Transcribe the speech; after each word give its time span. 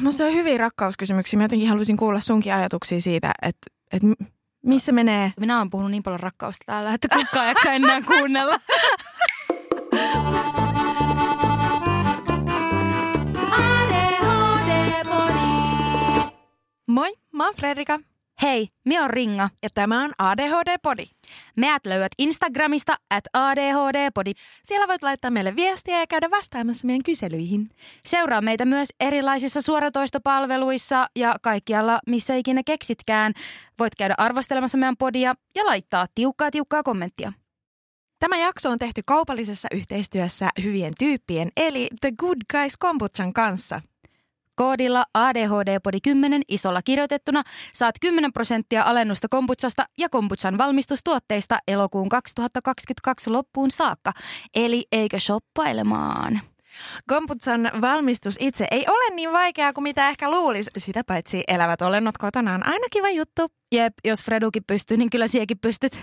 musta 0.00 0.24
on 0.24 0.32
hyviä 0.32 0.58
rakkauskysymyksiä. 0.58 1.36
Mä 1.36 1.44
jotenkin 1.44 1.68
halusin 1.68 1.96
kuulla 1.96 2.20
sunkin 2.20 2.54
ajatuksia 2.54 3.00
siitä, 3.00 3.32
että, 3.42 3.66
että 3.92 4.08
missä 4.66 4.92
menee. 4.92 5.32
Minä 5.40 5.56
olen 5.56 5.70
puhunut 5.70 5.90
niin 5.90 6.02
paljon 6.02 6.20
rakkausta 6.20 6.64
täällä, 6.66 6.94
että 6.94 7.08
kukaan 7.08 7.48
jaksa 7.48 7.72
enää 7.72 8.02
kuunnella. 8.12 8.60
Moi, 16.86 17.14
mä 17.32 17.44
oon 17.44 17.54
Fredrika 17.56 18.00
Hei, 18.42 18.68
minä 18.84 19.04
on 19.04 19.10
Ringa. 19.10 19.50
ja 19.62 19.68
tämä 19.74 20.04
on 20.04 20.12
ADHD-podi. 20.18 21.06
Meät 21.56 21.86
löydät 21.86 22.12
Instagramista 22.18 22.96
at 23.10 23.24
ADHD-podi. 23.32 24.32
Siellä 24.64 24.88
voit 24.88 25.02
laittaa 25.02 25.30
meille 25.30 25.56
viestiä 25.56 26.00
ja 26.00 26.06
käydä 26.06 26.30
vastaamassa 26.30 26.86
meidän 26.86 27.02
kyselyihin. 27.02 27.70
Seuraa 28.06 28.40
meitä 28.40 28.64
myös 28.64 28.88
erilaisissa 29.00 29.62
suoratoistopalveluissa 29.62 31.06
ja 31.16 31.36
kaikkialla, 31.42 32.00
missä 32.06 32.34
ikinä 32.34 32.62
keksitkään. 32.66 33.32
Voit 33.78 33.94
käydä 33.94 34.14
arvostelemassa 34.18 34.78
meidän 34.78 34.96
podia 34.96 35.34
ja 35.54 35.66
laittaa 35.66 36.06
tiukkaa 36.14 36.50
tiukkaa 36.50 36.82
kommenttia. 36.82 37.32
Tämä 38.18 38.36
jakso 38.36 38.70
on 38.70 38.78
tehty 38.78 39.00
kaupallisessa 39.06 39.68
yhteistyössä 39.72 40.48
hyvien 40.62 40.92
tyyppien 40.98 41.48
eli 41.56 41.88
The 42.00 42.12
Good 42.18 42.38
Guys 42.52 42.76
Kombuchan 42.76 43.32
kanssa. 43.32 43.80
Koodilla 44.56 45.04
ADHD-podi 45.14 45.98
10 46.02 46.42
isolla 46.48 46.82
kirjoitettuna 46.82 47.42
saat 47.72 47.94
10 48.00 48.32
prosenttia 48.32 48.82
alennusta 48.82 49.28
kombuchasta 49.30 49.86
ja 49.98 50.08
kombuchan 50.08 50.58
valmistustuotteista 50.58 51.58
elokuun 51.68 52.08
2022 52.08 53.30
loppuun 53.30 53.70
saakka. 53.70 54.12
Eli 54.54 54.86
eikö 54.92 55.18
shoppailemaan? 55.18 56.40
Kombuchan 57.08 57.70
valmistus 57.80 58.36
itse 58.40 58.66
ei 58.70 58.84
ole 58.88 59.14
niin 59.14 59.32
vaikeaa 59.32 59.72
kuin 59.72 59.82
mitä 59.82 60.08
ehkä 60.08 60.30
luulisi. 60.30 60.70
Sitä 60.76 61.04
paitsi 61.04 61.44
elävät 61.48 61.82
olennot 61.82 62.18
kotona 62.18 62.54
on 62.54 62.66
aina 62.66 62.86
kiva 62.90 63.10
juttu. 63.10 63.46
Jep, 63.72 63.94
jos 64.04 64.24
Fredukin 64.24 64.64
pystyy, 64.66 64.96
niin 64.96 65.10
kyllä 65.10 65.26
siekin 65.26 65.58
pystyt. 65.58 66.00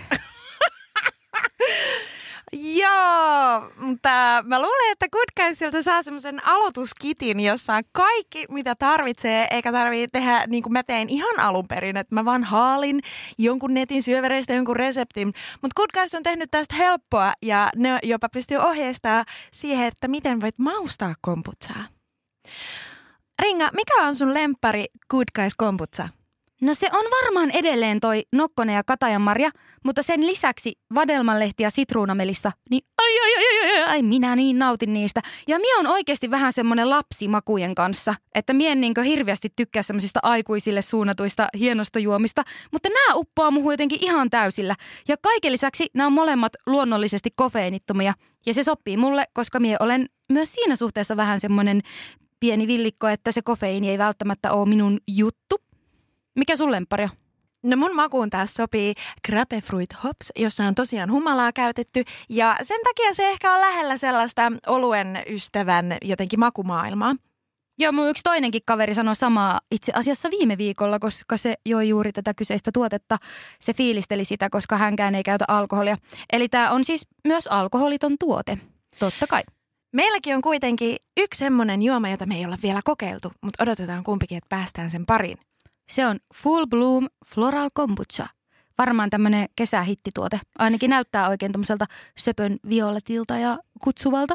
Joo, 2.52 3.70
mutta 3.76 4.08
mä 4.44 4.58
luulen, 4.62 4.92
että 4.92 5.08
Good 5.08 5.28
Guysilta 5.36 5.82
saa 5.82 6.02
semmoisen 6.02 6.46
aloituskitin, 6.46 7.40
jossa 7.40 7.74
on 7.74 7.82
kaikki, 7.92 8.44
mitä 8.48 8.74
tarvitsee, 8.74 9.48
eikä 9.50 9.72
tarvii 9.72 10.08
tehdä 10.08 10.44
niin 10.46 10.62
kuin 10.62 10.72
mä 10.72 10.82
tein 10.82 11.08
ihan 11.08 11.40
alun 11.40 11.68
perin, 11.68 11.96
että 11.96 12.14
mä 12.14 12.24
vaan 12.24 12.44
haalin 12.44 13.00
jonkun 13.38 13.74
netin 13.74 14.02
syövereistä 14.02 14.52
jonkun 14.52 14.76
reseptin. 14.76 15.26
Mutta 15.62 15.74
Good 15.76 15.90
Guys 15.94 16.14
on 16.14 16.22
tehnyt 16.22 16.50
tästä 16.50 16.74
helppoa 16.74 17.32
ja 17.42 17.70
ne 17.76 17.98
jopa 18.02 18.28
pystyy 18.28 18.58
ohjeistamaan 18.58 19.24
siihen, 19.52 19.86
että 19.86 20.08
miten 20.08 20.40
voit 20.40 20.58
maustaa 20.58 21.14
kombuchaa. 21.20 21.84
Ringa, 23.42 23.70
mikä 23.74 23.94
on 24.02 24.14
sun 24.14 24.34
lempari 24.34 24.84
Good 25.10 25.28
Guys 25.34 25.54
kombucha? 25.56 26.08
No 26.60 26.74
se 26.74 26.88
on 26.92 27.04
varmaan 27.22 27.50
edelleen 27.50 28.00
toi 28.00 28.22
Nokkonen 28.32 28.74
ja 28.74 28.84
Katajanmarja, 28.84 29.50
mutta 29.84 30.02
sen 30.02 30.26
lisäksi 30.26 30.72
vadelmanlehti 30.94 31.62
ja 31.62 31.70
sitruunamelissa, 31.70 32.52
niin 32.70 32.82
ai 32.98 33.20
ai 33.20 33.34
ai 33.36 33.60
ai, 33.60 33.82
ai, 33.82 33.88
ai 33.88 34.02
minä 34.02 34.36
niin 34.36 34.58
nautin 34.58 34.92
niistä. 34.92 35.20
Ja 35.48 35.58
minä 35.58 35.78
on 35.78 35.86
oikeasti 35.86 36.30
vähän 36.30 36.52
semmoinen 36.52 36.90
lapsi 36.90 37.28
makujen 37.28 37.74
kanssa, 37.74 38.14
että 38.34 38.52
mie 38.52 38.72
en 38.72 38.80
niinkö 38.80 39.02
hirveästi 39.02 39.48
tykkää 39.56 39.82
semmoisista 39.82 40.20
aikuisille 40.22 40.82
suunnatuista 40.82 41.48
hienosta 41.58 41.98
juomista, 41.98 42.42
mutta 42.72 42.88
nämä 42.88 43.14
uppoaa 43.14 43.50
muuhun 43.50 43.72
jotenkin 43.72 43.98
ihan 44.02 44.30
täysillä. 44.30 44.76
Ja 45.08 45.16
kaiken 45.22 45.52
lisäksi 45.52 45.86
nämä 45.94 46.06
on 46.06 46.12
molemmat 46.12 46.52
luonnollisesti 46.66 47.30
kofeeinittomia. 47.36 48.14
Ja 48.46 48.54
se 48.54 48.62
sopii 48.62 48.96
mulle, 48.96 49.24
koska 49.32 49.60
mie 49.60 49.76
olen 49.80 50.06
myös 50.32 50.52
siinä 50.52 50.76
suhteessa 50.76 51.16
vähän 51.16 51.40
semmoinen 51.40 51.80
pieni 52.40 52.66
villikko, 52.66 53.08
että 53.08 53.32
se 53.32 53.42
kofeiini 53.42 53.90
ei 53.90 53.98
välttämättä 53.98 54.52
ole 54.52 54.68
minun 54.68 55.00
juttu. 55.08 55.69
Mikä 56.40 56.56
sun 56.56 56.72
lempparia? 56.72 57.08
No 57.62 57.76
mun 57.76 57.96
makuun 57.96 58.30
taas 58.30 58.54
sopii 58.54 58.94
Grapefruit 59.26 59.90
Hops, 60.04 60.32
jossa 60.36 60.64
on 60.64 60.74
tosiaan 60.74 61.12
humalaa 61.12 61.52
käytetty. 61.52 62.04
Ja 62.28 62.56
sen 62.62 62.80
takia 62.84 63.14
se 63.14 63.30
ehkä 63.30 63.52
on 63.52 63.60
lähellä 63.60 63.96
sellaista 63.96 64.52
oluen 64.66 65.22
ystävän 65.26 65.96
jotenkin 66.02 66.40
makumaailmaa. 66.40 67.14
Joo, 67.78 67.92
mun 67.92 68.08
yksi 68.08 68.22
toinenkin 68.22 68.62
kaveri 68.66 68.94
sanoi 68.94 69.16
samaa 69.16 69.60
itse 69.70 69.92
asiassa 69.94 70.30
viime 70.30 70.58
viikolla, 70.58 70.98
koska 70.98 71.36
se 71.36 71.54
joi 71.66 71.88
juuri 71.88 72.12
tätä 72.12 72.34
kyseistä 72.34 72.70
tuotetta. 72.74 73.18
Se 73.60 73.74
fiilisteli 73.74 74.24
sitä, 74.24 74.50
koska 74.50 74.76
hänkään 74.76 75.14
ei 75.14 75.22
käytä 75.22 75.44
alkoholia. 75.48 75.96
Eli 76.32 76.48
tämä 76.48 76.70
on 76.70 76.84
siis 76.84 77.06
myös 77.24 77.46
alkoholiton 77.46 78.16
tuote. 78.20 78.58
Totta 78.98 79.26
kai. 79.26 79.42
Meilläkin 79.92 80.34
on 80.34 80.42
kuitenkin 80.42 80.96
yksi 81.16 81.38
semmoinen 81.38 81.82
juoma, 81.82 82.08
jota 82.08 82.26
me 82.26 82.36
ei 82.36 82.44
olla 82.44 82.58
vielä 82.62 82.80
kokeiltu, 82.84 83.32
mutta 83.42 83.64
odotetaan 83.64 84.04
kumpikin, 84.04 84.38
että 84.38 84.48
päästään 84.48 84.90
sen 84.90 85.06
pariin. 85.06 85.38
Se 85.90 86.06
on 86.06 86.18
Full 86.34 86.66
Bloom 86.66 87.08
Floral 87.26 87.70
Kombucha. 87.74 88.26
Varmaan 88.78 89.10
tämmöinen 89.10 89.48
kesähittituote. 89.56 90.40
Ainakin 90.58 90.90
näyttää 90.90 91.28
oikein 91.28 91.52
tämmöiseltä 91.52 91.86
söpön 92.18 92.56
violetilta 92.68 93.36
ja 93.36 93.58
kutsuvalta. 93.82 94.34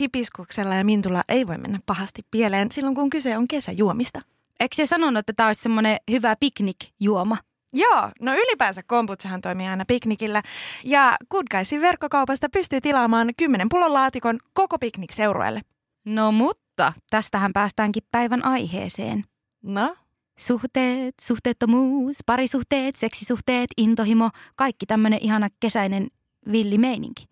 Hipiskuksella 0.00 0.74
ja 0.74 0.84
mintulla 0.84 1.22
ei 1.28 1.46
voi 1.46 1.58
mennä 1.58 1.80
pahasti 1.86 2.22
pieleen 2.30 2.72
silloin, 2.72 2.94
kun 2.94 3.10
kyse 3.10 3.36
on 3.36 3.48
kesäjuomista. 3.48 4.20
Eikö 4.60 4.76
se 4.76 4.86
sanonut, 4.86 5.18
että 5.18 5.32
tämä 5.32 5.46
olisi 5.46 5.62
semmoinen 5.62 5.96
hyvä 6.10 6.36
piknikjuoma? 6.40 7.36
Joo, 7.72 8.10
no 8.20 8.34
ylipäänsä 8.34 8.82
kombuchahan 8.86 9.40
toimii 9.40 9.66
aina 9.66 9.84
piknikillä. 9.88 10.42
Ja 10.84 11.16
Good 11.30 11.46
Guysin 11.50 11.80
verkkokaupasta 11.80 12.48
pystyy 12.48 12.80
tilaamaan 12.80 13.30
10 13.36 13.68
pullon 13.68 13.94
laatikon 13.94 14.38
koko 14.52 14.78
piknikseurueelle. 14.78 15.60
No 16.04 16.32
mutta, 16.32 16.92
tästähän 17.10 17.52
päästäänkin 17.52 18.02
päivän 18.10 18.44
aiheeseen. 18.44 19.24
No, 19.62 19.96
Suhteet, 20.40 21.14
suhteettomuus, 21.20 22.16
parisuhteet, 22.26 22.96
seksisuhteet, 22.96 23.70
intohimo, 23.76 24.30
kaikki 24.56 24.86
tämmöinen 24.86 25.18
ihana 25.22 25.48
kesäinen 25.60 26.08
villimeininki. 26.52 27.24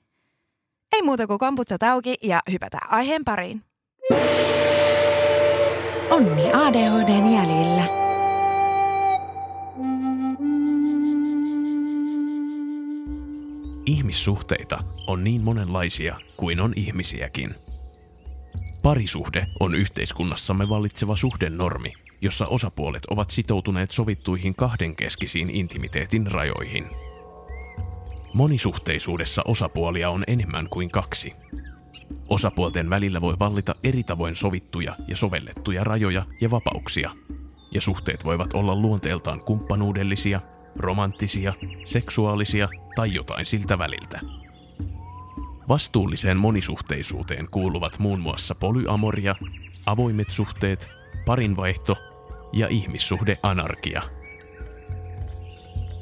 ei 0.92 1.02
muuta 1.02 1.26
kuin 1.26 1.38
kombucha 1.38 1.76
auki 1.92 2.14
ja 2.22 2.42
hypätään 2.52 2.92
aiheen 2.92 3.24
pariin. 3.24 3.62
Onni 6.10 6.52
ADHDn 6.52 7.32
jäljillä. 7.32 7.84
Ihmissuhteita 13.86 14.78
on 15.06 15.25
niin 15.25 15.42
monenlaisia 15.42 16.20
kuin 16.36 16.60
on 16.60 16.72
ihmisiäkin. 16.76 17.54
Parisuhde 18.82 19.46
on 19.60 19.75
yhteiskunnassamme 19.75 20.69
vallitseva 20.69 21.16
suhdenormi, 21.16 21.92
jossa 22.21 22.47
osapuolet 22.47 23.06
ovat 23.11 23.31
sitoutuneet 23.31 23.91
sovittuihin 23.91 24.55
kahdenkeskisiin 24.55 25.51
intimiteetin 25.51 26.27
rajoihin. 26.27 26.87
Monisuhteisuudessa 28.34 29.43
osapuolia 29.45 30.11
on 30.11 30.25
enemmän 30.27 30.69
kuin 30.69 30.91
kaksi. 30.91 31.33
Osapuolten 32.29 32.91
välillä 32.91 33.21
voi 33.21 33.34
vallita 33.39 33.75
eri 33.84 34.03
tavoin 34.03 34.37
sovittuja 34.37 34.97
ja 35.09 35.17
sovellettuja 35.17 35.84
rajoja 35.84 36.27
ja 36.41 36.51
vapauksia, 36.51 37.11
ja 37.71 37.81
suhteet 37.81 38.25
voivat 38.25 38.55
olla 38.55 38.77
luonteeltaan 38.77 39.41
kumppanuudellisia, 39.41 40.41
romanttisia, 40.77 41.55
seksuaalisia 41.85 42.69
tai 42.97 43.15
jotain 43.15 43.47
siltä 43.47 43.79
väliltä. 43.79 44.21
Vastuulliseen 45.69 46.37
monisuhteisuuteen 46.37 47.47
kuuluvat 47.53 47.99
muun 47.99 48.21
muassa 48.21 48.55
polyamoria, 48.55 49.35
avoimet 49.87 50.31
suhteet, 50.31 50.89
parinvaihto 51.27 51.97
ja 52.53 52.69
ihmissuhdeanarkia. 52.69 54.03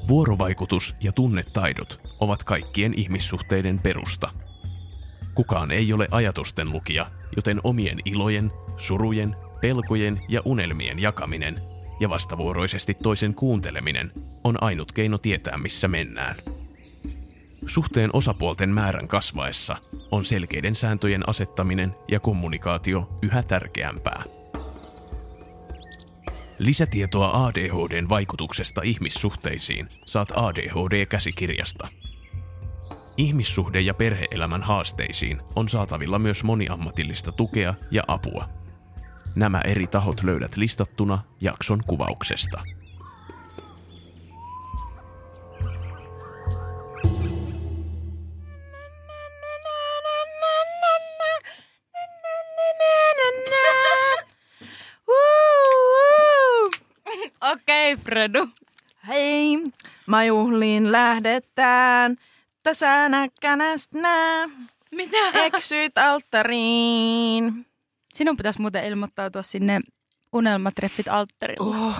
Vuorovaikutus 0.08 0.94
ja 1.00 1.12
tunnetaidot 1.12 2.00
ovat 2.20 2.44
kaikkien 2.44 2.94
ihmissuhteiden 2.94 3.78
perusta. 3.78 4.30
Kukaan 5.34 5.70
ei 5.70 5.92
ole 5.92 6.08
ajatusten 6.10 6.72
lukija, 6.72 7.10
joten 7.36 7.60
omien 7.64 7.98
ilojen, 8.04 8.52
surujen, 8.76 9.36
pelkojen 9.60 10.20
ja 10.28 10.42
unelmien 10.44 10.98
jakaminen 10.98 11.62
ja 12.00 12.08
vastavuoroisesti 12.08 12.94
toisen 12.94 13.34
kuunteleminen 13.34 14.12
on 14.44 14.62
ainut 14.62 14.92
keino 14.92 15.18
tietää, 15.18 15.58
missä 15.58 15.88
mennään. 15.88 16.36
Suhteen 17.66 18.10
osapuolten 18.12 18.70
määrän 18.70 19.08
kasvaessa 19.08 19.76
on 20.10 20.24
selkeiden 20.24 20.74
sääntöjen 20.74 21.28
asettaminen 21.28 21.94
ja 22.08 22.20
kommunikaatio 22.20 23.08
yhä 23.22 23.42
tärkeämpää. 23.42 24.22
Lisätietoa 26.58 27.46
ADHDn 27.46 28.08
vaikutuksesta 28.08 28.82
ihmissuhteisiin 28.84 29.88
saat 30.06 30.28
ADHD-käsikirjasta. 30.36 31.88
Ihmissuhde- 33.16 33.80
ja 33.80 33.94
perheelämän 33.94 34.62
haasteisiin 34.62 35.40
on 35.56 35.68
saatavilla 35.68 36.18
myös 36.18 36.44
moniammatillista 36.44 37.32
tukea 37.32 37.74
ja 37.90 38.02
apua. 38.08 38.48
Nämä 39.34 39.60
eri 39.60 39.86
tahot 39.86 40.22
löydät 40.22 40.56
listattuna 40.56 41.22
jakson 41.40 41.82
kuvauksesta. 41.86 42.62
Okei, 57.52 57.92
okay, 57.92 58.04
Fredu. 58.04 58.48
Hei, 59.08 59.58
majuhliin 60.06 60.92
lähdetään. 60.92 62.16
Tässä 62.62 63.08
näkkänästä 63.08 63.98
Mitä? 64.90 65.16
Eksyt 65.34 65.98
alttariin. 65.98 67.66
Sinun 68.14 68.36
pitäisi 68.36 68.60
muuten 68.60 68.84
ilmoittautua 68.84 69.42
sinne 69.42 69.80
unelmatreffit 70.32 71.08
alttarille. 71.08 71.76
Oh, 71.76 71.94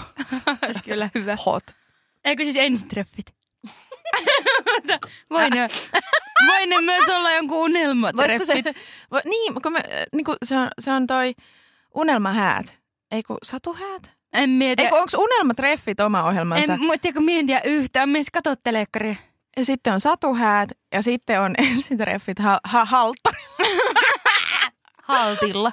Olisi 0.66 0.82
kyllä 0.82 1.10
hyvä. 1.14 1.36
hot. 1.46 1.64
Eikö 2.24 2.44
siis 2.44 2.56
ensitreffit? 2.56 3.34
Voi 5.30 5.50
ne, 5.50 5.68
voi 6.46 6.66
ne 6.66 6.80
myös 6.80 7.08
olla 7.08 7.32
jonkun 7.32 7.58
unelmatreffit. 7.58 8.46
se, 8.46 8.74
vo, 9.12 9.20
niin, 9.24 9.62
kun 9.62 9.72
me, 9.72 9.82
niin 10.12 10.24
kuin 10.24 10.36
se, 10.44 10.56
on, 10.56 10.68
se 10.78 10.92
on 10.92 11.06
toi 11.06 11.34
unelmahäät. 11.94 12.78
Ei 13.10 13.22
kun 13.22 13.38
satuhäät? 13.42 14.15
En 14.32 14.50
mieti. 14.50 14.82
Ei 14.82 14.88
kun 14.88 14.98
onko 14.98 15.18
unelmatreffit 15.18 16.00
oma 16.00 16.22
ohjelmansa? 16.22 16.72
en, 16.72 16.80
mutta 16.80 16.98
tiedätkö, 16.98 17.20
mie 17.20 17.38
en 17.38 17.46
tiedä 17.46 17.60
yhtään. 17.64 18.08
Mies 18.08 18.26
katso 18.32 18.54
telekkaria. 18.64 19.14
Ja 19.56 19.64
sitten 19.64 19.92
on 19.92 20.00
satuhäät 20.00 20.68
ja 20.92 21.02
sitten 21.02 21.40
on 21.40 21.54
ensitreffit 21.70 22.38
ha, 22.38 22.60
ha. 22.64 22.86
Haltilla. 25.02 25.72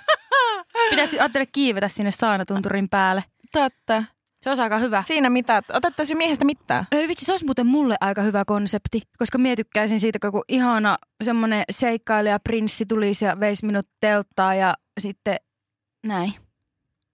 Pitäisi 0.89 1.19
ajattele 1.19 1.45
kiivetä 1.45 1.87
sinne 1.87 2.11
saanatunturin 2.11 2.89
päälle. 2.89 3.23
Totta. 3.51 4.03
Se 4.41 4.49
olisi 4.49 4.63
aika 4.63 4.77
hyvä. 4.77 5.01
Siinä 5.01 5.29
mität. 5.29 5.65
Otettaisiin 5.73 6.17
miehestä 6.17 6.45
mittaa. 6.45 6.85
Ei 6.91 7.07
vitsi, 7.07 7.25
se 7.25 7.31
olisi 7.33 7.45
muuten 7.45 7.67
mulle 7.67 7.95
aika 8.01 8.21
hyvä 8.21 8.45
konsepti, 8.45 9.01
koska 9.17 9.37
mie 9.37 9.55
tykkäisin 9.55 9.99
siitä, 9.99 10.19
kun 10.19 10.27
joku 10.27 10.43
ihana 10.47 10.97
semmoinen 11.23 11.63
seikkailija 11.69 12.39
prinssi 12.39 12.85
tulisi 12.85 13.25
ja 13.25 13.39
veisi 13.39 13.65
minut 13.65 13.85
telttaa 14.01 14.55
ja 14.55 14.73
sitten 14.99 15.35
näin. 16.05 16.33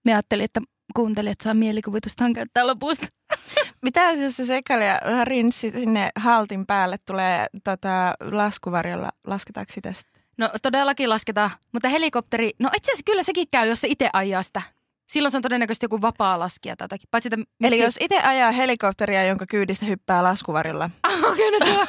Mie 0.04 0.14
ajattelin, 0.14 0.44
että 0.44 0.60
kuuntelijat 0.94 1.40
saa 1.40 1.54
mielikuvitusta 1.54 2.24
käyttää 2.34 2.66
lopusta. 2.66 3.06
Mitä 3.82 4.10
jos 4.10 4.36
se 4.36 4.44
sekalja 4.44 5.00
rinssi 5.24 5.70
sinne 5.70 6.10
haltin 6.16 6.66
päälle 6.66 6.96
tulee 7.06 7.46
tota, 7.64 8.14
laskuvarjolla? 8.30 9.10
Lasketaanko 9.26 9.72
sitä 9.72 9.92
sitten? 9.92 10.22
No 10.38 10.50
todellakin 10.62 11.08
lasketaan, 11.08 11.50
mutta 11.72 11.88
helikopteri, 11.88 12.52
no 12.58 12.70
itse 12.76 12.92
asiassa 12.92 13.04
kyllä 13.06 13.22
sekin 13.22 13.46
käy, 13.50 13.68
jos 13.68 13.80
se 13.80 13.88
itse 13.88 14.10
ajaa 14.12 14.42
sitä. 14.42 14.62
Silloin 15.10 15.32
se 15.32 15.38
on 15.38 15.42
todennäköisesti 15.42 15.84
joku 15.84 16.00
vapaa 16.02 16.38
laskija 16.38 16.76
tai 16.76 16.84
jotakin. 16.84 17.08
Paitsi, 17.10 17.28
että 17.32 17.52
Eli 17.60 17.82
jos 17.82 17.96
itse 18.00 18.20
ajaa 18.20 18.50
helikopteria, 18.50 19.24
jonka 19.24 19.46
kyydistä 19.46 19.86
hyppää 19.86 20.22
laskuvarjolla. 20.22 20.90
Okei, 21.30 21.50
no 21.50 21.58
tuo. 21.66 21.86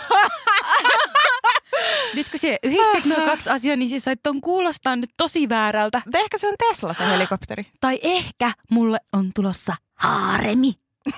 Nyt 2.16 2.30
kun 2.30 2.40
se 2.40 2.60
yhdistät 2.64 3.06
nuo 3.06 3.26
kaksi 3.26 3.50
asiaa, 3.50 3.76
niin 3.76 3.90
siis 3.90 4.04
sait 4.04 4.20
ton 4.24 4.42
kuulostaa 4.42 4.96
nyt 4.96 5.10
tosi 5.18 5.50
väärältä. 5.50 6.02
Mutta 6.06 6.20
ehkä 6.20 6.38
se 6.38 6.48
on 6.48 6.56
Tesla 6.70 6.94
se 6.94 7.08
helikopteri. 7.10 7.66
Tai 7.82 8.00
ehkä 8.02 8.52
mulle 8.72 8.98
on 9.14 9.32
tulossa 9.36 9.76
haaremi. 9.96 10.74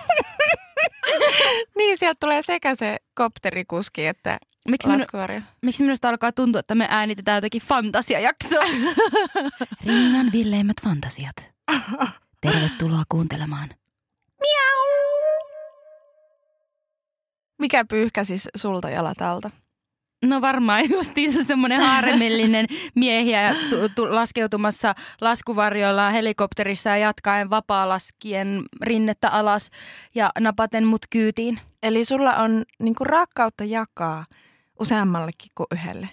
Niin, 1.78 1.98
sieltä 1.98 2.18
tulee 2.20 2.42
sekä 2.42 2.76
se 2.76 2.98
kopterikuski 3.16 4.08
että 4.08 4.38
Miksi, 4.68 4.90
minu, 4.90 5.04
miksi 5.62 5.84
minusta 5.84 6.10
alkaa 6.10 6.32
tuntua, 6.32 6.60
että 6.60 6.76
me 6.76 6.88
äänitetään 6.90 7.38
jotakin 7.38 7.62
fantasiajaksoa? 7.62 8.64
Rinnan 9.88 10.32
villeimmät 10.32 10.78
fantasiat. 10.84 11.36
Tervetuloa 12.42 13.04
kuuntelemaan. 13.10 13.70
Mikä 17.60 17.86
pyyhkä 17.86 18.24
siis 18.24 18.50
sulta 18.56 18.90
jalat 18.90 19.22
alta? 19.22 19.52
No 20.24 20.42
varmaan 20.42 20.90
justiinsa 20.96 21.44
semmoinen 21.44 21.82
haaremillinen 21.82 22.66
miehiä 22.96 23.42
ja 23.42 23.56
tu- 23.70 23.90
tu- 23.96 24.16
laskeutumassa 24.16 24.96
laskuvarjoilla 25.22 26.12
helikopterissa 26.12 26.90
ja 26.90 26.98
jatkaen 26.98 27.50
vapaa-laskien 27.50 28.64
rinnettä 28.82 29.30
alas 29.30 29.70
ja 30.16 30.32
napaten 30.40 30.86
mut 30.88 31.02
kyytiin. 31.10 31.60
Eli 31.84 32.06
sulla 32.06 32.36
on 32.36 32.64
niinku 32.80 33.04
rakkautta 33.04 33.64
jakaa 33.64 34.26
useammallekin 34.80 35.52
kuin 35.56 35.68
yhdelle. 35.74 36.10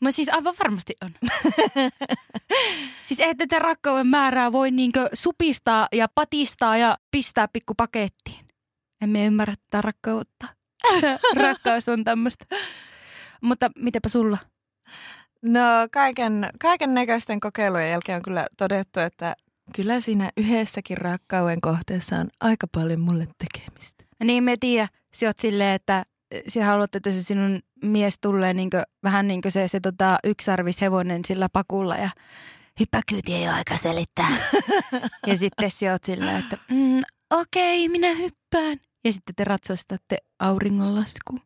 No 0.00 0.10
siis 0.10 0.28
aivan 0.28 0.54
varmasti 0.58 0.94
on. 1.04 1.14
siis 3.02 3.20
eihän 3.20 3.36
tätä 3.36 3.58
rakkauden 3.58 4.06
määrää 4.06 4.52
voi 4.52 4.70
niinkö 4.70 5.08
supistaa 5.12 5.88
ja 5.92 6.08
patistaa 6.14 6.76
ja 6.76 6.98
pistää 7.10 7.48
pikku 7.48 7.74
pakettiin. 7.74 8.46
Emme 9.02 9.26
ymmärrä 9.26 9.54
tätä 9.70 9.82
rakkautta. 9.82 10.46
Rakkaus 11.42 11.88
on 11.88 12.04
tämmöistä. 12.04 12.44
Mutta 13.40 13.70
mitäpä 13.76 14.08
sulla? 14.08 14.38
No 15.42 15.60
kaiken, 15.92 16.50
kaiken 16.60 16.94
näköisten 16.94 17.40
kokeilujen 17.40 17.90
jälkeen 17.90 18.16
on 18.16 18.22
kyllä 18.22 18.46
todettu, 18.56 19.00
että 19.00 19.36
kyllä 19.76 20.00
siinä 20.00 20.30
yhdessäkin 20.36 20.98
rakkauden 20.98 21.60
kohteessa 21.60 22.16
on 22.16 22.28
aika 22.40 22.66
paljon 22.74 23.00
mulle 23.00 23.28
tekemistä. 23.38 24.04
Niin 24.24 24.44
me 24.44 24.56
tiedä, 24.60 24.88
sä 25.14 25.26
oot 25.26 25.38
silleen, 25.38 25.74
että 25.74 26.04
sä 26.48 26.64
haluat, 26.64 26.94
että 26.94 27.10
se 27.10 27.22
sinun 27.22 27.60
mies 27.82 28.18
tulee 28.20 28.54
niinkö, 28.54 28.82
vähän 29.02 29.28
niin 29.28 29.42
kuin 29.42 29.52
se, 29.52 29.68
se 29.68 29.80
tota, 29.80 30.18
yksarvishevonen 30.24 31.24
sillä 31.24 31.48
pakulla 31.52 31.96
ja 31.96 32.10
hyppäkyyti 32.80 33.34
ei 33.34 33.48
ole 33.48 33.54
aika 33.54 33.76
selittää. 33.76 34.28
ja 35.26 35.36
sitten 35.36 35.70
sä 35.70 35.92
oot 35.92 36.04
silleen, 36.04 36.36
että 36.36 36.58
mm, 36.70 37.00
okei, 37.30 37.88
minä 37.88 38.14
hyppään. 38.14 38.78
Ja 39.04 39.12
sitten 39.12 39.34
te 39.34 39.44
ratsastatte 39.44 40.18
auringonlaskuun. 40.38 41.40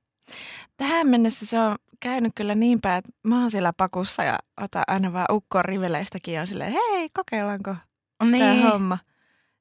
Tähän 0.77 1.09
mennessä 1.09 1.47
se 1.47 1.59
on 1.61 1.77
käynyt 2.01 2.33
kyllä 2.35 2.55
niin 2.55 2.81
päin, 2.81 2.99
että 2.99 3.11
mä 3.23 3.41
oon 3.41 3.51
siellä 3.51 3.73
pakussa 3.73 4.25
ja 4.25 4.39
ota 4.61 4.83
aina 4.87 5.13
vaan 5.13 5.27
ukkoon 5.31 5.65
riveleistäkin 5.65 6.35
ja 6.35 6.41
on 6.41 6.47
silleen, 6.47 6.73
hei, 6.73 7.09
kokeillaanko 7.17 7.77
Niin. 8.25 8.39
tämä 8.39 8.71
homma. 8.71 8.99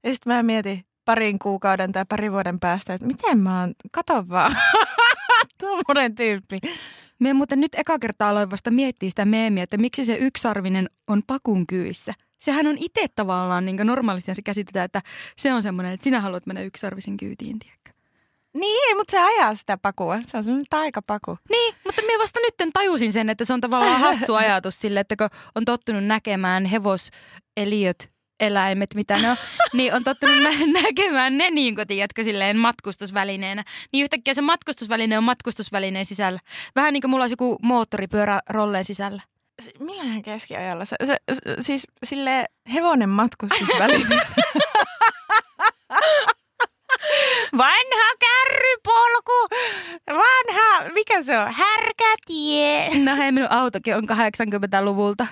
Ja 0.03 0.13
sitten 0.13 0.33
mä 0.33 0.43
mietin 0.43 0.85
parin 1.05 1.39
kuukauden 1.39 1.91
tai 1.91 2.05
parin 2.09 2.31
vuoden 2.31 2.59
päästä, 2.59 2.93
että 2.93 3.07
miten 3.07 3.39
mä 3.39 3.59
oon, 3.61 3.73
kato 3.91 4.29
vaan, 4.29 4.55
tuommoinen 5.59 6.15
tyyppi. 6.15 6.59
Me 7.19 7.33
muuten 7.33 7.59
nyt 7.59 7.75
eka 7.75 7.99
kertaa 7.99 8.29
aloin 8.29 8.51
vasta 8.51 8.71
miettiä 8.71 9.09
sitä 9.09 9.25
meemiä, 9.25 9.63
että 9.63 9.77
miksi 9.77 10.05
se 10.05 10.17
yksarvinen 10.17 10.89
on 11.07 11.21
pakun 11.27 11.67
kyyissä. 11.67 12.13
Sehän 12.39 12.67
on 12.67 12.77
itse 12.79 13.05
tavallaan, 13.15 13.65
niin 13.65 13.77
kuin 13.77 13.87
normaalisti 13.87 14.35
se 14.35 14.41
käsitetään, 14.41 14.85
että 14.85 15.01
se 15.37 15.53
on 15.53 15.63
semmoinen, 15.63 15.93
että 15.93 16.03
sinä 16.03 16.21
haluat 16.21 16.45
mennä 16.45 16.61
yksarvisen 16.61 17.17
kyytiin, 17.17 17.59
tiedätkö? 17.59 17.92
Niin, 18.53 18.97
mutta 18.97 19.11
se 19.11 19.19
ajaa 19.19 19.55
sitä 19.55 19.77
pakua. 19.77 20.19
Se 20.25 20.37
on 20.37 20.43
semmoinen 20.43 20.65
taikapaku. 20.69 21.37
Niin, 21.49 21.75
mutta 21.85 22.01
minä 22.01 22.19
vasta 22.19 22.39
nyt 22.39 22.73
tajusin 22.73 23.13
sen, 23.13 23.29
että 23.29 23.45
se 23.45 23.53
on 23.53 23.61
tavallaan 23.61 24.01
hassu 24.07 24.35
ajatus 24.35 24.79
sille, 24.79 24.99
että 24.99 25.15
kun 25.15 25.29
on 25.55 25.65
tottunut 25.65 26.03
näkemään 26.03 26.65
hevoseliöt, 26.65 28.11
eläimet, 28.39 28.95
mitä 28.95 29.17
ne 29.17 29.31
on, 29.31 29.37
niin 29.73 29.93
on 29.93 30.03
tottunut 30.03 30.37
nä- 30.43 30.81
näkemään 30.81 31.37
ne 31.37 31.49
niin 31.49 31.75
kuin, 31.75 31.87
tiedätkö, 31.87 32.23
silleen 32.23 32.57
matkustusvälineenä. 32.57 33.63
Niin 33.93 34.03
yhtäkkiä 34.03 34.33
se 34.33 34.41
matkustusväline 34.41 35.17
on 35.17 35.23
matkustusvälineen 35.23 36.05
sisällä. 36.05 36.39
Vähän 36.75 36.93
niin 36.93 37.01
kuin 37.01 37.11
mulla 37.11 37.23
olisi 37.23 37.33
joku 37.33 37.57
moottoripyörä 37.61 38.39
rolleen 38.49 38.85
sisällä. 38.85 39.21
Millähän 39.79 40.21
keskiajalla 40.21 40.85
se, 40.85 40.95
se, 41.05 41.17
se 41.29 41.55
siis 41.59 41.87
sille 42.03 42.45
hevonen 42.73 43.09
matkustusväline. 43.09 44.21
Vanha 47.57 48.13
kärrypolku, 48.83 49.47
vanha, 50.07 50.93
mikä 50.93 51.23
se 51.23 51.39
on, 51.39 51.53
härkätie. 51.53 53.03
No 53.03 53.15
hei, 53.15 53.31
minun 53.31 53.51
autokin 53.51 53.95
on 53.95 54.03
80-luvulta. 54.03 55.27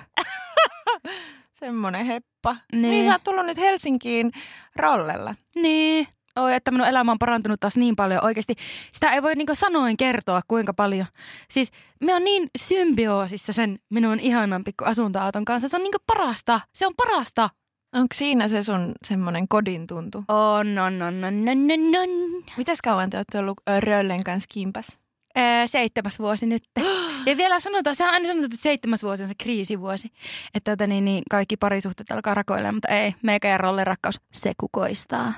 Semmoinen 1.52 2.06
heppa. 2.06 2.56
Niin. 2.72 2.90
Niin 2.90 3.04
sä 3.04 3.12
oot 3.12 3.24
tullut 3.24 3.46
nyt 3.46 3.58
Helsinkiin 3.58 4.32
rollella. 4.76 5.34
Niin. 5.54 6.08
Oi, 6.36 6.54
että 6.54 6.70
minun 6.70 6.86
elämä 6.86 7.12
on 7.12 7.18
parantunut 7.18 7.60
taas 7.60 7.76
niin 7.76 7.96
paljon 7.96 8.24
oikeasti. 8.24 8.54
Sitä 8.92 9.12
ei 9.12 9.22
voi 9.22 9.34
niinku 9.34 9.54
sanoin 9.54 9.96
kertoa, 9.96 10.40
kuinka 10.48 10.74
paljon. 10.74 11.06
Siis 11.50 11.70
me 12.00 12.14
on 12.14 12.24
niin 12.24 12.48
symbioosissa 12.58 13.52
sen 13.52 13.78
minun 13.90 14.20
ihanan 14.20 14.64
pikku 14.64 14.84
asuntoauton 14.84 15.44
kanssa. 15.44 15.68
Se 15.68 15.76
on 15.76 15.82
niinku 15.82 15.98
parasta. 16.06 16.60
Se 16.74 16.86
on 16.86 16.92
parasta. 16.96 17.50
Onko 17.94 18.14
siinä 18.14 18.48
se 18.48 18.62
sun 18.62 18.92
semmoinen 19.06 19.48
kodin 19.48 19.86
tuntu? 19.86 20.24
On, 20.28 20.78
on, 20.78 21.02
on, 21.02 21.24
on, 21.24 21.24
on, 21.24 21.70
on, 21.70 21.96
on. 21.96 22.42
Mitäs 22.56 22.82
kauan 22.82 23.10
te 23.10 23.16
olette 23.16 23.38
ollut 23.38 23.60
Röllen 23.80 24.24
kanssa 24.24 24.48
kimpas? 24.52 24.98
Ee, 25.34 25.66
seitsemäs 25.66 26.18
vuosi 26.18 26.46
nyt. 26.46 26.62
Ja 27.26 27.36
vielä 27.36 27.60
sanotaan, 27.60 27.96
se 27.96 28.04
on 28.04 28.10
aina 28.10 28.26
sanottu, 28.28 28.44
että 28.44 28.56
seitsemäs 28.62 29.02
vuosi 29.02 29.22
on 29.22 29.28
se 29.28 29.34
kriisivuosi. 29.34 30.08
Että 30.54 30.72
tota, 30.72 30.86
niin, 30.86 31.04
niin, 31.04 31.22
kaikki 31.30 31.56
parisuhteet 31.56 32.10
alkaa 32.10 32.34
rakoilla, 32.34 32.72
mutta 32.72 32.88
ei, 32.88 33.14
meikä 33.22 33.48
ja 33.48 33.58
Rollen 33.58 33.86
rakkaus, 33.86 34.20
se 34.32 34.52
kukoistaa. 34.60 35.32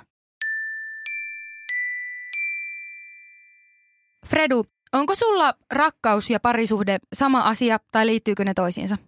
Fredu, 4.27 4.67
onko 4.93 5.15
sulla 5.15 5.55
rakkaus 5.71 6.31
ja 6.31 6.41
parisuhde 6.41 6.99
sama 7.13 7.41
asia 7.41 7.79
tai 7.93 8.07
liittyykö 8.07 8.45
ne 8.45 8.55
toisiinsa? 8.55 8.99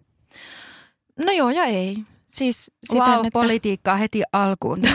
No 1.25 1.31
joo 1.31 1.49
ja 1.49 1.63
ei. 1.63 1.97
Siis 2.31 2.71
siten, 2.89 3.07
wow, 3.07 3.25
että, 3.25 3.29
politiikkaa 3.33 3.95
heti 3.95 4.23
alkuun. 4.33 4.81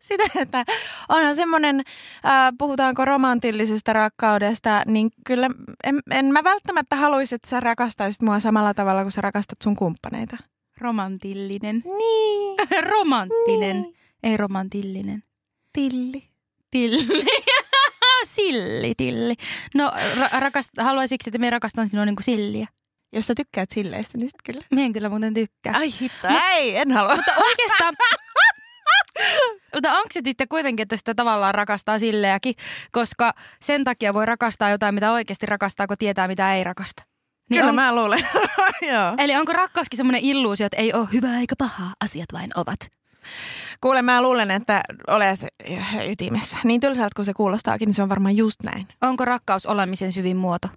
siten, 0.00 0.30
että 0.34 0.64
onhan 1.08 1.36
semmoinen, 1.36 1.82
äh, 2.26 2.52
puhutaanko 2.58 3.04
romantillisesta 3.04 3.92
rakkaudesta, 3.92 4.82
niin 4.86 5.10
kyllä 5.26 5.50
en, 5.84 6.00
en 6.10 6.26
mä 6.26 6.44
välttämättä 6.44 6.96
haluaisi, 6.96 7.34
että 7.34 7.48
sä 7.48 7.60
rakastaisit 7.60 8.22
mua 8.22 8.40
samalla 8.40 8.74
tavalla 8.74 9.02
kuin 9.02 9.12
sä 9.12 9.20
rakastat 9.20 9.58
sun 9.64 9.76
kumppaneita. 9.76 10.36
Romantillinen. 10.80 11.82
Niin. 11.98 12.56
Romanttinen. 12.92 13.82
Niin. 13.82 13.96
Ei 14.22 14.36
romantillinen. 14.36 15.22
Tilli. 15.72 16.24
Tilli. 16.70 17.24
Silli, 18.24 18.94
tilli. 18.96 19.34
No, 19.74 19.90
ra- 19.90 20.40
rakast, 20.40 20.70
haluaisitko, 20.80 21.28
että 21.28 21.38
me 21.38 21.50
rakastan 21.50 21.88
sinua 21.88 22.04
niin 22.04 22.16
kuin 22.16 22.24
silliä? 22.24 22.68
Jos 23.14 23.26
sä 23.26 23.34
tykkäät 23.34 23.70
silleistä, 23.70 24.18
niin 24.18 24.28
sit 24.28 24.42
kyllä. 24.44 24.60
Mie 24.70 24.84
en 24.84 24.92
kyllä 24.92 25.08
muuten 25.08 25.34
tykkää. 25.34 25.74
Ai 25.76 25.90
hitto. 26.00 26.28
Ei, 26.52 26.76
en 26.76 26.92
halua. 26.92 27.16
Mutta 27.16 27.32
oikeastaan... 27.36 27.94
Mutta 29.74 29.92
onko 29.92 30.08
se 30.12 30.20
sitten 30.24 30.48
kuitenkin, 30.48 30.82
että 30.82 30.96
sitä 30.96 31.14
tavallaan 31.14 31.54
rakastaa 31.54 31.98
silleäkin, 31.98 32.54
koska 32.92 33.34
sen 33.62 33.84
takia 33.84 34.14
voi 34.14 34.26
rakastaa 34.26 34.70
jotain, 34.70 34.94
mitä 34.94 35.12
oikeasti 35.12 35.46
rakastaa, 35.46 35.86
kun 35.86 35.98
tietää, 35.98 36.28
mitä 36.28 36.54
ei 36.54 36.64
rakasta. 36.64 37.02
Niin 37.50 37.60
kyllä 37.60 37.68
on, 37.68 37.74
mä 37.74 37.94
luulen. 37.94 38.26
Joo. 38.92 39.14
Eli 39.18 39.36
onko 39.36 39.52
rakkauskin 39.52 39.96
semmoinen 39.96 40.24
illuusio, 40.24 40.66
että 40.66 40.76
ei 40.76 40.92
ole 40.92 41.08
hyvää 41.12 41.40
eikä 41.40 41.54
pahaa, 41.58 41.92
asiat 42.04 42.32
vain 42.32 42.50
ovat? 42.56 42.78
Kuule, 43.80 44.02
mä 44.02 44.22
luulen, 44.22 44.50
että 44.50 44.82
olet 45.06 45.40
ytimessä. 46.10 46.56
Niin 46.64 46.80
tylsältä 46.80 47.14
kuin 47.16 47.26
se 47.26 47.34
kuulostaakin, 47.34 47.86
niin 47.86 47.94
se 47.94 48.02
on 48.02 48.08
varmaan 48.08 48.36
just 48.36 48.62
näin. 48.62 48.88
Onko 49.00 49.24
rakkaus 49.24 49.66
olemisen 49.66 50.12
syvin 50.12 50.36
muoto? 50.36 50.68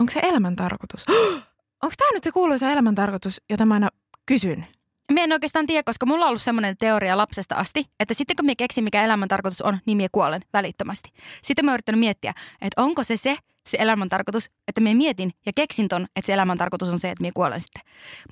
Onko 0.00 0.12
se 0.12 0.20
elämän 0.22 0.56
tarkoitus? 0.56 1.04
Onko 1.82 1.94
tämä 1.98 2.10
nyt 2.12 2.24
se 2.24 2.32
kuuluisa 2.32 2.70
elämän 2.70 2.94
tarkoitus, 2.94 3.42
jota 3.50 3.66
mä 3.66 3.74
aina 3.74 3.88
kysyn? 4.26 4.66
Mä 5.12 5.20
en 5.20 5.32
oikeastaan 5.32 5.66
tiedä, 5.66 5.82
koska 5.82 6.06
mulla 6.06 6.24
on 6.24 6.28
ollut 6.28 6.42
semmoinen 6.42 6.76
teoria 6.76 7.16
lapsesta 7.16 7.54
asti, 7.54 7.86
että 8.00 8.14
sitten 8.14 8.36
kun 8.36 8.46
mä 8.46 8.52
keksin, 8.58 8.84
mikä 8.84 9.04
elämän 9.04 9.28
tarkoitus 9.28 9.62
on, 9.62 9.78
niin 9.86 9.98
mä 9.98 10.06
kuolen 10.12 10.42
välittömästi. 10.52 11.10
Sitten 11.42 11.64
mä 11.64 11.70
oon 11.70 11.74
yrittänyt 11.74 12.00
miettiä, 12.00 12.34
että 12.60 12.82
onko 12.82 13.04
se 13.04 13.16
se, 13.16 13.36
se 13.70 13.76
elämän 13.80 14.08
tarkoitus, 14.08 14.50
että 14.68 14.80
me 14.80 14.94
mietin 14.94 15.32
ja 15.46 15.52
keksin 15.54 15.88
ton, 15.88 16.06
että 16.16 16.26
se 16.26 16.32
elämän 16.32 16.58
tarkoitus 16.58 16.88
on 16.88 16.98
se, 16.98 17.10
että 17.10 17.22
me 17.22 17.30
kuolen 17.34 17.60
sitten. 17.60 17.82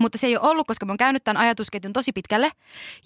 Mutta 0.00 0.18
se 0.18 0.26
ei 0.26 0.36
ole 0.36 0.48
ollut, 0.50 0.66
koska 0.66 0.86
mä 0.86 0.90
oon 0.90 0.96
käynyt 0.96 1.24
tämän 1.24 1.42
ajatusketjun 1.42 1.92
tosi 1.92 2.12
pitkälle. 2.12 2.50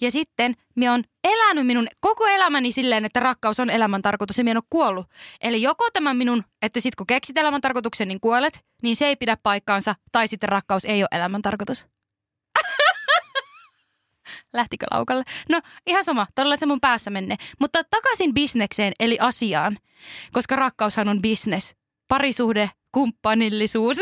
Ja 0.01 0.11
sitten 0.11 0.55
mä 0.75 0.91
oon 0.91 1.03
elänyt 1.23 1.67
minun 1.67 1.87
koko 1.99 2.27
elämäni 2.27 2.71
silleen, 2.71 3.05
että 3.05 3.19
rakkaus 3.19 3.59
on 3.59 3.69
elämän 3.69 4.01
tarkoitus 4.01 4.37
ja 4.37 4.43
mä 4.43 4.51
en 4.51 4.57
ole 4.57 4.63
kuollut. 4.69 5.05
Eli 5.41 5.61
joko 5.61 5.87
tämä 5.93 6.13
minun, 6.13 6.43
että 6.61 6.79
sit 6.79 6.95
kun 6.95 7.07
keksit 7.07 7.37
elämän 7.37 7.61
tarkoituksen, 7.61 8.07
niin 8.07 8.19
kuolet, 8.19 8.65
niin 8.83 8.95
se 8.95 9.07
ei 9.07 9.15
pidä 9.15 9.37
paikkaansa, 9.43 9.95
tai 10.11 10.27
sitten 10.27 10.49
rakkaus 10.49 10.85
ei 10.85 11.03
ole 11.03 11.09
elämän 11.11 11.41
tarkoitus. 11.41 11.87
Lähtikö 14.53 14.85
laukalle? 14.93 15.23
No 15.49 15.61
ihan 15.87 16.03
sama, 16.03 16.27
todella 16.35 16.55
se 16.55 16.65
mun 16.65 16.81
päässä 16.81 17.09
menne. 17.09 17.37
Mutta 17.59 17.83
takaisin 17.83 18.33
bisnekseen 18.33 18.93
eli 18.99 19.17
asiaan, 19.19 19.77
koska 20.31 20.55
rakkaushan 20.55 21.07
on 21.07 21.21
business. 21.21 21.75
Parisuhde, 22.11 22.69
kumppanillisuus, 22.91 23.97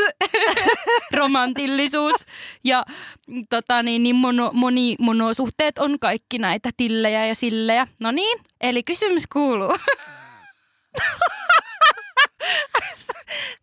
romantillisuus 1.17 2.15
ja 2.63 2.85
tota, 3.49 3.83
niin, 3.83 4.03
niin 4.03 4.15
mono, 4.15 4.51
moni, 4.53 4.95
monosuhteet 4.99 5.77
on 5.77 5.99
kaikki 5.99 6.37
näitä 6.37 6.69
tillejä 6.77 7.25
ja 7.25 7.35
sillejä. 7.35 7.87
No 7.99 8.11
niin, 8.11 8.39
eli 8.61 8.83
kysymys 8.83 9.23
kuuluu. 9.33 9.75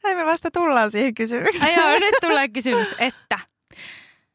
Ei 0.04 0.14
me 0.14 0.26
vasta 0.26 0.50
tullaan 0.50 0.90
siihen 0.90 1.14
kysymykseen. 1.14 1.80
Ai 1.80 1.90
joo, 1.90 1.98
nyt 1.98 2.14
tulee 2.20 2.48
kysymys, 2.48 2.94
että 2.98 3.38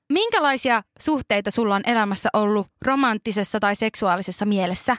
minkälaisia 0.10 0.84
suhteita 1.00 1.52
sulla 1.52 1.76
on 1.76 1.84
elämässä 1.86 2.30
ollut 2.34 2.68
romanttisessa 2.82 3.60
tai 3.60 3.76
seksuaalisessa 3.76 4.46
mielessä? 4.46 4.98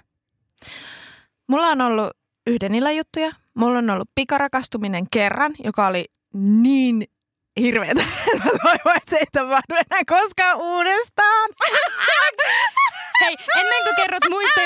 Mulla 1.48 1.66
on 1.66 1.80
ollut 1.80 2.10
yhden 2.46 2.74
illan 2.74 2.96
juttuja. 2.96 3.41
Mulla 3.54 3.78
on 3.78 3.90
ollut 3.90 4.10
pikarakastuminen 4.14 5.04
kerran, 5.10 5.54
joka 5.64 5.86
oli 5.86 6.04
niin 6.34 7.04
hirveetä. 7.60 8.02
Mä 8.44 8.50
toivon, 8.62 8.96
että 8.96 9.10
se 9.10 9.16
ei 9.16 9.26
tapahdu 9.32 9.74
enää 9.74 10.02
koskaan 10.06 10.56
uudestaan. 10.58 11.50
Hei, 13.20 13.36
ennen 13.56 13.82
kuin 13.84 13.96
kerrot 13.96 14.22
muista, 14.30 14.60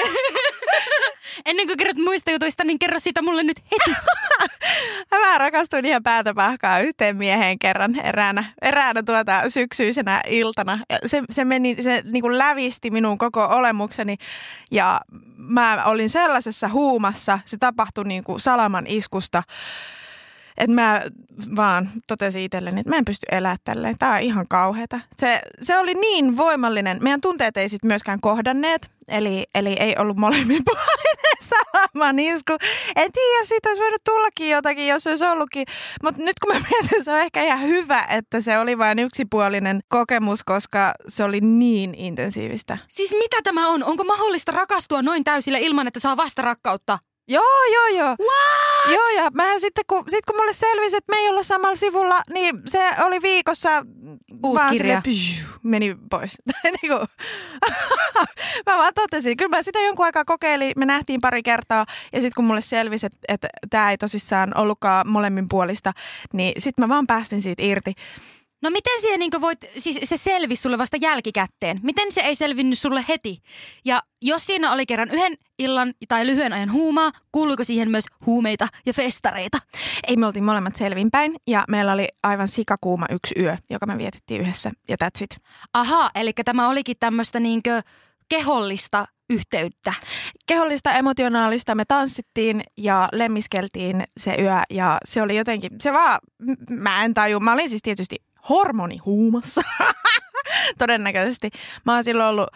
ennen 1.46 1.66
kuin 1.66 1.76
kerrot 1.76 1.96
muista 1.96 2.30
jutuista, 2.30 2.64
niin 2.64 2.78
kerro 2.78 2.98
siitä 2.98 3.22
mulle 3.22 3.42
nyt 3.42 3.60
heti. 3.64 3.98
Mä 5.10 5.38
rakastuin 5.38 5.84
ihan 5.84 6.02
päätä 6.02 6.34
pahkaa 6.34 6.80
yhteen 6.80 7.16
mieheen 7.16 7.58
kerran 7.58 8.00
eräänä, 8.00 8.44
eräänä 8.62 9.02
tuota 9.02 9.50
syksyisenä 9.50 10.20
iltana. 10.28 10.78
Se, 11.06 11.22
se, 11.30 11.44
meni, 11.44 11.76
se 11.80 12.02
niin 12.04 12.22
kuin 12.22 12.38
lävisti 12.38 12.90
minun 12.90 13.18
koko 13.18 13.44
olemukseni 13.44 14.16
ja 14.70 15.00
mä 15.36 15.84
olin 15.84 16.10
sellaisessa 16.10 16.68
huumassa, 16.68 17.38
se 17.44 17.56
tapahtui 17.56 18.04
niin 18.04 18.24
kuin 18.24 18.40
salaman 18.40 18.86
iskusta 18.86 19.42
että 20.58 20.74
mä 20.74 21.02
vaan 21.56 21.90
totesin 22.06 22.42
itselleni, 22.42 22.80
että 22.80 22.90
mä 22.90 22.96
en 22.96 23.04
pysty 23.04 23.26
elämään 23.30 23.58
tälleen. 23.64 23.96
Tää 23.98 24.14
on 24.14 24.20
ihan 24.20 24.46
kauheata. 24.48 25.00
Se, 25.18 25.40
se 25.62 25.78
oli 25.78 25.94
niin 25.94 26.36
voimallinen. 26.36 26.98
Meidän 27.02 27.20
tunteet 27.20 27.56
ei 27.56 27.68
sitten 27.68 27.88
myöskään 27.88 28.20
kohdanneet. 28.20 28.90
Eli, 29.08 29.46
eli 29.54 29.72
ei 29.72 29.94
ollut 29.98 30.16
molemmin 30.16 30.62
puolinen 30.70 31.36
salaman 31.40 32.18
isku. 32.18 32.52
En 32.96 33.12
tiedä, 33.12 33.44
siitä 33.44 33.68
olisi 33.68 33.82
voinut 33.82 34.04
tullakin 34.04 34.50
jotakin, 34.50 34.88
jos 34.88 35.06
olisi 35.06 35.24
ollutkin. 35.24 35.66
Mutta 36.02 36.22
nyt 36.22 36.38
kun 36.38 36.54
mä 36.54 36.60
mietin, 36.70 37.04
se 37.04 37.12
on 37.12 37.18
ehkä 37.20 37.42
ihan 37.42 37.60
hyvä, 37.62 38.06
että 38.10 38.40
se 38.40 38.58
oli 38.58 38.78
vain 38.78 38.98
yksipuolinen 38.98 39.80
kokemus, 39.88 40.44
koska 40.44 40.92
se 41.08 41.24
oli 41.24 41.40
niin 41.40 41.94
intensiivistä. 41.94 42.78
Siis 42.88 43.12
mitä 43.18 43.36
tämä 43.44 43.68
on? 43.68 43.84
Onko 43.84 44.04
mahdollista 44.04 44.52
rakastua 44.52 45.02
noin 45.02 45.24
täysillä 45.24 45.58
ilman, 45.58 45.86
että 45.86 46.00
saa 46.00 46.16
vasta 46.16 46.42
rakkautta? 46.42 46.98
Joo, 47.28 47.64
joo, 47.74 47.86
joo. 47.86 48.08
What? 48.08 48.65
Joo, 48.92 49.08
ja 49.24 49.30
mä 49.34 49.58
sitten 49.58 49.84
kun, 49.86 50.04
sit 50.08 50.24
kun 50.26 50.36
mulle 50.36 50.52
selvisi, 50.52 50.96
että 50.96 51.12
me 51.12 51.18
ei 51.18 51.28
olla 51.28 51.42
samalla 51.42 51.76
sivulla, 51.76 52.22
niin 52.32 52.62
se 52.66 52.90
oli 53.04 53.22
viikossa 53.22 53.70
Uusi 54.44 54.62
vaan 54.62 54.72
kirja. 54.72 55.02
silleen, 55.02 55.02
psh, 55.02 55.46
meni 55.62 55.96
pois. 56.10 56.38
niin 56.64 56.92
kuin, 56.92 57.08
mä 58.66 58.76
vaan 58.76 58.92
totesin. 58.94 59.36
Kyllä 59.36 59.56
mä 59.56 59.62
sitä 59.62 59.80
jonkun 59.80 60.04
aikaa 60.04 60.24
kokeilin, 60.24 60.72
me 60.76 60.86
nähtiin 60.86 61.20
pari 61.20 61.42
kertaa, 61.42 61.86
ja 62.12 62.20
sitten 62.20 62.32
kun 62.36 62.44
mulle 62.44 62.60
selvisi, 62.60 63.06
että, 63.06 63.18
että 63.28 63.48
tämä 63.70 63.90
ei 63.90 63.98
tosissaan 63.98 64.56
ollutkaan 64.58 65.08
molemmin 65.08 65.48
puolista, 65.48 65.92
niin 66.32 66.62
sitten 66.62 66.82
mä 66.84 66.88
vaan 66.88 67.06
päästin 67.06 67.42
siitä 67.42 67.62
irti. 67.62 67.94
No 68.62 68.70
miten 68.70 69.00
siihen 69.00 69.20
niin 69.20 69.40
voit, 69.40 69.58
siis 69.78 69.98
se 70.04 70.16
selvisi 70.16 70.62
sulle 70.62 70.78
vasta 70.78 70.96
jälkikäteen? 71.00 71.80
Miten 71.82 72.12
se 72.12 72.20
ei 72.20 72.36
selvinnyt 72.36 72.78
sulle 72.78 73.04
heti? 73.08 73.42
Ja 73.84 74.02
jos 74.22 74.46
siinä 74.46 74.72
oli 74.72 74.86
kerran 74.86 75.10
yhden 75.10 75.34
illan 75.58 75.94
tai 76.08 76.26
lyhyen 76.26 76.52
ajan 76.52 76.72
huumaa, 76.72 77.12
kuuluiko 77.32 77.64
siihen 77.64 77.90
myös 77.90 78.04
huumeita 78.26 78.68
ja 78.86 78.92
festareita? 78.92 79.58
Ei, 80.08 80.16
me 80.16 80.26
oltiin 80.26 80.44
molemmat 80.44 80.76
selvinpäin, 80.76 81.36
ja 81.46 81.64
meillä 81.68 81.92
oli 81.92 82.08
aivan 82.22 82.48
sikakuuma 82.48 83.06
yksi 83.10 83.34
yö, 83.38 83.56
joka 83.70 83.86
me 83.86 83.98
vietettiin 83.98 84.40
yhdessä, 84.40 84.70
ja 84.88 84.96
that's 85.04 85.24
it. 85.24 85.36
Aha, 85.72 86.10
eli 86.14 86.32
tämä 86.44 86.68
olikin 86.68 86.96
tämmöistä 87.00 87.40
niinkö 87.40 87.82
kehollista 88.28 89.06
yhteyttä. 89.30 89.94
kehollista, 90.46 90.92
emotionaalista. 90.92 91.74
Me 91.74 91.84
tanssittiin 91.84 92.62
ja 92.76 93.08
lemmiskeltiin 93.12 94.04
se 94.16 94.36
yö 94.38 94.62
ja 94.70 94.98
se 95.04 95.22
oli 95.22 95.36
jotenkin, 95.36 95.70
se 95.80 95.92
vaan, 95.92 96.18
mä 96.70 97.04
en 97.04 97.14
taju. 97.14 97.40
Mä 97.40 97.52
olin 97.52 97.68
siis 97.68 97.82
tietysti 97.82 98.16
hormonihuumassa. 98.48 99.62
Todennäköisesti. 100.78 101.50
Mä 101.86 101.94
oon 101.94 102.04
silloin 102.04 102.28
ollut 102.28 102.48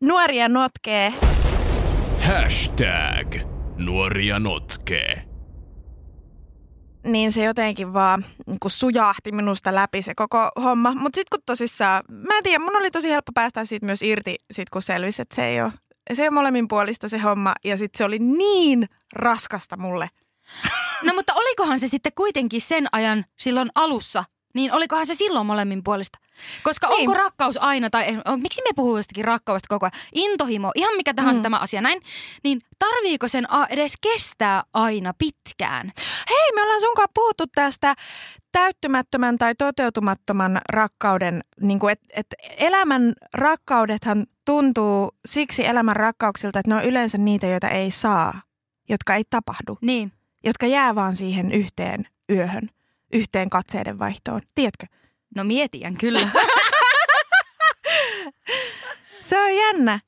nuoria 0.00 0.48
notkee. 0.48 1.12
Hashtag 2.20 3.34
nuoria 3.76 4.38
notkee. 4.38 5.24
Niin 7.04 7.32
se 7.32 7.44
jotenkin 7.44 7.92
vaan 7.92 8.24
niin 8.46 8.60
kuin 8.60 8.72
sujahti 8.72 9.32
minusta 9.32 9.74
läpi 9.74 10.02
se 10.02 10.14
koko 10.14 10.48
homma. 10.62 10.94
Mutta 10.94 11.16
sitten 11.16 11.38
kun 11.38 11.42
tosissaan, 11.46 12.02
mä 12.10 12.36
en 12.36 12.42
tiedä, 12.42 12.64
mun 12.64 12.76
oli 12.76 12.90
tosi 12.90 13.10
helppo 13.10 13.32
päästä 13.34 13.64
siitä 13.64 13.86
myös 13.86 14.02
irti, 14.02 14.36
sit 14.50 14.70
kun 14.70 14.82
selvisi, 14.82 15.22
että 15.22 15.34
se 15.34 15.44
ei 15.44 15.62
ole, 15.62 15.72
se 16.14 16.22
ei 16.22 16.28
ole 16.28 16.34
molemmin 16.34 16.68
puolista 16.68 17.08
se 17.08 17.18
homma. 17.18 17.54
Ja 17.64 17.76
sitten 17.76 17.98
se 17.98 18.04
oli 18.04 18.18
niin 18.18 18.88
raskasta 19.12 19.76
mulle. 19.76 20.08
No 21.02 21.14
mutta 21.14 21.34
olikohan 21.34 21.80
se 21.80 21.88
sitten 21.88 22.12
kuitenkin 22.14 22.60
sen 22.60 22.86
ajan 22.92 23.24
silloin 23.36 23.68
alussa, 23.74 24.24
niin 24.58 24.72
olikohan 24.72 25.06
se 25.06 25.14
silloin 25.14 25.46
molemmin 25.46 25.84
puolista? 25.84 26.18
Koska 26.62 26.88
Niin. 26.88 26.98
onko 27.00 27.14
rakkaus 27.14 27.56
aina, 27.56 27.90
tai 27.90 28.04
on, 28.24 28.40
miksi 28.42 28.62
me 28.62 28.70
puhuu 28.76 28.96
jostakin 28.96 29.24
rakkaudesta 29.24 29.66
koko 29.68 29.86
ajan? 29.86 30.06
Intohimo, 30.14 30.72
ihan 30.74 30.96
mikä 30.96 31.14
tahansa 31.14 31.38
mm. 31.38 31.42
tämä 31.42 31.56
asia 31.58 31.80
näin. 31.80 32.00
Niin 32.44 32.60
tarviiko 32.78 33.28
sen 33.28 33.52
a- 33.52 33.66
edes 33.70 33.92
kestää 34.00 34.62
aina 34.74 35.12
pitkään? 35.18 35.92
Hei, 36.30 36.52
me 36.54 36.62
ollaan 36.62 36.80
sunkaan 36.80 37.08
puhuttu 37.14 37.44
tästä 37.54 37.94
täyttymättömän 38.52 39.38
tai 39.38 39.54
toteutumattoman 39.54 40.60
rakkauden, 40.72 41.44
niin 41.60 41.78
kuin, 41.78 41.92
että 41.92 42.06
et 42.16 42.26
elämän 42.58 43.12
rakkaudethan 43.34 44.26
tuntuu 44.44 45.10
siksi 45.26 45.66
elämän 45.66 45.96
rakkauksilta, 45.96 46.58
että 46.58 46.70
ne 46.70 46.76
on 46.76 46.84
yleensä 46.84 47.18
niitä, 47.18 47.46
joita 47.46 47.68
ei 47.68 47.90
saa, 47.90 48.40
jotka 48.88 49.14
ei 49.14 49.24
tapahdu, 49.30 49.78
Niin. 49.82 50.12
jotka 50.44 50.66
jää 50.66 50.94
vaan 50.94 51.16
siihen 51.16 51.52
yhteen 51.52 52.08
yöhön, 52.30 52.70
yhteen 53.12 53.50
katseiden 53.50 53.98
vaihtoon. 53.98 54.40
Tiedätkö? 54.54 54.86
No 55.36 55.44
mietiän 55.44 55.94
kyllä. 55.94 56.20
Se 59.22 59.38
on 59.38 59.56
jännä. 59.56 60.00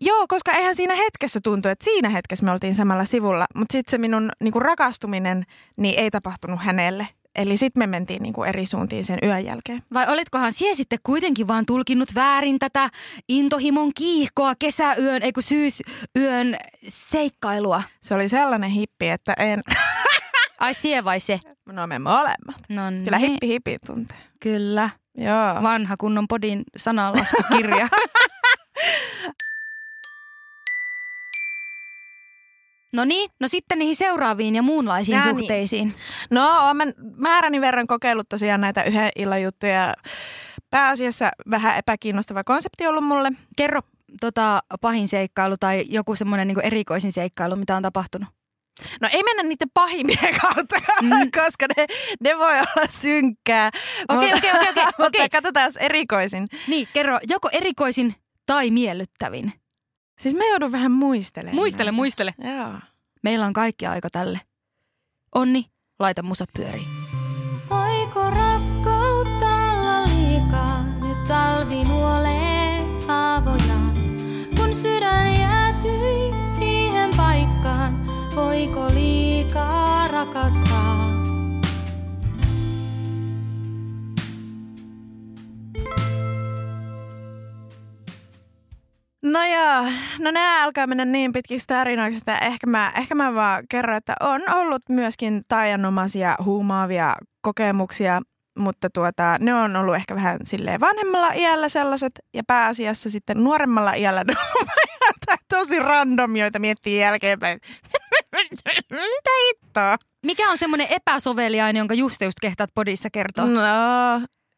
Joo, 0.00 0.26
koska 0.28 0.52
eihän 0.52 0.76
siinä 0.76 0.94
hetkessä 0.94 1.40
tuntu, 1.42 1.68
että 1.68 1.84
siinä 1.84 2.08
hetkessä 2.08 2.44
me 2.44 2.50
oltiin 2.50 2.74
samalla 2.74 3.04
sivulla, 3.04 3.46
mutta 3.54 3.72
sitten 3.72 3.90
se 3.90 3.98
minun 3.98 4.30
niinku 4.40 4.60
rakastuminen 4.60 5.44
niin 5.76 5.98
ei 5.98 6.10
tapahtunut 6.10 6.60
hänelle. 6.62 7.08
Eli 7.34 7.56
sitten 7.56 7.80
me 7.80 7.86
mentiin 7.86 8.22
niinku 8.22 8.42
eri 8.42 8.66
suuntiin 8.66 9.04
sen 9.04 9.18
yön 9.22 9.44
jälkeen. 9.44 9.82
Vai 9.94 10.08
olitkohan 10.08 10.52
sie 10.52 10.74
sitten 10.74 10.98
kuitenkin 11.02 11.46
vaan 11.46 11.66
tulkinnut 11.66 12.14
väärin 12.14 12.58
tätä 12.58 12.90
intohimon 13.28 13.90
kiihkoa 13.94 14.54
kesäyön, 14.58 15.22
eikö 15.22 15.42
syysyön 15.42 16.56
seikkailua? 16.88 17.82
Se 18.00 18.14
oli 18.14 18.28
sellainen 18.28 18.70
hippi, 18.70 19.08
että 19.08 19.34
en... 19.38 19.62
Ai 20.62 20.74
sie 20.74 21.04
vai 21.04 21.20
se? 21.20 21.40
No 21.66 21.86
me 21.86 21.98
molemmat. 21.98 22.56
No 22.68 22.82
Kyllä 23.04 23.18
niin, 23.18 23.30
hippi 23.30 23.48
hippi 23.48 23.78
tuntee. 23.86 24.16
Kyllä. 24.40 24.90
Joo. 25.18 25.62
Vanha 25.62 25.96
kunnon 25.96 26.28
podin 26.28 26.62
sananlaskukirja. 26.76 27.88
No 32.96 33.04
niin, 33.04 33.30
no 33.40 33.48
sitten 33.48 33.78
niihin 33.78 33.96
seuraaviin 33.96 34.54
ja 34.54 34.62
muunlaisiin 34.62 35.16
Ja 35.16 35.24
niin. 35.24 35.38
suhteisiin. 35.38 35.94
No, 36.30 36.68
olen 36.70 36.94
määräni 37.16 37.60
verran 37.60 37.86
kokeillut 37.86 38.28
tosiaan 38.28 38.60
näitä 38.60 38.82
yhden 38.82 39.10
illan 39.16 39.42
juttuja. 39.42 39.94
Pääasiassa 40.70 41.30
vähän 41.50 41.78
epäkiinnostava 41.78 42.44
konsepti 42.44 42.86
ollut 42.86 43.04
mulle. 43.04 43.30
Kerro 43.56 43.80
tota, 44.20 44.62
pahin 44.80 45.08
seikkailu 45.08 45.56
tai 45.60 45.84
joku 45.88 46.14
semmoinen 46.14 46.48
niin 46.48 46.60
erikoisin 46.60 47.12
seikkailu, 47.12 47.56
mitä 47.56 47.76
on 47.76 47.82
tapahtunut. 47.82 48.28
No 49.00 49.08
ei 49.12 49.22
mennä 49.22 49.42
niiden 49.42 49.68
pahimpien 49.74 50.34
kautta, 50.40 50.76
Mm. 51.02 51.10
koska 51.42 51.66
ne, 51.76 51.86
ne 52.20 52.38
voi 52.38 52.58
olla 52.58 52.86
synkkää. 52.90 53.70
Okei, 54.08 54.30
Mutta- 54.32 54.36
okei, 54.36 54.50
okei, 54.52 54.70
okei, 54.70 54.84
Mutta 54.98 55.04
okei. 55.06 55.28
katsotaan 55.28 55.70
erikoisin. 55.80 56.48
Niin, 56.66 56.88
kerro 56.92 57.18
joko 57.28 57.48
erikoisin 57.52 58.14
tai 58.46 58.70
miellyttävin. 58.70 59.52
Siis 60.20 60.34
mä 60.34 60.44
joudun 60.44 60.72
vähän 60.72 60.92
muistelemaan. 60.92 61.56
Muistele, 61.56 61.84
näitä. 61.84 61.92
muistele. 61.96 62.34
Joo. 62.38 62.74
Meillä 63.22 63.46
on 63.46 63.52
kaikki 63.52 63.86
aika 63.86 64.08
tälle. 64.12 64.40
Onni, 65.34 65.64
laita 65.98 66.22
musat 66.22 66.48
pyöriin. 66.56 66.88
Voiko 67.70 68.30
rakkautta 68.30 69.46
olla 69.46 70.04
liikaa? 70.04 70.82
Nyt 70.84 71.24
talvi 71.28 71.81
rakastaa? 80.26 81.12
No 89.22 89.44
joo, 89.44 89.92
no 90.18 90.30
nämä 90.30 90.64
alkaa 90.64 90.86
mennä 90.86 91.04
niin 91.04 91.32
pitkiksi 91.32 91.66
tarinoiksi, 91.66 92.18
että 92.18 92.38
ehkä 92.38 92.66
mä, 92.66 92.92
ehkä 92.96 93.14
mä 93.14 93.34
vaan 93.34 93.64
kerron, 93.70 93.96
että 93.96 94.14
on 94.20 94.40
ollut 94.48 94.82
myöskin 94.88 95.42
taianomaisia 95.48 96.34
huumaavia 96.44 97.16
kokemuksia, 97.42 98.20
mutta 98.58 98.88
tuota, 98.94 99.36
ne 99.40 99.54
on 99.54 99.76
ollut 99.76 99.94
ehkä 99.94 100.14
vähän 100.14 100.38
silleen 100.44 100.80
vanhemmalla 100.80 101.32
iällä 101.32 101.68
sellaiset, 101.68 102.12
ja 102.34 102.42
pääasiassa 102.46 103.10
sitten 103.10 103.44
nuoremmalla 103.44 103.92
iällä 103.92 104.24
ne 104.24 104.34
on 104.60 104.66
tosi 105.48 105.78
random, 105.78 106.36
joita 106.36 106.58
miettii 106.58 107.00
jälkeenpäin. 107.00 107.60
Mitä 108.90 109.30
hittoa? 109.46 109.96
Mikä 110.26 110.50
on 110.50 110.58
semmoinen 110.58 110.86
epäsoveliainen, 110.90 111.80
jonka 111.80 111.94
just 111.94 112.22
just 112.22 112.40
kehtaat 112.40 112.70
podissa 112.74 113.10
kertoa? 113.10 113.46
No, 113.46 113.60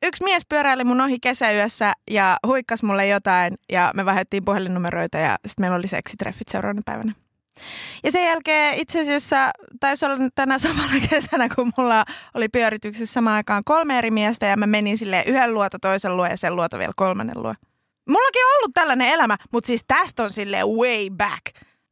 yksi 0.02 0.24
mies 0.24 0.42
pyöräili 0.48 0.84
mun 0.84 1.00
ohi 1.00 1.18
kesäyössä 1.20 1.92
ja 2.10 2.36
huikkas 2.46 2.82
mulle 2.82 3.06
jotain 3.06 3.54
ja 3.72 3.90
me 3.94 4.04
vaihdettiin 4.04 4.44
puhelinnumeroita 4.44 5.18
ja 5.18 5.36
sitten 5.46 5.62
meillä 5.62 5.76
oli 5.76 5.86
seksitreffit 5.86 6.48
seuraavana 6.48 6.82
päivänä. 6.84 7.12
Ja 8.04 8.10
sen 8.10 8.24
jälkeen 8.24 8.74
itse 8.74 9.00
asiassa 9.00 9.50
taisi 9.80 10.06
olla 10.06 10.16
tänä 10.34 10.58
samana 10.58 10.92
kesänä, 11.10 11.48
kun 11.54 11.72
mulla 11.78 12.04
oli 12.34 12.48
pyörityksessä 12.48 13.12
samaan 13.12 13.36
aikaan 13.36 13.64
kolme 13.64 13.98
eri 13.98 14.10
miestä 14.10 14.46
ja 14.46 14.56
mä 14.56 14.66
menin 14.66 14.98
sille 14.98 15.24
yhden 15.26 15.54
luota 15.54 15.78
toisen 15.78 16.16
luo 16.16 16.26
ja 16.26 16.36
sen 16.36 16.56
luota 16.56 16.78
vielä 16.78 16.92
kolmannen 16.96 17.42
luo. 17.42 17.54
Mullakin 18.08 18.44
on 18.44 18.58
ollut 18.58 18.74
tällainen 18.74 19.08
elämä, 19.08 19.36
mutta 19.52 19.66
siis 19.66 19.84
tästä 19.88 20.22
on 20.22 20.30
sille 20.30 20.58
way 20.64 21.10
back. 21.10 21.42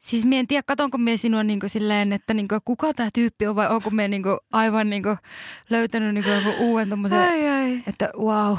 Siis 0.02 0.24
mie 0.24 0.38
en 0.40 0.46
tiedä, 0.46 0.62
katonko 0.66 0.98
mie 0.98 1.16
sinua 1.16 1.42
niinku 1.42 1.68
silleen, 1.68 2.12
että 2.12 2.34
niinku, 2.34 2.54
kuka 2.64 2.94
tämä 2.94 3.08
tyyppi 3.14 3.46
on 3.46 3.56
vai 3.56 3.68
onko 3.68 3.90
mie 3.90 4.08
niinku 4.08 4.38
aivan 4.52 4.90
niinku 4.90 5.16
löytänyt 5.70 6.14
niinku 6.14 6.30
joku 6.30 6.50
uuden 6.58 6.88
tommosen, 6.88 7.18
Ai 7.18 7.48
ai. 7.48 7.82
että 7.86 8.10
wow, 8.18 8.56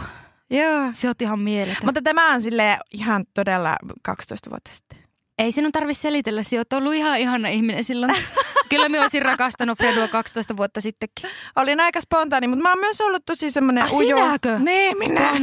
Joo. 0.50 0.90
se 0.94 1.08
oot 1.08 1.22
ihan 1.22 1.40
mieletön. 1.40 1.86
Mutta 1.86 2.02
tämä 2.02 2.34
on 2.34 2.42
sille 2.42 2.78
ihan 2.94 3.26
todella 3.34 3.76
12 4.04 4.50
vuotta 4.50 4.72
sitten. 4.74 4.98
Ei 5.38 5.52
sinun 5.52 5.72
tarvi 5.72 5.94
selitellä, 5.94 6.44
sinä 6.44 6.60
oot 6.60 6.74
ollut 6.74 6.94
ihan 6.94 7.20
ihana 7.20 7.48
ihminen 7.50 7.84
silloin. 7.84 8.16
Kyllä 8.70 8.90
minä 8.90 9.02
olisin 9.04 9.22
rakastanut 9.22 9.78
Fredua 9.78 10.08
12 10.08 10.58
vuotta 10.58 10.82
sittenkin. 10.82 11.30
Olin 11.56 11.80
aika 11.80 12.02
spontaani, 12.02 12.48
mutta 12.48 12.64
mä 12.64 12.70
oon 12.70 12.80
myös 12.80 13.02
ollut 13.02 13.26
tosi 13.26 13.52
semmoinen 13.52 13.84
Ah, 13.84 13.94
ujo. 13.94 14.18
sinäkö? 14.18 14.60
Niin, 14.60 14.98
minä. 14.98 15.34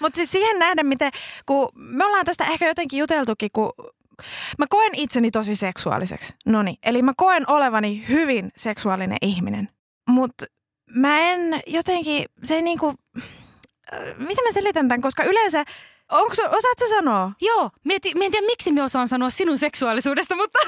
Mutta 0.00 0.16
siis 0.16 0.30
siihen 0.30 0.58
nähden, 0.58 0.86
miten, 0.86 1.12
kun 1.46 1.68
me 1.74 2.04
ollaan 2.04 2.24
tästä 2.26 2.44
ehkä 2.44 2.66
jotenkin 2.68 2.98
juteltukin, 2.98 3.50
kun 3.52 3.72
mä 4.58 4.66
koen 4.70 4.94
itseni 4.94 5.30
tosi 5.30 5.56
seksuaaliseksi. 5.56 6.34
Noni, 6.46 6.74
eli 6.82 7.02
mä 7.02 7.12
koen 7.16 7.50
olevani 7.50 8.04
hyvin 8.08 8.50
seksuaalinen 8.56 9.18
ihminen. 9.22 9.68
Mutta 10.08 10.46
mä 10.94 11.18
en 11.18 11.62
jotenkin, 11.66 12.24
se 12.44 12.54
ei 12.54 12.62
niinku, 12.62 12.94
äh, 13.18 14.00
miten 14.18 14.44
mä 14.44 14.52
selitän 14.52 14.88
tämän, 14.88 15.00
koska 15.00 15.24
yleensä, 15.24 15.64
onko, 16.10 16.32
osaat 16.32 16.78
sä 16.80 16.88
sanoa? 16.88 17.32
Joo, 17.40 17.70
mieti, 17.84 18.14
mä 18.14 18.24
en 18.24 18.30
tiedä 18.30 18.46
miksi 18.46 18.70
minä 18.70 18.84
osaan 18.84 19.08
sanoa 19.08 19.30
sinun 19.30 19.58
seksuaalisuudesta, 19.58 20.36
mutta 20.36 20.58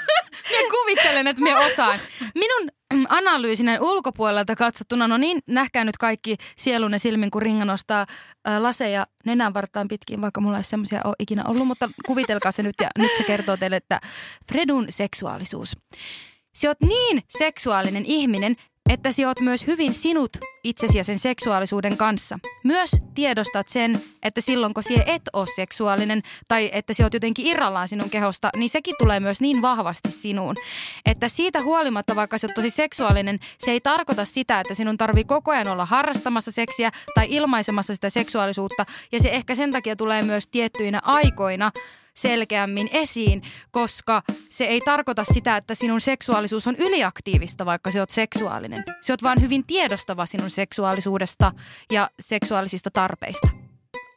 minä 0.50 0.70
kuvittelen, 0.70 1.26
että 1.26 1.42
minä 1.42 1.60
osaan. 1.60 1.98
Minun 2.34 2.70
analyysinen 3.08 3.82
ulkopuolelta 3.82 4.56
katsottuna, 4.56 5.08
no 5.08 5.18
niin, 5.18 5.38
nähkää 5.48 5.84
nyt 5.84 5.98
kaikki 5.98 6.36
sielunne 6.56 6.98
silmin, 6.98 7.30
kun 7.30 7.42
Ringa 7.42 7.64
nostaa 7.64 8.06
ää, 8.44 8.62
laseja 8.62 9.06
nenän 9.24 9.54
vartaan 9.54 9.88
pitkin, 9.88 10.20
vaikka 10.20 10.40
mulla 10.40 10.58
ei 10.58 10.64
semmoisia 10.64 11.00
ole 11.04 11.14
ikinä 11.18 11.44
ollut, 11.44 11.66
mutta 11.66 11.88
kuvitelkaa 12.06 12.52
se 12.52 12.62
nyt 12.62 12.74
ja 12.80 12.90
nyt 12.98 13.10
se 13.16 13.24
kertoo 13.24 13.56
teille, 13.56 13.76
että 13.76 14.00
Fredun 14.48 14.86
seksuaalisuus. 14.90 15.76
Sä 16.54 16.68
oot 16.68 16.80
niin 16.80 17.22
seksuaalinen 17.28 18.06
ihminen, 18.06 18.56
että 18.92 19.12
sä 19.12 19.28
oot 19.28 19.40
myös 19.40 19.66
hyvin 19.66 19.92
sinut 19.92 20.36
itsesi 20.64 20.98
ja 20.98 21.04
sen 21.04 21.18
seksuaalisuuden 21.18 21.96
kanssa. 21.96 22.38
Myös 22.64 22.90
tiedostat 23.14 23.68
sen, 23.68 24.02
että 24.22 24.40
silloin 24.40 24.74
kun 24.74 24.82
sä 24.82 25.02
et 25.06 25.22
ole 25.32 25.46
seksuaalinen 25.56 26.22
tai 26.48 26.70
että 26.72 26.94
sä 26.94 27.04
oot 27.04 27.14
jotenkin 27.14 27.46
irrallaan 27.46 27.88
sinun 27.88 28.10
kehosta, 28.10 28.50
niin 28.56 28.70
sekin 28.70 28.94
tulee 28.98 29.20
myös 29.20 29.40
niin 29.40 29.62
vahvasti 29.62 30.10
sinuun. 30.10 30.56
Että 31.06 31.28
siitä 31.28 31.62
huolimatta, 31.62 32.16
vaikka 32.16 32.36
oot 32.42 32.54
tosi 32.54 32.70
seksuaalinen, 32.70 33.38
se 33.58 33.70
ei 33.70 33.80
tarkoita 33.80 34.24
sitä, 34.24 34.60
että 34.60 34.74
sinun 34.74 34.98
tarvii 34.98 35.24
koko 35.24 35.50
ajan 35.50 35.68
olla 35.68 35.86
harrastamassa 35.86 36.52
seksiä 36.52 36.90
tai 37.14 37.26
ilmaisemassa 37.30 37.94
sitä 37.94 38.10
seksuaalisuutta. 38.10 38.86
Ja 39.12 39.20
se 39.20 39.28
ehkä 39.28 39.54
sen 39.54 39.72
takia 39.72 39.96
tulee 39.96 40.22
myös 40.22 40.46
tiettyinä 40.46 41.00
aikoina 41.04 41.72
selkeämmin 42.14 42.88
esiin, 42.92 43.42
koska 43.70 44.22
se 44.50 44.64
ei 44.64 44.80
tarkoita 44.80 45.24
sitä, 45.24 45.56
että 45.56 45.74
sinun 45.74 46.00
seksuaalisuus 46.00 46.66
on 46.66 46.76
yliaktiivista, 46.78 47.66
vaikka 47.66 47.90
se 47.90 48.00
oot 48.00 48.10
seksuaalinen. 48.10 48.84
Se 49.00 49.12
oot 49.12 49.22
vaan 49.22 49.40
hyvin 49.40 49.66
tiedostava 49.66 50.26
sinun 50.26 50.50
seksuaalisuudesta 50.50 51.52
ja 51.92 52.10
seksuaalisista 52.20 52.90
tarpeista. 52.90 53.48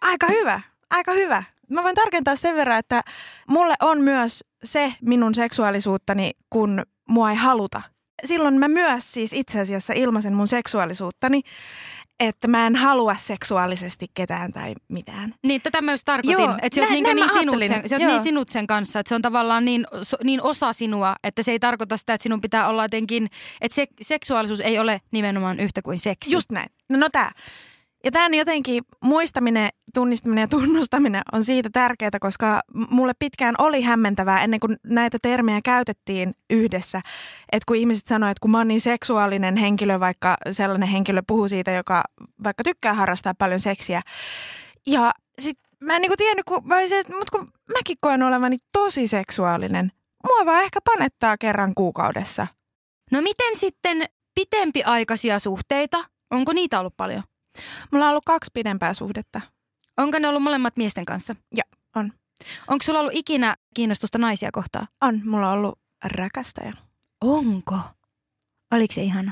Aika 0.01 0.27
hyvä, 0.27 0.62
aika 0.89 1.12
hyvä. 1.12 1.43
Mä 1.69 1.84
voin 1.84 1.95
tarkentaa 1.95 2.36
sen 2.36 2.55
verran, 2.55 2.79
että 2.79 3.01
mulle 3.47 3.75
on 3.81 4.01
myös 4.01 4.43
se 4.63 4.93
minun 5.01 5.36
seksuaalisuuttani, 5.36 6.31
kun 6.49 6.84
mua 7.10 7.31
ei 7.31 7.38
haluta. 7.38 7.81
Silloin 8.25 8.60
mä 8.60 8.67
myös 8.67 9.13
siis 9.13 9.34
itse 9.34 9.60
asiassa 9.60 9.93
ilmaisen 9.93 10.34
mun 10.34 10.47
seksuaalisuuttani, 10.47 11.41
että 12.19 12.47
mä 12.47 12.67
en 12.67 12.75
halua 12.75 13.15
seksuaalisesti 13.15 14.08
ketään 14.13 14.51
tai 14.51 14.73
mitään. 14.88 15.34
Niin, 15.43 15.62
tätä 15.62 15.82
mä 15.82 15.91
just 15.91 16.06
tarkoitin, 16.06 16.43
Joo, 16.43 16.58
että 16.62 16.75
sä 16.75 16.82
oot, 16.82 16.89
näin- 16.89 17.04
niin, 17.04 17.19
mä 17.19 17.28
sinut 17.39 17.56
sen, 17.67 17.89
sä 17.89 17.95
oot 17.95 18.06
niin 18.06 18.19
sinut 18.23 18.49
sen 18.49 18.67
kanssa, 18.67 18.99
että 18.99 19.10
se 19.10 19.15
on 19.15 19.21
tavallaan 19.21 19.65
niin, 19.65 19.88
so- 20.01 20.17
niin 20.23 20.41
osa 20.41 20.73
sinua, 20.73 21.15
että 21.23 21.43
se 21.43 21.51
ei 21.51 21.60
tarkoita 21.60 21.97
sitä, 21.97 22.13
että 22.13 22.23
sinun 22.23 22.41
pitää 22.41 22.67
olla 22.67 22.84
jotenkin, 22.84 23.28
että 23.62 23.75
se, 23.75 23.88
seksuaalisuus 24.01 24.60
ei 24.60 24.80
ole 24.80 25.01
nimenomaan 25.12 25.60
yhtä 25.60 25.82
kuin 25.82 25.99
seksi. 25.99 26.32
Just 26.34 26.51
näin. 26.51 26.69
No, 26.89 26.97
no 26.97 27.10
tää. 27.10 27.32
Ja 28.05 28.11
tämän 28.11 28.33
jotenkin 28.33 28.83
muistaminen, 29.03 29.69
tunnistaminen 29.93 30.41
ja 30.41 30.47
tunnustaminen 30.47 31.21
on 31.31 31.43
siitä 31.43 31.69
tärkeää, 31.73 32.19
koska 32.21 32.61
mulle 32.89 33.13
pitkään 33.19 33.55
oli 33.57 33.81
hämmentävää 33.81 34.43
ennen 34.43 34.59
kuin 34.59 34.77
näitä 34.83 35.17
termejä 35.21 35.59
käytettiin 35.63 36.35
yhdessä. 36.49 37.01
Että 37.51 37.65
kun 37.67 37.75
ihmiset 37.75 38.07
sanoivat, 38.07 38.31
että 38.31 38.41
kun 38.41 38.51
mä 38.51 38.57
oon 38.57 38.67
niin 38.67 38.81
seksuaalinen 38.81 39.57
henkilö, 39.57 39.99
vaikka 39.99 40.37
sellainen 40.51 40.89
henkilö 40.89 41.21
puhuu 41.27 41.47
siitä, 41.47 41.71
joka 41.71 42.03
vaikka 42.43 42.63
tykkää 42.63 42.93
harrastaa 42.93 43.33
paljon 43.33 43.59
seksiä. 43.59 44.01
Ja 44.87 45.13
sit 45.39 45.57
mä 45.79 45.95
en 45.95 46.01
niinku 46.01 46.17
tiennyt, 46.17 46.45
kun 46.45 46.67
mä 46.67 46.75
olin 46.75 46.89
se, 46.89 46.99
että 46.99 47.15
mut 47.17 47.29
kun 47.29 47.47
mäkin 47.73 47.97
koen 48.01 48.23
olevani 48.23 48.57
tosi 48.71 49.07
seksuaalinen. 49.07 49.91
Mua 50.27 50.45
vaan 50.45 50.63
ehkä 50.63 50.79
panettaa 50.81 51.37
kerran 51.37 51.73
kuukaudessa. 51.75 52.47
No 53.11 53.21
miten 53.21 53.55
sitten 53.55 54.05
pitempiaikaisia 54.35 55.39
suhteita? 55.39 56.05
Onko 56.31 56.53
niitä 56.53 56.79
ollut 56.79 56.97
paljon? 56.97 57.23
Mulla 57.91 58.05
on 58.05 58.09
ollut 58.09 58.25
kaksi 58.25 58.51
pidempää 58.53 58.93
suhdetta. 58.93 59.41
Onko 59.97 60.19
ne 60.19 60.27
ollut 60.27 60.43
molemmat 60.43 60.77
miesten 60.77 61.05
kanssa? 61.05 61.35
Joo, 61.51 61.63
on. 61.95 62.13
Onko 62.67 62.83
sulla 62.83 62.99
ollut 62.99 63.15
ikinä 63.15 63.55
kiinnostusta 63.73 64.17
naisia 64.17 64.49
kohtaan? 64.53 64.87
On, 65.01 65.21
mulla 65.25 65.51
on 65.51 65.57
ollut 65.57 65.79
rakastaja. 66.03 66.73
Onko? 67.21 67.79
Oliko 68.73 68.93
se 68.93 69.01
ihana? 69.01 69.31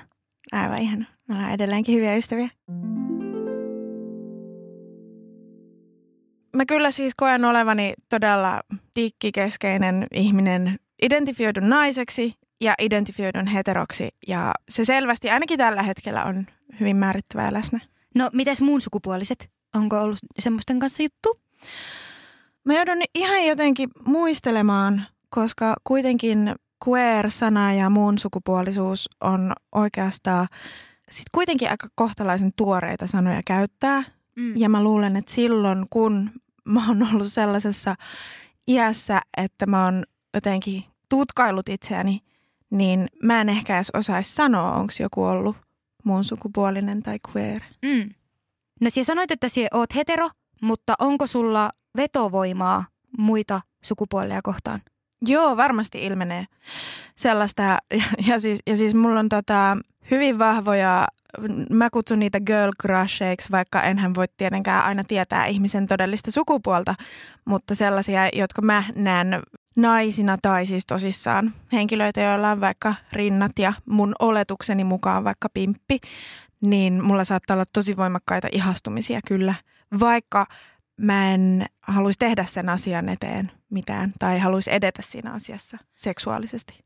Aivan 0.51 0.81
ihana. 0.81 1.05
Me 1.27 1.35
ollaan 1.35 1.53
edelleenkin 1.53 1.95
hyviä 1.95 2.15
ystäviä. 2.15 2.49
Mä 6.55 6.65
kyllä 6.65 6.91
siis 6.91 7.13
koen 7.15 7.45
olevani 7.45 7.93
todella 8.09 8.61
dikkikeskeinen 8.95 10.07
ihminen, 10.13 10.79
identifioidun 11.01 11.69
naiseksi 11.69 12.33
ja 12.61 12.73
identifioidun 12.79 13.47
heteroksi. 13.47 14.09
Ja 14.27 14.51
se 14.69 14.85
selvästi 14.85 15.29
ainakin 15.29 15.57
tällä 15.57 15.83
hetkellä 15.83 16.23
on 16.23 16.47
hyvin 16.79 16.95
määrittävää 16.95 17.53
läsnä. 17.53 17.79
No, 18.15 18.29
mites 18.33 18.61
muun 18.61 18.81
sukupuoliset? 18.81 19.49
Onko 19.75 20.01
ollut 20.01 20.17
semmoisten 20.39 20.79
kanssa 20.79 21.03
juttu? 21.03 21.39
Mä 22.63 22.73
joudun 22.73 23.01
ihan 23.15 23.45
jotenkin 23.45 23.89
muistelemaan, 24.05 25.05
koska 25.29 25.75
kuitenkin 25.83 26.55
queer-sana 26.87 27.73
ja 27.73 27.89
muun 27.89 28.17
sukupuolisuus 28.17 29.09
on 29.21 29.53
oikeastaan 29.71 30.47
sit 31.11 31.25
kuitenkin 31.31 31.69
aika 31.69 31.87
kohtalaisen 31.95 32.51
tuoreita 32.55 33.07
sanoja 33.07 33.41
käyttää. 33.45 34.03
Mm. 34.35 34.57
Ja 34.57 34.69
mä 34.69 34.83
luulen, 34.83 35.15
että 35.15 35.33
silloin 35.33 35.85
kun 35.89 36.31
mä 36.65 36.87
oon 36.87 37.07
ollut 37.13 37.33
sellaisessa 37.33 37.95
iässä, 38.67 39.21
että 39.37 39.65
mä 39.65 39.85
oon 39.85 40.03
jotenkin 40.33 40.83
tutkailut 41.09 41.69
itseäni, 41.69 42.21
niin 42.69 43.07
mä 43.23 43.41
en 43.41 43.49
ehkä 43.49 43.75
edes 43.75 43.91
osaisi 43.93 44.35
sanoa, 44.35 44.73
onko 44.73 44.93
joku 44.99 45.23
ollut 45.23 45.55
muun 46.03 46.23
sukupuolinen 46.23 47.03
tai 47.03 47.19
queer. 47.31 47.61
Mm. 47.81 48.09
No 48.81 48.89
sinä 48.89 49.03
sanoit, 49.03 49.31
että 49.31 49.49
sinä 49.49 49.67
oot 49.73 49.95
hetero, 49.95 50.29
mutta 50.61 50.93
onko 50.99 51.27
sulla 51.27 51.71
vetovoimaa 51.97 52.85
muita 53.17 53.61
sukupuolia 53.83 54.39
kohtaan? 54.43 54.81
Joo, 55.25 55.57
varmasti 55.57 56.05
ilmenee 56.05 56.45
sellaista. 57.15 57.63
Ja, 57.63 57.79
ja, 58.27 58.39
siis, 58.39 58.59
ja 58.67 58.77
siis 58.77 58.95
mulla 58.95 59.19
on 59.19 59.29
tota, 59.29 59.77
hyvin 60.11 60.39
vahvoja, 60.39 61.07
mä 61.69 61.89
kutsun 61.89 62.19
niitä 62.19 62.39
girl 62.39 62.71
crusheiksi, 62.81 63.51
vaikka 63.51 63.81
enhän 63.81 64.15
voi 64.15 64.25
tietenkään 64.37 64.85
aina 64.85 65.03
tietää 65.03 65.45
ihmisen 65.45 65.87
todellista 65.87 66.31
sukupuolta, 66.31 66.95
mutta 67.45 67.75
sellaisia, 67.75 68.29
jotka 68.33 68.61
mä 68.61 68.83
näen 68.95 69.43
naisina 69.75 70.37
tai 70.41 70.65
siis 70.65 70.85
tosissaan 70.85 71.53
henkilöitä, 71.71 72.21
joilla 72.21 72.51
on 72.51 72.61
vaikka 72.61 72.95
rinnat 73.13 73.59
ja 73.59 73.73
mun 73.85 74.15
oletukseni 74.19 74.83
mukaan 74.83 75.23
vaikka 75.23 75.49
pimppi, 75.53 75.99
niin 76.61 77.03
mulla 77.03 77.23
saattaa 77.23 77.55
olla 77.55 77.65
tosi 77.73 77.97
voimakkaita 77.97 78.47
ihastumisia 78.51 79.19
kyllä, 79.27 79.55
vaikka 79.99 80.47
mä 80.97 81.33
en 81.33 81.65
haluaisi 81.81 82.19
tehdä 82.19 82.45
sen 82.45 82.69
asian 82.69 83.09
eteen 83.09 83.51
mitään 83.69 84.13
tai 84.19 84.39
haluaisi 84.39 84.73
edetä 84.73 85.01
siinä 85.01 85.31
asiassa 85.31 85.77
seksuaalisesti. 85.95 86.83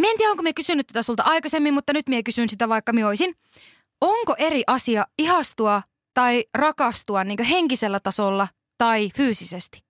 Mä 0.00 0.10
en 0.10 0.16
tiedä, 0.18 0.30
onko 0.30 0.42
me 0.42 0.52
kysynyt 0.52 0.86
tätä 0.86 1.02
sulta 1.02 1.22
aikaisemmin, 1.22 1.74
mutta 1.74 1.92
nyt 1.92 2.08
mä 2.08 2.22
kysyn 2.22 2.48
sitä 2.48 2.68
vaikka 2.68 2.92
mä 2.92 3.06
oisin. 3.06 3.34
Onko 4.00 4.34
eri 4.38 4.62
asia 4.66 5.06
ihastua 5.18 5.82
tai 6.14 6.44
rakastua 6.54 7.24
niin 7.24 7.44
henkisellä 7.44 8.00
tasolla 8.00 8.48
tai 8.78 9.10
fyysisesti? 9.16 9.85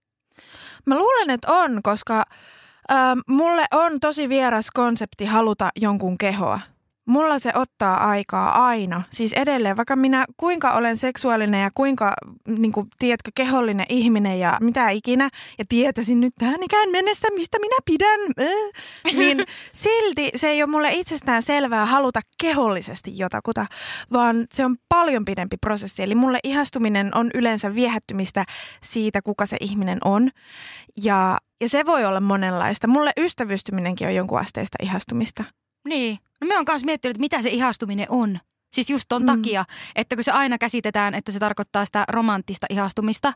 Mä 0.86 0.98
luulen, 0.98 1.30
että 1.30 1.52
on, 1.52 1.82
koska 1.82 2.24
äh, 2.90 2.96
mulle 3.26 3.64
on 3.74 4.00
tosi 4.00 4.28
vieras 4.28 4.70
konsepti 4.70 5.24
haluta 5.24 5.70
jonkun 5.76 6.18
kehoa. 6.18 6.60
Mulla 7.06 7.38
se 7.38 7.52
ottaa 7.54 8.08
aikaa 8.10 8.66
aina. 8.66 9.02
Siis 9.10 9.32
edelleen, 9.32 9.76
vaikka 9.76 9.96
minä 9.96 10.24
kuinka 10.36 10.72
olen 10.72 10.96
seksuaalinen 10.96 11.62
ja 11.62 11.70
kuinka, 11.74 12.14
niin 12.48 12.72
kuin, 12.72 12.86
tiedätkö, 12.98 13.30
kehollinen 13.34 13.86
ihminen 13.88 14.40
ja 14.40 14.58
mitä 14.60 14.90
ikinä, 14.90 15.30
ja 15.58 15.64
tietäisin 15.68 16.20
nyt 16.20 16.34
tähän 16.38 16.62
ikään 16.62 16.90
mennessä, 16.90 17.28
mistä 17.34 17.58
minä 17.58 17.76
pidän, 17.84 18.20
äh, 18.40 19.14
niin 19.16 19.44
silti 19.72 20.30
se 20.36 20.48
ei 20.48 20.62
ole 20.62 20.70
mulle 20.70 20.92
itsestään 20.92 21.42
selvää 21.42 21.86
haluta 21.86 22.20
kehollisesti 22.42 23.18
jotakuta, 23.18 23.66
vaan 24.12 24.46
se 24.52 24.64
on 24.64 24.76
paljon 24.88 25.24
pidempi 25.24 25.56
prosessi. 25.56 26.02
Eli 26.02 26.14
mulle 26.14 26.38
ihastuminen 26.44 27.16
on 27.16 27.30
yleensä 27.34 27.74
viehättymistä 27.74 28.44
siitä, 28.82 29.22
kuka 29.22 29.46
se 29.46 29.56
ihminen 29.60 29.98
on. 30.04 30.30
Ja, 31.02 31.38
ja 31.60 31.68
se 31.68 31.86
voi 31.86 32.04
olla 32.04 32.20
monenlaista. 32.20 32.86
Mulle 32.86 33.12
ystävystyminenkin 33.16 34.06
on 34.06 34.14
jonkun 34.14 34.38
asteista 34.38 34.76
ihastumista. 34.82 35.44
Niin. 35.86 36.18
No 36.40 36.46
me 36.46 36.58
on 36.58 36.64
myös 36.68 36.84
miettinyt, 36.84 37.10
että 37.10 37.20
mitä 37.20 37.42
se 37.42 37.48
ihastuminen 37.48 38.06
on. 38.08 38.38
Siis 38.76 38.90
just 38.90 39.04
ton 39.08 39.22
mm. 39.22 39.26
takia, 39.26 39.64
että 39.94 40.16
kun 40.16 40.24
se 40.24 40.30
aina 40.30 40.58
käsitetään, 40.58 41.14
että 41.14 41.32
se 41.32 41.38
tarkoittaa 41.38 41.84
sitä 41.84 42.04
romanttista 42.08 42.66
ihastumista. 42.70 43.32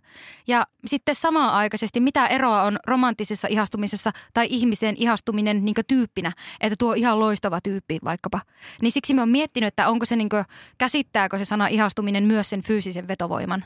Ja 0.46 0.66
sitten 0.86 1.14
samaan 1.14 1.54
aikaisesti, 1.54 2.00
mitä 2.00 2.26
eroa 2.26 2.62
on 2.62 2.78
romanttisessa 2.86 3.48
ihastumisessa 3.50 4.10
tai 4.34 4.46
ihmiseen 4.50 4.94
ihastuminen 4.98 5.64
niin 5.64 5.74
tyyppinä, 5.88 6.32
että 6.60 6.76
tuo 6.78 6.94
ihan 6.94 7.20
loistava 7.20 7.60
tyyppi 7.60 7.98
vaikkapa. 8.04 8.40
Niin 8.82 8.92
siksi 8.92 9.14
me 9.14 9.22
on 9.22 9.28
miettinyt, 9.28 9.68
että 9.68 9.88
onko 9.88 10.06
se 10.06 10.16
niin 10.16 10.28
kuin, 10.28 10.44
käsittääkö 10.78 11.38
se 11.38 11.44
sana 11.44 11.66
ihastuminen 11.66 12.24
myös 12.24 12.50
sen 12.50 12.62
fyysisen 12.62 13.08
vetovoiman. 13.08 13.64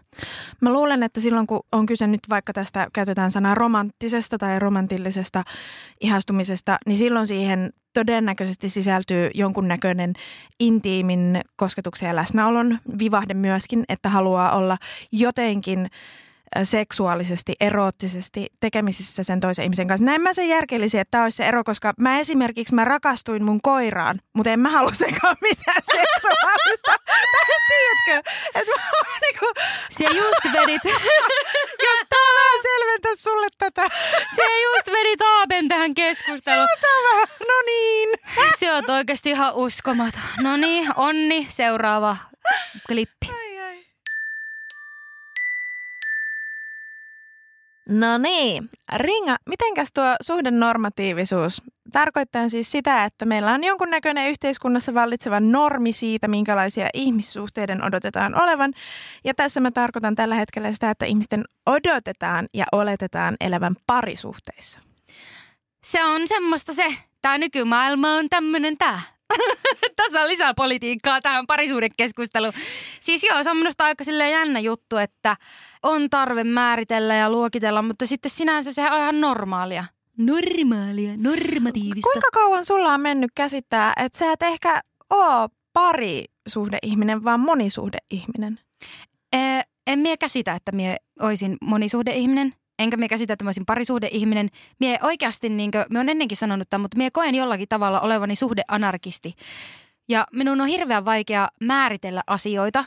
Mä 0.60 0.72
luulen, 0.72 1.02
että 1.02 1.20
silloin 1.20 1.46
kun 1.46 1.60
on 1.72 1.86
kyse 1.86 2.06
nyt 2.06 2.20
vaikka 2.28 2.52
tästä, 2.52 2.88
käytetään 2.92 3.30
sanaa 3.30 3.54
romanttisesta 3.54 4.38
tai 4.38 4.58
romantillisesta 4.58 5.42
ihastumisesta, 6.00 6.76
niin 6.86 6.98
silloin 6.98 7.26
siihen 7.26 7.72
todennäköisesti 7.94 8.68
sisältyy 8.68 9.30
jonkunnäköinen 9.34 10.12
intiimin 10.60 11.40
kosketuksen 11.56 12.06
ja 12.06 12.16
läsnäolon 12.16 12.78
vivahde 12.98 13.34
myöskin, 13.34 13.84
että 13.88 14.08
haluaa 14.08 14.56
olla 14.56 14.78
jotenkin 15.12 15.90
seksuaalisesti, 16.62 17.54
eroottisesti 17.60 18.46
tekemisissä 18.60 19.22
sen 19.22 19.40
toisen 19.40 19.62
ihmisen 19.62 19.88
kanssa. 19.88 20.04
Näin 20.04 20.22
mä 20.22 20.32
sen 20.32 20.48
järkelisin, 20.48 21.00
että 21.00 21.10
tämä 21.10 21.24
olisi 21.24 21.36
se 21.36 21.46
ero, 21.46 21.64
koska 21.64 21.92
mä 21.98 22.18
esimerkiksi 22.18 22.74
mä 22.74 22.84
rakastuin 22.84 23.44
mun 23.44 23.60
koiraan, 23.62 24.20
mutta 24.32 24.50
en 24.50 24.60
mä 24.60 24.70
halua 24.70 24.92
senkaan 24.92 25.36
mitään 25.40 25.82
seksuaalista. 25.96 26.94
tai 27.06 27.44
tiedätkö, 27.68 28.30
että 28.54 28.72
mä 28.72 29.18
niinku... 29.22 29.46
Se 29.90 30.04
just 30.04 30.44
vedit... 30.52 30.84
Jos 31.86 32.00
tää 32.08 32.30
vähän 32.38 32.62
selventää 32.62 33.12
sulle 33.14 33.48
tätä. 33.58 33.86
Se 34.34 34.42
just 34.62 34.86
vedit 34.98 35.20
Aaben 35.20 35.68
tähän 35.68 35.94
keskusteluun. 35.94 36.68
Tämä, 36.80 37.20
no 37.20 37.62
niin. 37.66 38.08
Se 38.58 38.72
on 38.72 38.90
oikeasti 38.90 39.30
ihan 39.30 39.54
uskomaton. 39.54 40.22
No 40.40 40.56
niin, 40.56 40.88
onni, 40.96 41.46
seuraava 41.50 42.16
klippi. 42.88 43.43
No 47.88 48.18
niin, 48.18 48.70
Ringa, 48.96 49.36
mitenkäs 49.46 49.88
tuo 49.94 50.04
suhdenormatiivisuus? 50.22 51.62
Tarkoittaa 51.92 52.48
siis 52.48 52.70
sitä, 52.70 53.04
että 53.04 53.24
meillä 53.24 53.52
on 53.52 53.64
jonkunnäköinen 53.64 54.30
yhteiskunnassa 54.30 54.94
vallitseva 54.94 55.40
normi 55.40 55.92
siitä, 55.92 56.28
minkälaisia 56.28 56.88
ihmissuhteiden 56.94 57.84
odotetaan 57.84 58.42
olevan. 58.42 58.72
Ja 59.24 59.34
tässä 59.34 59.60
mä 59.60 59.70
tarkoitan 59.70 60.14
tällä 60.14 60.34
hetkellä 60.34 60.72
sitä, 60.72 60.90
että 60.90 61.06
ihmisten 61.06 61.44
odotetaan 61.66 62.48
ja 62.54 62.64
oletetaan 62.72 63.36
elävän 63.40 63.76
parisuhteissa. 63.86 64.80
Se 65.84 66.04
on 66.04 66.28
semmoista 66.28 66.72
se. 66.72 66.86
Tämä 67.22 67.38
nykymaailma 67.38 68.12
on 68.12 68.28
tämmöinen 68.28 68.76
tämä. 68.78 69.00
Tässä 69.96 70.20
on 70.20 70.28
lisää 70.28 70.54
politiikkaa 70.54 71.20
tähän 71.20 71.46
parisuudekeskusteluun. 71.46 72.52
Siis 73.00 73.24
joo, 73.24 73.42
se 73.42 73.50
on 73.50 73.56
minusta 73.56 73.84
aika 73.84 74.04
jännä 74.30 74.60
juttu, 74.60 74.96
että 74.96 75.36
on 75.84 76.10
tarve 76.10 76.44
määritellä 76.44 77.14
ja 77.14 77.30
luokitella, 77.30 77.82
mutta 77.82 78.06
sitten 78.06 78.30
sinänsä 78.30 78.72
se 78.72 78.90
on 78.90 78.98
ihan 78.98 79.20
normaalia. 79.20 79.84
Normaalia, 80.18 81.12
normatiivista. 81.16 82.10
Kuinka 82.12 82.28
kauan 82.32 82.64
sulla 82.64 82.94
on 82.94 83.00
mennyt 83.00 83.30
käsittää, 83.34 83.92
että 83.96 84.18
sä 84.18 84.32
et 84.32 84.42
ehkä 84.42 84.82
oo 85.10 85.48
parisuhdeihminen, 85.72 87.24
vaan 87.24 87.40
monisuhdeihminen? 87.40 88.58
Ee, 89.32 89.62
en 89.86 89.98
mie 89.98 90.16
käsitä, 90.16 90.54
että 90.54 90.72
mie 90.72 90.96
oisin 91.20 91.56
monisuhdeihminen. 91.60 92.54
Enkä 92.78 92.96
mie 92.96 93.08
käsitä, 93.08 93.32
että 93.32 93.44
mä 93.44 93.48
olisin 93.48 93.66
parisuhdeihminen. 93.66 94.48
Mie 94.80 94.98
oikeasti, 95.02 95.48
niin 95.48 95.70
kuin, 95.70 95.84
mä 95.90 95.98
oon 95.98 96.08
ennenkin 96.08 96.36
sanonut 96.36 96.70
tämän, 96.70 96.82
mutta 96.82 96.98
mie 96.98 97.10
koen 97.10 97.34
jollakin 97.34 97.68
tavalla 97.68 98.00
olevani 98.00 98.36
suhdeanarkisti. 98.36 99.34
Ja 100.08 100.26
minun 100.32 100.60
on 100.60 100.66
hirveän 100.66 101.04
vaikea 101.04 101.48
määritellä 101.60 102.22
asioita, 102.26 102.84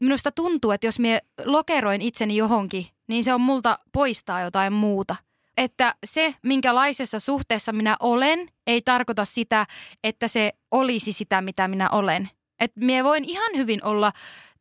minusta 0.00 0.32
tuntuu, 0.32 0.70
että 0.70 0.86
jos 0.86 0.98
me 0.98 1.22
lokeroin 1.44 2.02
itseni 2.02 2.36
johonkin, 2.36 2.86
niin 3.08 3.24
se 3.24 3.34
on 3.34 3.40
multa 3.40 3.78
poistaa 3.92 4.40
jotain 4.40 4.72
muuta. 4.72 5.16
Että 5.56 5.94
se, 6.04 6.34
minkälaisessa 6.42 7.20
suhteessa 7.20 7.72
minä 7.72 7.96
olen, 8.00 8.48
ei 8.66 8.82
tarkoita 8.82 9.24
sitä, 9.24 9.66
että 10.04 10.28
se 10.28 10.52
olisi 10.70 11.12
sitä, 11.12 11.40
mitä 11.40 11.68
minä 11.68 11.88
olen. 11.90 12.30
Että 12.60 12.80
minä 12.80 13.04
voin 13.04 13.24
ihan 13.24 13.56
hyvin 13.56 13.84
olla 13.84 14.12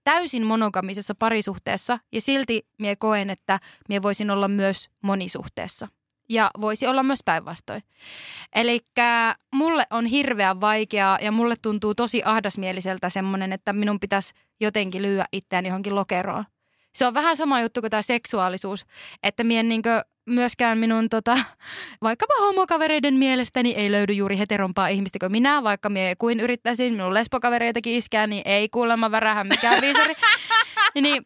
täysin 0.03 0.45
monogamisessa 0.45 1.15
parisuhteessa 1.15 1.99
ja 2.11 2.21
silti 2.21 2.67
minä 2.77 2.95
koen, 2.95 3.29
että 3.29 3.59
minä 3.89 4.01
voisin 4.01 4.31
olla 4.31 4.47
myös 4.47 4.89
monisuhteessa. 5.03 5.87
Ja 6.29 6.51
voisi 6.61 6.87
olla 6.87 7.03
myös 7.03 7.19
päinvastoin. 7.25 7.83
Eli 8.55 8.79
mulle 9.53 9.87
on 9.89 10.05
hirveän 10.05 10.61
vaikeaa 10.61 11.17
ja 11.21 11.31
mulle 11.31 11.55
tuntuu 11.61 11.95
tosi 11.95 12.21
ahdasmieliseltä 12.25 13.09
semmoinen, 13.09 13.53
että 13.53 13.73
minun 13.73 13.99
pitäisi 13.99 14.33
jotenkin 14.59 15.01
lyödä 15.01 15.25
itseään 15.31 15.65
johonkin 15.65 15.95
lokeroon. 15.95 16.43
Se 16.95 17.05
on 17.07 17.13
vähän 17.13 17.37
sama 17.37 17.61
juttu 17.61 17.81
kuin 17.81 17.91
tämä 17.91 18.01
seksuaalisuus, 18.01 18.85
että 19.23 19.43
mien 19.43 19.69
niinkö 19.69 20.01
myöskään 20.25 20.77
minun 20.77 21.09
tota, 21.09 21.37
vaikkapa 22.01 22.33
homokavereiden 22.39 23.13
mielestäni 23.13 23.71
ei 23.71 23.91
löydy 23.91 24.13
juuri 24.13 24.37
heterompaa 24.37 24.87
ihmistä 24.87 25.19
kuin 25.19 25.31
minä, 25.31 25.63
vaikka 25.63 25.89
mie 25.89 26.15
kuin 26.15 26.39
yrittäisin 26.39 26.93
minun 26.93 27.13
lesbokavereitakin 27.13 27.93
iskää, 27.93 28.27
niin 28.27 28.41
ei 28.45 28.69
kuulemma 28.69 29.11
värähän 29.11 29.47
mikään 29.47 29.81
viisari. 29.81 30.13
niin, 31.01 31.23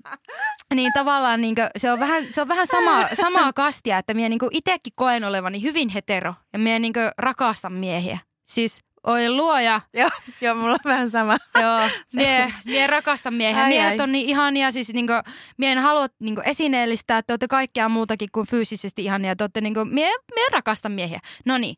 niin 0.75 0.91
tavallaan 0.93 1.41
niin 1.41 1.55
se 1.77 1.91
on 1.91 1.99
vähän, 1.99 2.25
se 2.29 2.41
on 2.41 2.47
vähän 2.47 2.67
sama, 2.67 3.07
samaa 3.13 3.53
kastia, 3.53 3.97
että 3.97 4.13
minä 4.13 4.29
niin 4.29 4.39
itsekin 4.51 4.93
koen 4.95 5.23
olevani 5.23 5.61
hyvin 5.61 5.89
hetero 5.89 6.33
ja 6.53 6.59
minä 6.59 6.79
niin 6.79 6.93
rakastan 7.17 7.73
miehiä. 7.73 8.19
Siis 8.45 8.81
Oi 9.07 9.29
luoja. 9.29 9.81
Joo, 9.93 10.09
joo, 10.41 10.55
mulla 10.55 10.71
on 10.71 10.79
vähän 10.85 11.09
sama. 11.09 11.37
Joo, 11.61 11.89
mie, 12.15 12.53
mie 12.65 12.87
rakastan 12.87 13.33
miehiä. 13.33 13.67
Miehet 13.67 13.99
on 13.99 14.11
niin 14.11 14.27
ihania, 14.27 14.71
siis 14.71 14.93
niinku, 14.93 15.13
mie 15.57 15.71
en 15.71 15.77
halua 15.79 16.07
niinku 16.19 16.41
esineellistää, 16.45 17.17
että 17.17 17.33
olette 17.33 17.47
kaikkea 17.47 17.89
muutakin 17.89 18.29
kuin 18.31 18.47
fyysisesti 18.47 19.03
ihania. 19.03 19.35
Te 19.35 19.43
olette 19.43 19.61
niinku, 19.61 19.85
mie, 19.85 20.11
mie 20.35 20.45
rakastan 20.51 20.91
miehiä. 20.91 21.19
No 21.45 21.57
niin, 21.57 21.75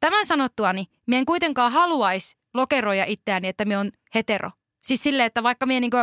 tämän 0.00 0.26
sanottuani, 0.26 0.86
mie 1.06 1.18
en 1.18 1.26
kuitenkaan 1.26 1.72
haluaisi 1.72 2.36
lokeroja 2.54 3.04
itseäni, 3.04 3.48
että 3.48 3.64
mie 3.64 3.78
on 3.78 3.90
hetero. 4.14 4.50
Siis 4.82 5.02
silleen, 5.02 5.26
että 5.26 5.42
vaikka 5.42 5.66
mie 5.66 5.80
niinku, 5.80 5.96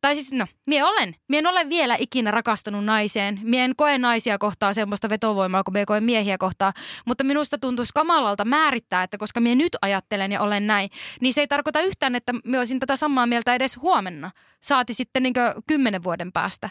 tai 0.00 0.14
siis 0.14 0.32
no, 0.32 0.46
mie 0.66 0.84
olen. 0.84 1.14
Mie 1.28 1.38
en 1.38 1.46
ole 1.46 1.68
vielä 1.68 1.96
ikinä 1.98 2.30
rakastunut 2.30 2.84
naiseen. 2.84 3.40
Mie 3.42 3.64
en 3.64 3.76
koe 3.76 3.98
naisia 3.98 4.38
kohtaa 4.38 4.74
semmoista 4.74 5.08
vetovoimaa, 5.08 5.64
kun 5.64 5.72
mie 5.72 5.86
koen 5.86 6.04
miehiä 6.04 6.38
kohtaa. 6.38 6.72
Mutta 7.06 7.24
minusta 7.24 7.58
tuntuisi 7.58 7.92
kamalalta 7.94 8.44
määrittää, 8.44 9.02
että 9.02 9.18
koska 9.18 9.40
mie 9.40 9.54
nyt 9.54 9.76
ajattelen 9.82 10.32
ja 10.32 10.40
olen 10.40 10.66
näin, 10.66 10.90
niin 11.20 11.34
se 11.34 11.40
ei 11.40 11.48
tarkoita 11.48 11.80
yhtään, 11.80 12.14
että 12.14 12.32
mie 12.44 12.58
olisin 12.58 12.80
tätä 12.80 12.96
samaa 12.96 13.26
mieltä 13.26 13.54
edes 13.54 13.76
huomenna. 13.76 14.30
Saati 14.60 14.94
sitten 14.94 15.22
niin 15.22 15.34
kymmenen 15.66 16.02
vuoden 16.02 16.32
päästä. 16.32 16.70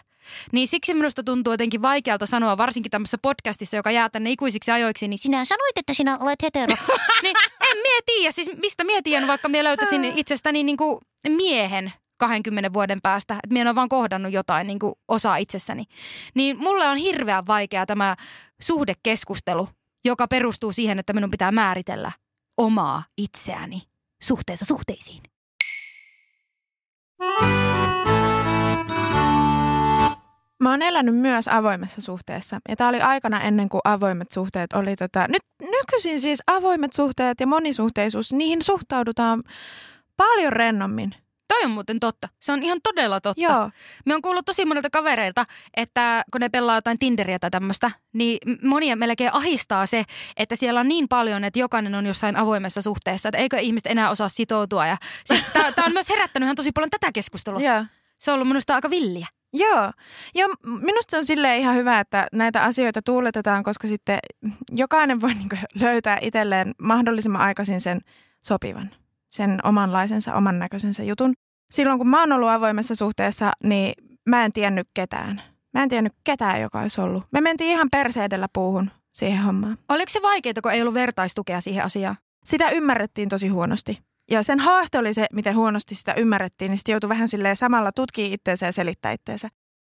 Niin 0.51 0.67
siksi 0.67 0.93
minusta 0.93 1.23
tuntuu 1.23 1.53
jotenkin 1.53 1.81
vaikealta 1.81 2.25
sanoa, 2.25 2.57
varsinkin 2.57 2.89
tämmöisessä 2.91 3.17
podcastissa, 3.17 3.77
joka 3.77 3.91
jää 3.91 4.09
tänne 4.09 4.31
ikuisiksi 4.31 4.71
ajoiksi, 4.71 5.07
niin 5.07 5.17
sinä 5.17 5.45
sanoit, 5.45 5.77
että 5.77 5.93
sinä 5.93 6.17
olet 6.17 6.43
hetero. 6.43 6.75
niin 7.23 7.35
en 7.71 7.77
mie 7.77 7.99
tiedä, 8.05 8.31
siis 8.31 8.49
mistä 8.61 8.83
mie 8.83 9.01
vaikka 9.27 9.49
mie 9.49 9.63
löytäisin 9.63 10.03
itsestäni 10.15 10.63
niin 10.63 10.77
kuin 10.77 10.99
miehen, 11.29 11.93
20 12.17 12.73
vuoden 12.73 12.99
päästä, 13.03 13.33
että 13.33 13.53
minä 13.53 13.69
ole 13.69 13.75
vaan 13.75 13.89
kohdannut 13.89 14.33
jotain 14.33 14.67
niin 14.67 14.79
kuin 14.79 14.93
osaa 15.07 15.37
itsessäni. 15.37 15.83
Niin 16.33 16.57
mulle 16.59 16.87
on 16.87 16.97
hirveän 16.97 17.47
vaikea 17.47 17.85
tämä 17.85 18.15
suhdekeskustelu, 18.61 19.69
joka 20.05 20.27
perustuu 20.27 20.71
siihen, 20.71 20.99
että 20.99 21.13
minun 21.13 21.31
pitää 21.31 21.51
määritellä 21.51 22.11
omaa 22.57 23.03
itseäni 23.17 23.81
suhteessa 24.21 24.65
suhteisiin. 24.65 25.21
Mä 30.59 30.69
oon 30.69 30.81
elänyt 30.81 31.15
myös 31.15 31.47
avoimessa 31.47 32.01
suhteessa. 32.01 32.59
Ja 32.69 32.75
tää 32.75 32.89
oli 32.89 33.01
aikana 33.01 33.41
ennen 33.41 33.69
kuin 33.69 33.81
avoimet 33.83 34.31
suhteet 34.31 34.73
oli 34.73 34.95
tota... 34.95 35.27
Nyt 35.27 35.41
nykyisin 35.61 36.19
siis 36.19 36.43
avoimet 36.47 36.93
suhteet 36.93 37.39
ja 37.39 37.47
monisuhteisuus, 37.47 38.33
niihin 38.33 38.61
suhtaudutaan 38.61 39.43
paljon 40.17 40.53
rennommin. 40.53 41.15
Toi 41.47 41.63
on 41.65 41.71
muuten 41.71 41.99
totta. 41.99 42.29
Se 42.39 42.51
on 42.51 42.63
ihan 42.63 42.79
todella 42.83 43.21
totta. 43.21 43.41
Joo. 43.41 43.71
Me 44.05 44.15
on 44.15 44.21
kuullut 44.21 44.45
tosi 44.45 44.65
monilta 44.65 44.89
kavereilta, 44.89 45.45
että 45.77 46.23
kun 46.31 46.41
ne 46.41 46.49
pelaa 46.49 46.77
jotain 46.77 46.99
Tinderiä 46.99 47.39
tai 47.39 47.51
tämmöistä, 47.51 47.91
niin 48.13 48.37
monia 48.61 48.95
melkein 48.95 49.33
ahistaa 49.33 49.85
se, 49.85 50.03
että 50.37 50.55
siellä 50.55 50.79
on 50.79 50.87
niin 50.87 51.07
paljon, 51.07 51.43
että 51.43 51.59
jokainen 51.59 51.95
on 51.95 52.05
jossain 52.05 52.35
avoimessa 52.35 52.81
suhteessa, 52.81 53.29
että 53.29 53.37
eikö 53.37 53.57
ihmiset 53.57 53.87
enää 53.87 54.09
osaa 54.09 54.29
sitoutua. 54.29 54.87
Ja 54.87 54.97
siis 55.25 55.43
tämä 55.53 55.85
on 55.85 55.93
myös 55.93 56.09
herättänyt 56.09 56.47
ihan 56.47 56.55
tosi 56.55 56.71
paljon 56.71 56.89
tätä 56.89 57.11
keskustelua. 57.11 57.59
Joo. 57.59 57.85
Se 58.19 58.31
on 58.31 58.35
ollut 58.35 58.47
minusta 58.47 58.75
aika 58.75 58.89
villiä. 58.89 59.27
Joo. 59.53 59.91
ja 60.35 60.47
minusta 60.63 61.11
se 61.11 61.17
on 61.17 61.25
silleen 61.25 61.61
ihan 61.61 61.75
hyvä, 61.75 61.99
että 61.99 62.27
näitä 62.31 62.63
asioita 62.63 63.01
tuuletetaan, 63.01 63.63
koska 63.63 63.87
sitten 63.87 64.19
jokainen 64.71 65.21
voi 65.21 65.33
niin 65.33 65.49
löytää 65.73 66.17
itselleen 66.21 66.75
mahdollisimman 66.81 67.41
aikaisin 67.41 67.81
sen 67.81 68.01
sopivan 68.41 68.91
sen 69.35 69.59
omanlaisensa, 69.63 70.33
oman 70.33 70.59
näköisensä 70.59 71.03
jutun. 71.03 71.33
Silloin 71.73 71.97
kun 71.97 72.07
mä 72.07 72.19
oon 72.19 72.31
ollut 72.31 72.49
avoimessa 72.49 72.95
suhteessa, 72.95 73.51
niin 73.63 73.93
mä 74.29 74.45
en 74.45 74.53
tiennyt 74.53 74.87
ketään. 74.93 75.41
Mä 75.73 75.83
en 75.83 75.89
tiennyt 75.89 76.13
ketään, 76.23 76.61
joka 76.61 76.81
olisi 76.81 77.01
ollut. 77.01 77.23
Me 77.31 77.41
mentiin 77.41 77.71
ihan 77.71 77.89
perseedellä 77.91 78.47
puuhun 78.53 78.91
siihen 79.13 79.41
hommaan. 79.43 79.77
Oliko 79.89 80.09
se 80.09 80.21
vaikeaa, 80.21 80.53
kun 80.63 80.71
ei 80.71 80.81
ollut 80.81 80.93
vertaistukea 80.93 81.61
siihen 81.61 81.83
asiaan? 81.83 82.15
Sitä 82.45 82.69
ymmärrettiin 82.69 83.29
tosi 83.29 83.47
huonosti. 83.47 83.99
Ja 84.31 84.43
sen 84.43 84.59
haaste 84.59 84.97
oli 84.97 85.13
se, 85.13 85.25
miten 85.33 85.55
huonosti 85.55 85.95
sitä 85.95 86.13
ymmärrettiin, 86.13 86.69
niin 86.69 86.77
sitten 86.77 86.93
joutui 86.93 87.09
vähän 87.09 87.27
silleen 87.27 87.55
samalla 87.55 87.91
tutkii 87.91 88.33
itseensä 88.33 88.65
ja 88.65 88.71
selittää 88.71 89.11
itseensä. 89.11 89.49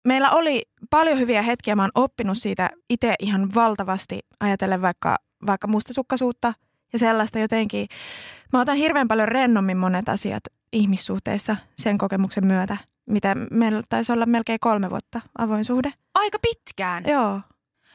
Meillä 0.07 0.31
oli 0.31 0.61
paljon 0.89 1.19
hyviä 1.19 1.41
hetkiä, 1.41 1.75
mä 1.75 1.83
oon 1.83 1.91
oppinut 1.95 2.37
siitä 2.37 2.69
itse 2.89 3.13
ihan 3.19 3.55
valtavasti, 3.55 4.19
ajatellen 4.39 4.81
vaikka, 4.81 5.15
vaikka 5.47 5.67
mustasukkaisuutta– 5.67 6.53
ja 6.93 6.99
sellaista 6.99 7.39
jotenkin. 7.39 7.87
Mä 8.53 8.61
otan 8.61 8.75
hirveän 8.75 9.07
paljon 9.07 9.27
rennommin 9.27 9.77
monet 9.77 10.09
asiat 10.09 10.43
ihmissuhteissa 10.73 11.55
sen 11.77 11.97
kokemuksen 11.97 12.47
myötä, 12.47 12.77
mitä 13.09 13.35
meillä 13.51 13.83
taisi 13.89 14.11
olla 14.11 14.25
melkein 14.25 14.59
kolme 14.59 14.89
vuotta 14.89 15.21
avoin 15.37 15.65
suhde. 15.65 15.93
Aika 16.15 16.39
pitkään. 16.39 17.03
Joo. 17.07 17.41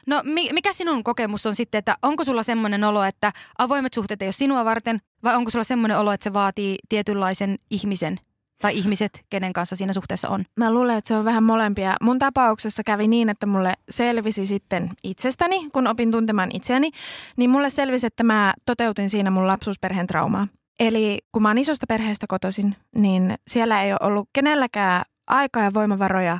No 0.07 0.21
mikä 0.51 0.73
sinun 0.73 1.03
kokemus 1.03 1.45
on 1.45 1.55
sitten, 1.55 1.79
että 1.79 1.97
onko 2.01 2.23
sulla 2.23 2.43
semmoinen 2.43 2.83
olo, 2.83 3.03
että 3.03 3.33
avoimet 3.57 3.93
suhteet 3.93 4.21
ei 4.21 4.25
ole 4.25 4.31
sinua 4.33 4.65
varten, 4.65 5.01
vai 5.23 5.35
onko 5.35 5.51
sulla 5.51 5.63
semmoinen 5.63 5.97
olo, 5.97 6.11
että 6.11 6.23
se 6.23 6.33
vaatii 6.33 6.77
tietynlaisen 6.89 7.55
ihmisen 7.69 8.19
tai 8.61 8.77
ihmiset, 8.77 9.25
kenen 9.29 9.53
kanssa 9.53 9.75
siinä 9.75 9.93
suhteessa 9.93 10.29
on? 10.29 10.45
Mä 10.55 10.73
luulen, 10.73 10.97
että 10.97 11.07
se 11.07 11.15
on 11.15 11.25
vähän 11.25 11.43
molempia. 11.43 11.95
Mun 12.01 12.19
tapauksessa 12.19 12.83
kävi 12.83 13.07
niin, 13.07 13.29
että 13.29 13.45
mulle 13.45 13.73
selvisi 13.89 14.47
sitten 14.47 14.89
itsestäni, 15.03 15.69
kun 15.69 15.87
opin 15.87 16.11
tuntemaan 16.11 16.49
itseäni, 16.53 16.91
niin 17.37 17.49
mulle 17.49 17.69
selvisi, 17.69 18.07
että 18.07 18.23
mä 18.23 18.53
toteutin 18.65 19.09
siinä 19.09 19.31
mun 19.31 19.47
lapsuusperheen 19.47 20.07
traumaa. 20.07 20.47
Eli 20.79 21.19
kun 21.31 21.41
mä 21.41 21.49
oon 21.49 21.57
isosta 21.57 21.85
perheestä 21.87 22.25
kotoisin, 22.29 22.75
niin 22.95 23.35
siellä 23.47 23.83
ei 23.83 23.91
ole 23.91 23.99
ollut 24.01 24.29
kenelläkään 24.33 25.05
aikaa 25.27 25.63
ja 25.63 25.73
voimavaroja 25.73 26.39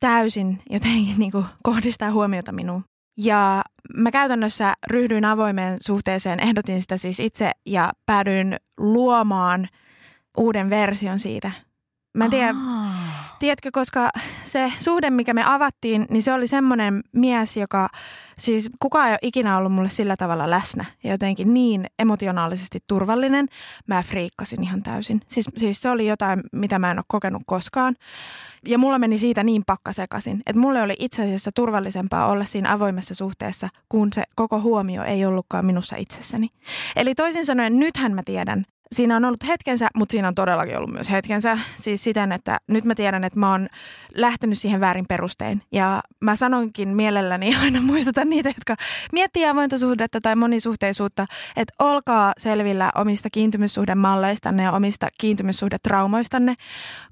täysin 0.00 0.62
jotenkin 0.70 1.18
niin 1.18 1.32
kuin 1.32 1.44
kohdistaa 1.62 2.10
huomiota 2.10 2.52
minuun. 2.52 2.84
Ja 3.16 3.62
mä 3.96 4.10
käytännössä 4.10 4.74
ryhdyin 4.86 5.24
avoimeen 5.24 5.78
suhteeseen, 5.80 6.40
ehdotin 6.40 6.82
sitä 6.82 6.96
siis 6.96 7.20
itse 7.20 7.50
ja 7.66 7.92
päädyin 8.06 8.56
luomaan– 8.78 9.68
uuden 10.36 10.70
version 10.70 11.18
siitä. 11.18 11.50
Mä 12.14 12.24
en 12.24 12.30
tiedä, 12.30 12.54
tiedätkö, 13.38 13.70
koska 13.72 14.10
se 14.44 14.72
suhde, 14.78 15.10
mikä 15.10 15.34
me 15.34 15.44
avattiin, 15.46 16.06
niin 16.10 16.22
se 16.22 16.32
oli 16.32 16.46
semmoinen 16.46 17.02
mies, 17.12 17.56
joka 17.56 17.88
siis 18.38 18.70
kukaan 18.80 19.08
ei 19.08 19.12
ole 19.12 19.18
ikinä 19.22 19.58
ollut 19.58 19.72
mulle 19.72 19.88
sillä 19.88 20.16
tavalla 20.16 20.50
läsnä 20.50 20.84
ja 21.04 21.10
jotenkin 21.10 21.54
niin 21.54 21.86
emotionaalisesti 21.98 22.78
turvallinen. 22.86 23.48
Mä 23.86 24.02
friikkasin 24.02 24.62
ihan 24.62 24.82
täysin. 24.82 25.20
Siis, 25.28 25.46
siis 25.56 25.82
se 25.82 25.90
oli 25.90 26.06
jotain, 26.06 26.40
mitä 26.52 26.78
mä 26.78 26.90
en 26.90 26.98
ole 26.98 27.04
kokenut 27.08 27.42
koskaan. 27.46 27.96
Ja 28.66 28.78
mulla 28.78 28.98
meni 28.98 29.18
siitä 29.18 29.44
niin 29.44 29.62
pakkasekaisin, 29.66 30.42
että 30.46 30.60
mulle 30.60 30.82
oli 30.82 30.96
itse 30.98 31.22
asiassa 31.22 31.50
turvallisempaa 31.54 32.26
olla 32.26 32.44
siinä 32.44 32.72
avoimessa 32.72 33.14
suhteessa, 33.14 33.68
kun 33.88 34.08
se 34.12 34.22
koko 34.36 34.60
huomio 34.60 35.04
ei 35.04 35.26
ollutkaan 35.26 35.66
minussa 35.66 35.96
itsessäni. 35.96 36.48
Eli 36.96 37.14
toisin 37.14 37.46
sanoen, 37.46 37.78
nythän 37.78 38.14
mä 38.14 38.22
tiedän, 38.24 38.64
siinä 38.94 39.16
on 39.16 39.24
ollut 39.24 39.46
hetkensä, 39.46 39.88
mutta 39.94 40.12
siinä 40.12 40.28
on 40.28 40.34
todellakin 40.34 40.76
ollut 40.76 40.92
myös 40.92 41.10
hetkensä. 41.10 41.58
Siis 41.76 42.04
siten, 42.04 42.32
että 42.32 42.58
nyt 42.66 42.84
mä 42.84 42.94
tiedän, 42.94 43.24
että 43.24 43.38
mä 43.38 43.50
oon 43.50 43.68
lähtenyt 44.14 44.58
siihen 44.58 44.80
väärin 44.80 45.04
perustein. 45.08 45.62
Ja 45.72 46.02
mä 46.20 46.36
sanonkin 46.36 46.88
mielelläni, 46.88 47.56
aina 47.62 47.80
muistutan 47.80 48.30
niitä, 48.30 48.48
jotka 48.48 48.76
miettii 49.12 49.46
avointa 49.46 49.78
suhdetta 49.78 50.20
tai 50.20 50.36
monisuhteisuutta, 50.36 51.26
että 51.56 51.74
olkaa 51.78 52.32
selvillä 52.38 52.90
omista 52.94 53.28
kiintymyssuhdemalleistanne 53.32 54.62
ja 54.62 54.72
omista 54.72 55.08
kiintymyssuhdetraumoistanne, 55.20 56.54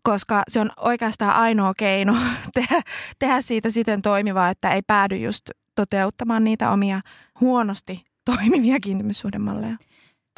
koska 0.02 0.42
se 0.48 0.60
on 0.60 0.70
oikeastaan 0.76 1.36
ainoa 1.36 1.72
keino 1.78 2.16
tehdä, 2.54 2.80
tehdä 3.18 3.40
siitä 3.40 3.70
siten 3.70 4.02
toimivaa, 4.02 4.50
että 4.50 4.70
ei 4.70 4.82
päädy 4.86 5.16
just 5.16 5.50
toteuttamaan 5.74 6.44
niitä 6.44 6.70
omia 6.70 7.00
huonosti 7.40 8.04
toimivia 8.24 8.80
kiintymyssuhdemalleja 8.80 9.87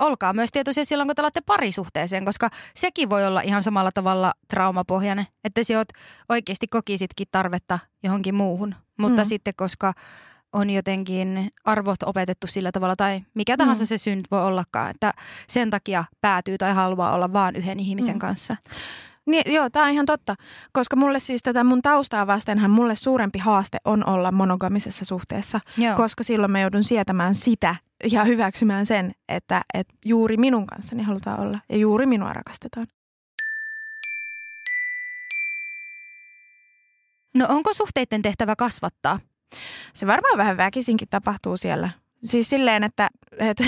olkaa 0.00 0.32
myös 0.32 0.50
tietoisia 0.52 0.84
silloin, 0.84 1.08
kun 1.08 1.16
te 1.16 1.22
olette 1.22 1.40
parisuhteeseen, 1.40 2.24
koska 2.24 2.50
sekin 2.76 3.10
voi 3.10 3.26
olla 3.26 3.40
ihan 3.40 3.62
samalla 3.62 3.92
tavalla 3.92 4.32
traumapohjainen, 4.48 5.26
että 5.44 5.64
se 5.64 5.78
oot 5.78 5.88
oikeasti 6.28 6.66
kokisitkin 6.68 7.26
tarvetta 7.32 7.78
johonkin 8.02 8.34
muuhun. 8.34 8.74
Mutta 8.98 9.22
mm. 9.22 9.28
sitten, 9.28 9.54
koska 9.56 9.92
on 10.52 10.70
jotenkin 10.70 11.50
arvot 11.64 12.02
opetettu 12.02 12.46
sillä 12.46 12.72
tavalla 12.72 12.96
tai 12.96 13.20
mikä 13.34 13.56
tahansa 13.56 13.82
mm. 13.84 13.86
se 13.86 13.98
syy 13.98 14.20
voi 14.30 14.44
ollakaan, 14.44 14.90
että 14.90 15.14
sen 15.48 15.70
takia 15.70 16.04
päätyy 16.20 16.58
tai 16.58 16.74
haluaa 16.74 17.14
olla 17.14 17.32
vain 17.32 17.56
yhden 17.56 17.80
ihmisen 17.80 18.14
mm. 18.14 18.18
kanssa. 18.18 18.56
Niin, 19.26 19.54
joo, 19.54 19.70
tämä 19.70 19.87
on 19.87 19.92
ihan 19.92 20.06
totta, 20.06 20.35
koska 20.72 20.96
mulle 20.96 21.18
siis 21.18 21.42
tätä 21.42 21.64
mun 21.64 21.83
taustaa 21.83 22.26
vastenhan 22.26 22.70
mulle 22.70 22.94
suurempi 22.94 23.38
haaste 23.38 23.78
on 23.85 24.09
olla 24.09 24.33
monogamisessa 24.33 25.04
suhteessa, 25.04 25.61
joo. 25.76 25.96
koska 25.96 26.24
silloin 26.24 26.52
mä 26.52 26.61
joudun 26.61 26.85
sietämään 26.85 27.35
sitä 27.35 27.76
ja 28.12 28.24
hyväksymään 28.24 28.87
sen, 28.87 29.12
että, 29.28 29.62
että 29.74 29.94
juuri 30.04 30.37
minun 30.37 30.66
kanssani 30.66 31.02
halutaan 31.02 31.40
olla 31.40 31.59
ja 31.68 31.76
juuri 31.76 32.06
minua 32.06 32.33
rakastetaan. 32.33 32.87
No 37.35 37.46
onko 37.48 37.74
suhteiden 37.74 38.22
tehtävä 38.22 38.56
kasvattaa? 38.56 39.20
Se 39.94 40.06
varmaan 40.06 40.38
vähän 40.38 40.56
väkisinkin 40.56 41.09
tapahtuu 41.09 41.56
siellä. 41.56 41.90
Siis 42.24 42.48
silleen, 42.48 42.85
että, 42.85 43.09
että 43.38 43.64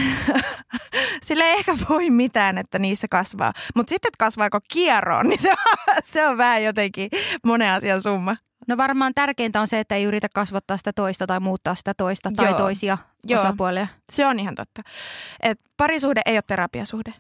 sille 1.27 1.45
ei 1.45 1.53
ehkä 1.53 1.77
voi 1.89 2.11
mitään, 2.11 2.59
että 2.59 2.79
niissä 2.79 3.09
kasvaa. 3.11 3.53
Mutta 3.75 3.91
sitten, 3.91 4.09
että 4.09 4.25
kasvaako 4.25 4.59
kierroon, 4.69 5.29
niin 5.29 5.43
se 5.43 5.51
on, 5.51 5.95
se 6.05 6.27
on 6.27 6.39
vähän 6.39 6.65
jotenkin 6.65 7.11
monen 7.45 7.73
asian 7.73 8.03
summa. 8.03 8.37
No 8.69 8.77
varmaan 8.77 9.15
tärkeintä 9.15 9.61
on 9.61 9.69
se, 9.69 9.81
että 9.81 9.95
ei 9.95 10.05
yritä 10.05 10.29
kasvattaa 10.35 10.77
sitä 10.77 10.93
toista 10.93 11.27
tai 11.27 11.41
muuttaa 11.41 11.75
sitä 11.75 11.95
toista 11.95 12.31
tai 12.37 12.47
Joo. 12.47 12.59
toisia 12.59 12.99
Joo. 13.27 13.41
osapuolia. 13.41 13.87
Se 14.13 14.27
on 14.27 14.41
ihan 14.41 14.55
totta. 14.55 14.83
Et 15.43 15.61
parisuhde 15.77 16.21
ei 16.27 16.37
ole 16.37 16.43
terapiasuhde. 16.47 17.15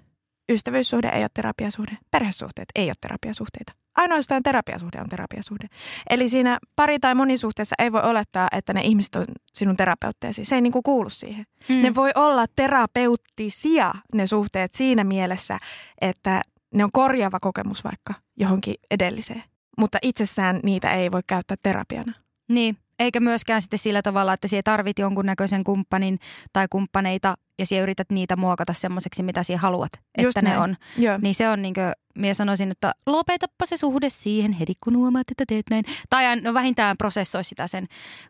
Ystävyyssuhde 0.53 1.09
ei 1.09 1.23
ole 1.23 1.29
terapiasuhde. 1.35 1.99
Perhesuhteet 2.11 2.69
ei 2.75 2.89
ole 2.89 2.95
terapiasuhteita. 3.01 3.73
Ainoastaan 3.97 4.43
terapiasuhde 4.43 5.01
on 5.01 5.09
terapiasuhde. 5.09 5.67
Eli 6.11 6.29
siinä 6.29 6.59
pari- 6.77 6.99
tai 6.99 7.15
monisuhteessa 7.15 7.75
ei 7.79 7.93
voi 7.93 8.03
olettaa, 8.03 8.49
että 8.53 8.73
ne 8.73 8.81
ihmiset 8.81 9.17
on 9.17 9.25
sinun 9.55 9.77
terapeutteesi. 9.77 10.45
Se 10.45 10.55
ei 10.55 10.61
niinku 10.61 10.83
kuulu 10.83 11.11
siihen. 11.11 11.45
Mm. 11.69 11.83
Ne 11.83 11.95
voi 11.95 12.11
olla 12.15 12.47
terapeuttisia 12.57 13.95
ne 14.15 14.27
suhteet 14.27 14.75
siinä 14.75 15.05
mielessä, 15.05 15.59
että 16.01 16.43
ne 16.75 16.85
on 16.85 16.93
korjaava 16.93 17.41
kokemus 17.41 17.85
vaikka 17.85 18.15
johonkin 18.37 18.75
edelliseen. 18.91 19.43
Mutta 19.79 19.99
itsessään 20.03 20.61
niitä 20.63 20.91
ei 20.91 21.13
voi 21.13 21.21
käyttää 21.27 21.57
terapiana. 21.63 22.13
Niin, 22.49 22.77
eikä 22.99 23.21
myöskään 23.21 23.63
sitten 23.63 23.79
sillä 23.79 24.03
tavalla, 24.03 24.33
että 24.33 24.49
sie 24.49 24.63
tarvit 24.63 24.99
jonkunnäköisen 24.99 25.65
kumppanin 25.65 26.19
tai 26.53 26.67
kumppaneita 26.71 27.35
ja 27.59 27.67
sie 27.67 27.81
yrität 27.81 28.11
niitä 28.11 28.37
muokata 28.37 28.73
semmoiseksi, 28.73 29.23
mitä 29.23 29.43
sie 29.43 29.57
haluat, 29.57 29.93
Just 30.23 30.37
että 30.37 30.43
ne 30.43 30.49
näin. 30.49 30.63
on. 30.63 30.77
Joo. 30.99 31.19
Niin 31.23 31.35
se 31.35 31.49
on 31.49 31.63
niinkö, 31.63 31.93
minä 32.19 32.35
sanoisin, 32.35 32.71
että 32.71 32.93
lopetappa 33.07 33.67
se 33.67 33.77
suhde 33.77 34.11
siihen 34.11 34.53
heti, 34.53 34.75
kun 34.85 34.97
huomaat, 34.97 35.31
että 35.31 35.45
teet 35.49 35.67
näin. 35.71 35.85
Tai 36.11 36.41
no 36.41 36.55
vähintään 36.55 36.97
prosessoi 36.97 37.45
sitä 37.45 37.67
sen, 37.67 37.87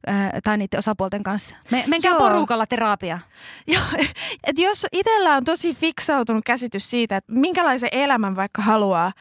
äh, 0.09 0.31
tai 0.45 0.59
niiden 0.59 0.79
osapuolten 0.79 1.23
kanssa. 1.23 1.57
Me, 1.71 1.85
menkää 1.87 2.11
Joo. 2.11 2.19
porukalla 2.19 2.67
terapia. 2.67 3.19
Joo, 3.75 3.83
et 4.47 4.59
jos 4.59 4.87
itsellä 4.93 5.37
on 5.37 5.45
tosi 5.45 5.75
fiksautunut 5.75 6.45
käsitys 6.45 6.91
siitä, 6.91 7.17
että 7.17 7.33
minkälaisen 7.33 7.89
elämän 7.93 8.37
vaikka 8.37 8.63
haluaa, 8.63 9.13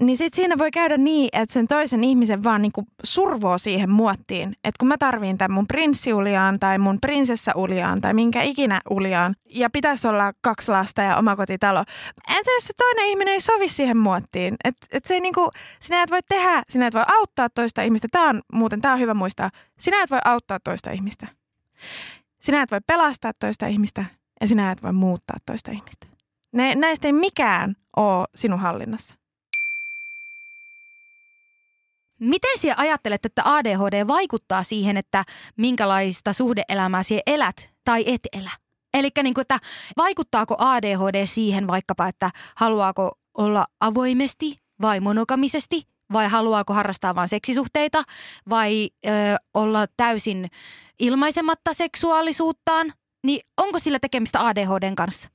niin 0.00 0.16
sit 0.16 0.34
siinä 0.34 0.58
voi 0.58 0.70
käydä 0.70 0.96
niin, 0.96 1.28
että 1.32 1.52
sen 1.52 1.68
toisen 1.68 2.04
ihmisen 2.04 2.44
vaan 2.44 2.62
niinku 2.62 2.84
survoo 3.04 3.58
siihen 3.58 3.90
muottiin. 3.90 4.48
Että 4.64 4.78
kun 4.78 4.88
mä 4.88 4.98
tarviin 4.98 5.38
tämän 5.38 5.54
mun 5.54 5.66
prinssiuliaan 5.66 6.60
tai 6.60 6.78
mun 6.78 6.98
prinsessauliaan 7.00 8.00
tai 8.00 8.14
minkä 8.14 8.42
ikinä 8.42 8.80
uliaan 8.90 9.34
ja 9.54 9.70
pitäisi 9.70 10.08
olla 10.08 10.32
kaksi 10.40 10.70
lasta 10.70 11.02
ja 11.02 11.16
omakotitalo. 11.16 11.84
Entä 12.36 12.50
jos 12.50 12.64
se 12.64 12.72
toinen 12.76 13.06
ihminen 13.06 13.34
ei 13.34 13.40
sovi 13.40 13.68
siihen 13.68 13.96
muottiin? 13.96 14.56
Että 14.64 14.86
et 14.92 15.04
se 15.04 15.14
ei 15.14 15.20
niinku, 15.20 15.50
sinä 15.80 16.02
et 16.02 16.10
voi 16.10 16.20
tehdä, 16.28 16.62
sinä 16.68 16.86
et 16.86 16.94
voi 16.94 17.04
auttaa 17.18 17.48
toista 17.50 17.82
ihmistä. 17.82 18.08
Tämä 18.10 18.28
on 18.28 18.42
muuten, 18.52 18.80
tämä 18.80 18.94
on 18.94 19.00
hyvä 19.00 19.14
muistaa. 19.14 19.50
Sinä 19.78 20.02
et 20.02 20.10
voi 20.10 20.18
auttaa 20.24 20.58
toista 20.60 20.90
ihmistä. 20.90 21.26
Sinä 22.40 22.62
et 22.62 22.70
voi 22.70 22.80
pelastaa 22.86 23.32
toista 23.38 23.66
ihmistä 23.66 24.04
ja 24.40 24.46
sinä 24.46 24.72
et 24.72 24.82
voi 24.82 24.92
muuttaa 24.92 25.36
toista 25.46 25.70
ihmistä. 25.70 26.06
Ne, 26.52 26.74
näistä 26.74 27.08
ei 27.08 27.12
mikään 27.12 27.76
ole 27.96 28.26
sinun 28.34 28.58
hallinnassa. 28.58 29.14
Miten 32.20 32.58
sinä 32.58 32.74
ajattelet, 32.76 33.26
että 33.26 33.42
ADHD 33.44 34.06
vaikuttaa 34.06 34.62
siihen, 34.62 34.96
että 34.96 35.24
minkälaista 35.56 36.32
suhdeelämää 36.32 37.02
sinä 37.02 37.20
elät 37.26 37.70
tai 37.84 38.04
et 38.06 38.20
elä? 38.32 38.63
Eli 38.94 39.10
niin 39.22 39.34
kuin, 39.34 39.42
että 39.42 39.58
vaikuttaako 39.96 40.56
ADHD 40.58 41.26
siihen 41.26 41.66
vaikkapa, 41.66 42.08
että 42.08 42.30
haluaako 42.56 43.18
olla 43.38 43.66
avoimesti 43.80 44.58
vai 44.82 45.00
monokamisesti 45.00 45.82
vai 46.12 46.28
haluaako 46.28 46.74
harrastaa 46.74 47.14
vain 47.14 47.28
seksisuhteita 47.28 48.02
vai 48.48 48.90
ö, 49.06 49.10
olla 49.54 49.86
täysin 49.96 50.50
ilmaisematta 50.98 51.72
seksuaalisuuttaan? 51.72 52.92
Niin 53.26 53.40
onko 53.56 53.78
sillä 53.78 53.98
tekemistä 53.98 54.46
ADHDn 54.46 54.94
kanssa? 54.94 55.28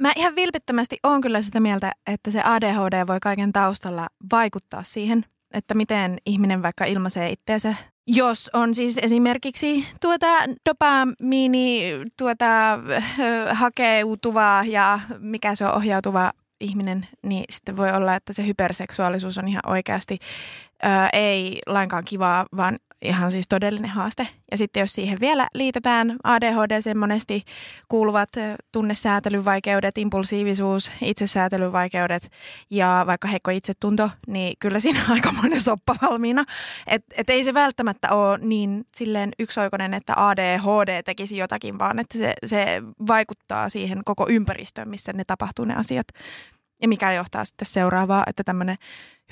Mä 0.00 0.12
ihan 0.16 0.36
vilpittömästi 0.36 0.98
oon 1.02 1.20
kyllä 1.20 1.42
sitä 1.42 1.60
mieltä, 1.60 1.92
että 2.06 2.30
se 2.30 2.42
ADHD 2.42 3.06
voi 3.06 3.18
kaiken 3.22 3.52
taustalla 3.52 4.06
vaikuttaa 4.32 4.82
siihen, 4.82 5.24
että 5.56 5.74
miten 5.74 6.18
ihminen 6.26 6.62
vaikka 6.62 6.84
ilmaisee 6.84 7.30
itteensä. 7.30 7.74
Jos 8.06 8.50
on 8.52 8.74
siis 8.74 8.98
esimerkiksi 9.02 9.86
tuota 10.00 10.26
dopamiini, 10.68 11.82
tuota 12.18 12.74
ö, 12.74 13.54
hakeutuva 13.54 14.62
ja 14.66 15.00
mikä 15.18 15.54
se 15.54 15.66
on 15.66 15.74
ohjautuva 15.74 16.32
ihminen, 16.60 17.08
niin 17.22 17.44
sitten 17.50 17.76
voi 17.76 17.92
olla, 17.92 18.14
että 18.14 18.32
se 18.32 18.46
hyperseksuaalisuus 18.46 19.38
on 19.38 19.48
ihan 19.48 19.62
oikeasti 19.66 20.18
ö, 20.84 20.88
ei 21.12 21.58
lainkaan 21.66 22.04
kivaa, 22.04 22.46
vaan 22.56 22.78
ihan 23.06 23.30
siis 23.30 23.48
todellinen 23.48 23.90
haaste. 23.90 24.28
Ja 24.50 24.56
sitten 24.56 24.80
jos 24.80 24.92
siihen 24.92 25.20
vielä 25.20 25.48
liitetään 25.54 26.16
ADHD 26.24 26.94
monesti 26.94 27.44
kuuluvat 27.88 28.28
tunnesäätelyvaikeudet, 28.72 29.98
impulsiivisuus, 29.98 30.92
itsesäätelyvaikeudet 31.02 32.30
ja 32.70 33.04
vaikka 33.06 33.28
heikko 33.28 33.50
itsetunto, 33.50 34.10
niin 34.26 34.56
kyllä 34.60 34.80
siinä 34.80 35.00
on 35.04 35.12
aikamoinen 35.14 35.60
soppa 35.60 35.96
valmiina. 36.02 36.44
Et, 36.86 37.04
et 37.16 37.30
ei 37.30 37.44
se 37.44 37.54
välttämättä 37.54 38.12
ole 38.12 38.38
niin 38.38 38.84
silleen 38.94 39.30
yksioikoinen, 39.38 39.94
että 39.94 40.28
ADHD 40.28 41.02
tekisi 41.02 41.36
jotakin, 41.36 41.78
vaan 41.78 41.98
että 41.98 42.18
se, 42.18 42.34
se 42.46 42.82
vaikuttaa 43.06 43.68
siihen 43.68 44.02
koko 44.04 44.26
ympäristöön, 44.28 44.88
missä 44.88 45.12
ne 45.12 45.24
tapahtuu 45.24 45.64
ne 45.64 45.74
asiat. 45.74 46.06
Ja 46.82 46.88
mikä 46.88 47.12
johtaa 47.12 47.44
sitten 47.44 47.66
seuraavaa, 47.66 48.24
että 48.26 48.44
tämmöinen 48.44 48.76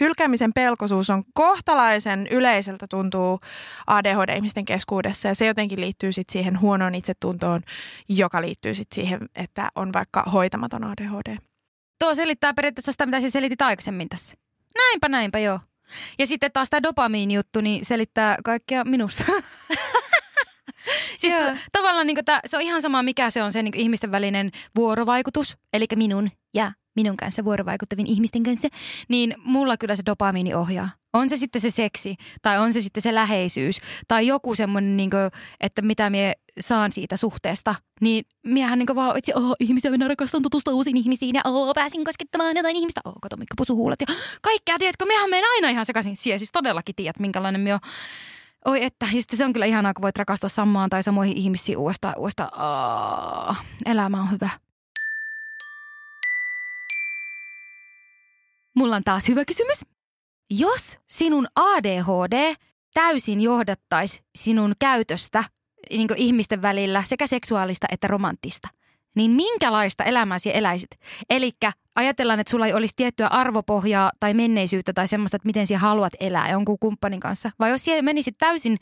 hylkäämisen 0.01 0.53
pelkoisuus 0.53 1.11
on 1.11 1.25
kohtalaisen 1.35 2.27
yleiseltä 2.27 2.87
tuntuu 2.91 3.41
ADHD-ihmisten 3.87 4.65
keskuudessa 4.65 5.29
ja 5.29 5.35
se 5.35 5.47
jotenkin 5.47 5.81
liittyy 5.81 6.13
sitten 6.13 6.33
siihen 6.33 6.61
huonoon 6.61 6.95
itsetuntoon, 6.95 7.61
joka 8.09 8.41
liittyy 8.41 8.75
sitten 8.75 8.95
siihen, 8.95 9.21
että 9.35 9.69
on 9.75 9.93
vaikka 9.93 10.23
hoitamaton 10.23 10.85
ADHD. 10.85 11.37
Tuo 11.99 12.15
selittää 12.15 12.55
periaatteessa 12.55 12.93
sitä, 12.93 13.07
mitä 13.07 13.21
sinä 13.21 13.31
selitit 13.31 13.63
aikaisemmin 13.63 14.09
tässä. 14.09 14.35
Näinpä, 14.75 15.09
näinpä, 15.09 15.39
joo. 15.39 15.61
Ja 16.19 16.27
sitten 16.27 16.53
taas 16.53 16.71
tämä 16.71 16.83
dopamiini-juttu, 16.83 17.61
niin 17.61 17.85
selittää 17.85 18.37
kaikkea 18.45 18.85
minussa. 18.85 19.25
siis 21.21 21.35
t- 21.35 21.69
tavallaan 21.73 22.07
niin 22.07 22.25
tää, 22.25 22.41
se 22.47 22.57
on 22.57 22.63
ihan 22.63 22.83
sama, 22.83 23.03
mikä 23.03 23.31
se 23.31 23.43
on 23.43 23.53
se 23.53 23.63
niin 23.63 23.77
ihmisten 23.77 24.11
välinen 24.11 24.51
vuorovaikutus, 24.77 25.57
eli 25.73 25.87
minun 25.97 26.31
ja 26.55 26.73
minun 26.97 27.17
kanssa 27.17 27.45
vuorovaikuttavin 27.45 28.07
ihmisten 28.07 28.43
kanssa, 28.43 28.69
niin 29.09 29.35
mulla 29.45 29.77
kyllä 29.77 29.97
se 29.97 30.03
dopamiini 30.07 30.55
ohjaa. 30.55 30.89
On 31.13 31.29
se 31.29 31.37
sitten 31.37 31.61
se 31.61 31.71
seksi, 31.71 32.17
tai 32.43 32.59
on 32.59 32.73
se 32.73 32.81
sitten 32.81 33.03
se 33.03 33.15
läheisyys, 33.15 33.81
tai 34.09 34.27
joku 34.27 34.55
semmoinen, 34.55 34.97
niin 34.97 35.11
että 35.61 35.83
mitä 35.83 36.11
mie 36.11 36.33
saan 36.61 36.93
siitä 36.93 37.17
suhteesta, 37.17 37.75
niin 38.01 38.25
miehän 38.47 38.79
niin 38.79 38.95
vaan 38.95 39.19
itse, 39.19 39.33
oh, 39.35 39.55
ihmisiä 39.61 39.91
minä 39.91 40.09
rakastan 40.09 40.43
tutustua 40.43 40.75
uusiin 40.75 40.97
ihmisiin, 40.97 41.35
ja 41.35 41.41
oh, 41.45 41.75
pääsin 41.75 42.05
koskettamaan 42.05 42.57
jotain 42.57 42.77
ihmistä, 42.77 43.01
oh, 43.05 43.15
kato 43.23 43.37
Mikko 43.37 43.55
pusuhuulet, 43.57 44.01
ja 44.01 44.15
kaikkea, 44.43 44.79
tiedätkö, 44.79 45.07
miehän 45.07 45.31
menen 45.31 45.51
aina 45.55 45.69
ihan 45.69 45.87
sekaisin 45.87 46.17
siihen, 46.17 46.41
siis 46.41 46.53
todellakin 46.53 46.95
tiedät, 46.95 47.19
minkälainen 47.19 47.61
minä 47.61 47.81
Oi 48.65 48.85
että, 48.85 49.07
ja 49.07 49.21
sitten 49.21 49.37
se 49.37 49.45
on 49.45 49.53
kyllä 49.53 49.67
ihanaa, 49.67 49.95
kun 49.95 50.03
voit 50.03 50.19
rakastua 50.19 50.49
samaan 50.49 50.91
tai 50.91 51.03
samoihin 51.03 51.37
ihmisiin 51.37 51.79
uudestaan, 51.79 52.15
uudestaan. 52.19 52.51
Oh, 53.49 53.57
elämä 53.87 54.21
on 54.21 54.31
hyvä. 54.31 54.51
Mulla 58.77 58.97
on 58.97 59.05
taas 59.05 59.29
hyvä 59.29 59.45
kysymys. 59.45 59.81
Jos 60.51 60.99
sinun 61.09 61.47
ADHD 61.57 62.55
täysin 62.95 63.41
johdattaisi 63.41 64.23
sinun 64.39 64.75
käytöstä 64.79 65.45
niin 65.91 66.09
ihmisten 66.17 66.63
välillä 66.63 67.05
sekä 67.07 67.27
seksuaalista 67.27 67.87
että 67.91 68.07
romanttista, 68.07 68.69
niin 69.17 69.31
minkälaista 69.31 70.05
elämää 70.05 70.39
sinä 70.39 70.55
eläisit? 70.55 70.91
Eli 71.31 71.51
ajatellaan, 71.95 72.41
että 72.41 72.51
sulla 72.51 72.67
ei 72.67 72.73
olisi 72.73 72.95
tiettyä 72.97 73.27
arvopohjaa 73.27 74.13
tai 74.21 74.35
menneisyyttä 74.35 74.93
tai 74.93 75.09
semmoista, 75.09 75.37
että 75.37 75.47
miten 75.47 75.67
sinä 75.67 75.79
haluat 75.79 76.13
elää 76.21 76.51
jonkun 76.51 76.79
kumppanin 76.81 77.21
kanssa. 77.21 77.51
Vai 77.59 77.71
jos 77.71 77.85
siellä 77.85 78.03
menisit 78.03 78.39
täysin 78.39 78.77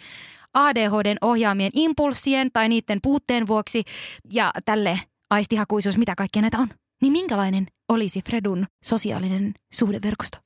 ADHDn 0.54 1.16
ohjaamien 1.20 1.70
impulssien 1.74 2.52
tai 2.52 2.68
niiden 2.68 2.98
puutteen 3.02 3.46
vuoksi 3.46 3.82
ja 4.30 4.52
tälle 4.64 5.00
aistihakuisuus, 5.30 5.98
mitä 5.98 6.14
kaikkea 6.14 6.42
näitä 6.42 6.58
on, 6.58 6.68
niin 7.02 7.12
minkälainen 7.12 7.66
olisi 7.88 8.22
Fredun 8.22 8.66
sosiaalinen 8.84 9.54
suhdeverkosto? 9.72 10.38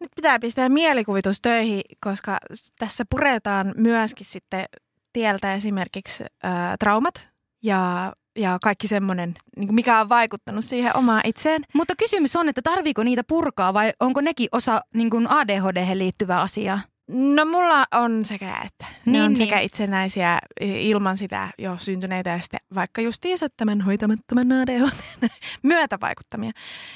Nyt 0.00 0.10
pitää 0.16 0.38
pistää 0.38 0.68
mielikuvitus 0.68 1.40
töihin, 1.42 1.82
koska 2.04 2.38
tässä 2.78 3.04
puretaan 3.10 3.74
myöskin 3.76 4.26
sitten 4.26 4.64
tieltä 5.12 5.54
esimerkiksi 5.54 6.24
ää, 6.42 6.76
traumat 6.76 7.28
ja, 7.62 8.12
ja 8.38 8.58
kaikki 8.62 8.88
semmoinen, 8.88 9.34
niin 9.56 9.74
mikä 9.74 10.00
on 10.00 10.08
vaikuttanut 10.08 10.64
siihen 10.64 10.96
omaan 10.96 11.22
itseen. 11.24 11.62
Mutta 11.74 11.94
kysymys 11.98 12.36
on, 12.36 12.48
että 12.48 12.62
tarviiko 12.62 13.02
niitä 13.02 13.22
purkaa 13.28 13.74
vai 13.74 13.92
onko 14.00 14.20
nekin 14.20 14.48
osa 14.52 14.80
niin 14.94 15.10
ADHD 15.28 15.98
liittyvää 15.98 16.40
asiaa? 16.40 16.80
No 17.12 17.44
mulla 17.44 17.84
on 17.94 18.24
sekä 18.24 18.56
että. 18.66 18.84
Ne 19.04 19.12
Niin, 19.12 19.22
on 19.24 19.32
niin. 19.32 19.36
sekä 19.36 19.58
itsenäisiä 19.60 20.38
i- 20.60 20.90
ilman 20.90 21.16
sitä 21.16 21.48
jo 21.58 21.76
syntyneitä 21.78 22.30
ja 22.30 22.40
sitten 22.40 22.60
vaikka 22.74 23.00
justiinsa 23.00 23.46
tämän 23.56 23.80
hoitamattoman 23.80 24.52
ADHD 24.52 25.28
myötä 25.62 25.98
vaikuttamia. 26.00 26.50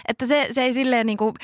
Että 0.08 0.26
se, 0.26 0.48
se 0.50 0.62
ei 0.62 0.72
silleen 0.72 1.06
niinku, 1.06 1.34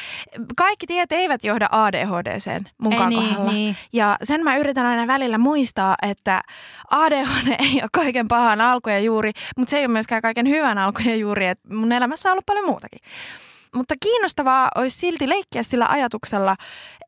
kaikki 0.57 0.87
tiet 0.87 1.13
eivät 1.13 1.45
johda 1.45 1.69
ADHDseen 1.73 2.69
munkaan 2.83 3.13
Ei 3.13 3.19
niin, 3.19 3.47
niin. 3.47 3.77
Ja 3.93 4.17
sen 4.23 4.45
mä 4.45 4.57
yritän 4.57 4.87
aina 4.87 5.07
välillä 5.07 5.39
muistaa, 5.39 5.97
että 6.03 6.41
ADHD 6.91 7.57
ei 7.73 7.81
ole 7.83 7.89
kaiken 7.93 8.29
pahan 8.29 8.61
alku 8.61 8.89
ja 8.89 9.01
juuri, 9.01 9.33
mutta 9.57 9.71
se 9.71 9.79
ei 9.79 9.85
ole 9.85 9.93
myöskään 9.93 10.23
kaiken 10.23 10.49
hyvän 10.49 10.79
alku 10.79 11.01
ja 11.05 11.17
juuri, 11.17 11.47
että 11.47 11.75
mun 11.75 11.93
elämässä 11.93 12.29
on 12.29 12.33
ollut 12.33 12.47
paljon 12.47 12.67
muutakin. 12.67 13.01
Mutta 13.77 13.95
kiinnostavaa 14.03 14.69
olisi 14.77 14.99
silti 14.99 15.29
leikkiä 15.29 15.63
sillä 15.63 15.87
ajatuksella, 15.89 16.57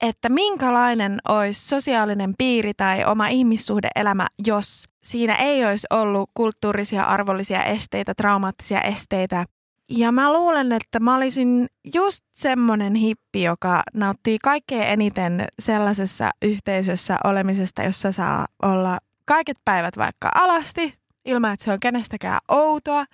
että 0.00 0.28
minkälainen 0.28 1.18
olisi 1.28 1.68
sosiaalinen 1.68 2.34
piiri 2.38 2.74
tai 2.74 3.04
oma 3.04 3.26
ihmissuhdeelämä, 3.26 4.26
jos 4.46 4.84
siinä 5.04 5.34
ei 5.34 5.64
olisi 5.64 5.86
ollut 5.90 6.30
kulttuurisia, 6.34 7.02
arvollisia 7.02 7.64
esteitä, 7.64 8.14
traumaattisia 8.14 8.80
esteitä. 8.80 9.46
Ja 9.90 10.12
mä 10.12 10.32
luulen, 10.32 10.72
että 10.72 11.00
mä 11.00 11.14
olisin 11.16 11.66
just 11.94 12.24
semmoinen 12.32 12.94
hippi, 12.94 13.42
joka 13.42 13.82
nauttii 13.94 14.38
kaikkein 14.42 14.82
eniten 14.82 15.44
sellaisessa 15.58 16.30
yhteisössä 16.42 17.18
olemisesta, 17.24 17.82
jossa 17.82 18.12
saa 18.12 18.46
olla 18.62 18.98
kaiket 19.24 19.56
päivät 19.64 19.96
vaikka 19.96 20.30
alasti, 20.34 20.94
ilman 21.24 21.52
että 21.52 21.64
se 21.64 21.72
on 21.72 21.80
kenestäkään 21.80 22.40
outoa. 22.48 23.04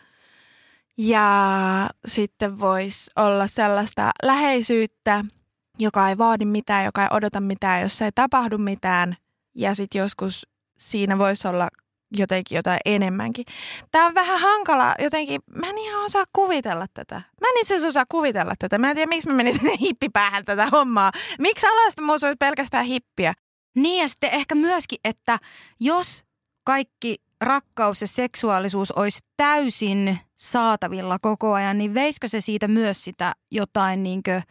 Ja 0.98 1.90
sitten 2.06 2.60
voisi 2.60 3.10
olla 3.16 3.46
sellaista 3.46 4.10
läheisyyttä, 4.22 5.24
joka 5.78 6.08
ei 6.08 6.18
vaadi 6.18 6.44
mitään, 6.44 6.84
joka 6.84 7.02
ei 7.02 7.08
odota 7.10 7.40
mitään, 7.40 7.82
jossa 7.82 8.04
ei 8.04 8.12
tapahdu 8.14 8.58
mitään. 8.58 9.16
Ja 9.54 9.74
sitten 9.74 9.98
joskus 9.98 10.46
siinä 10.78 11.18
voisi 11.18 11.48
olla 11.48 11.68
jotenkin 12.16 12.56
jotain 12.56 12.78
enemmänkin. 12.84 13.44
Tämä 13.90 14.06
on 14.06 14.14
vähän 14.14 14.40
hankala 14.40 14.94
jotenkin, 14.98 15.40
mä 15.54 15.66
en 15.66 15.78
ihan 15.78 16.04
osaa 16.04 16.24
kuvitella 16.32 16.86
tätä. 16.94 17.14
Mä 17.14 17.48
en 17.48 17.60
itse 17.60 17.74
asiassa 17.74 17.88
osaa 17.88 18.04
kuvitella 18.08 18.52
tätä. 18.58 18.78
Mä 18.78 18.90
en 18.90 18.96
tiedä, 18.96 19.08
miksi 19.08 19.28
mä 19.28 19.34
menin 19.34 19.54
sinne 19.54 19.76
hippipäähän 19.80 20.44
tätä 20.44 20.66
hommaa. 20.66 21.12
Miksi 21.38 21.66
alastomuus 21.66 22.24
olisi 22.24 22.36
pelkästään 22.36 22.84
hippiä? 22.84 23.32
Niin 23.76 24.02
ja 24.02 24.08
sitten 24.08 24.30
ehkä 24.30 24.54
myöskin, 24.54 24.98
että 25.04 25.38
jos 25.80 26.24
kaikki 26.64 27.16
rakkaus 27.40 28.00
ja 28.00 28.06
seksuaalisuus 28.06 28.92
olisi 28.92 29.20
täysin 29.36 30.18
saatavilla 30.36 31.18
koko 31.18 31.52
ajan, 31.52 31.78
niin 31.78 31.94
veisikö 31.94 32.28
se 32.28 32.40
siitä 32.40 32.68
myös 32.68 33.04
sitä 33.04 33.34
jotain 33.50 34.02
niinkö, 34.02 34.42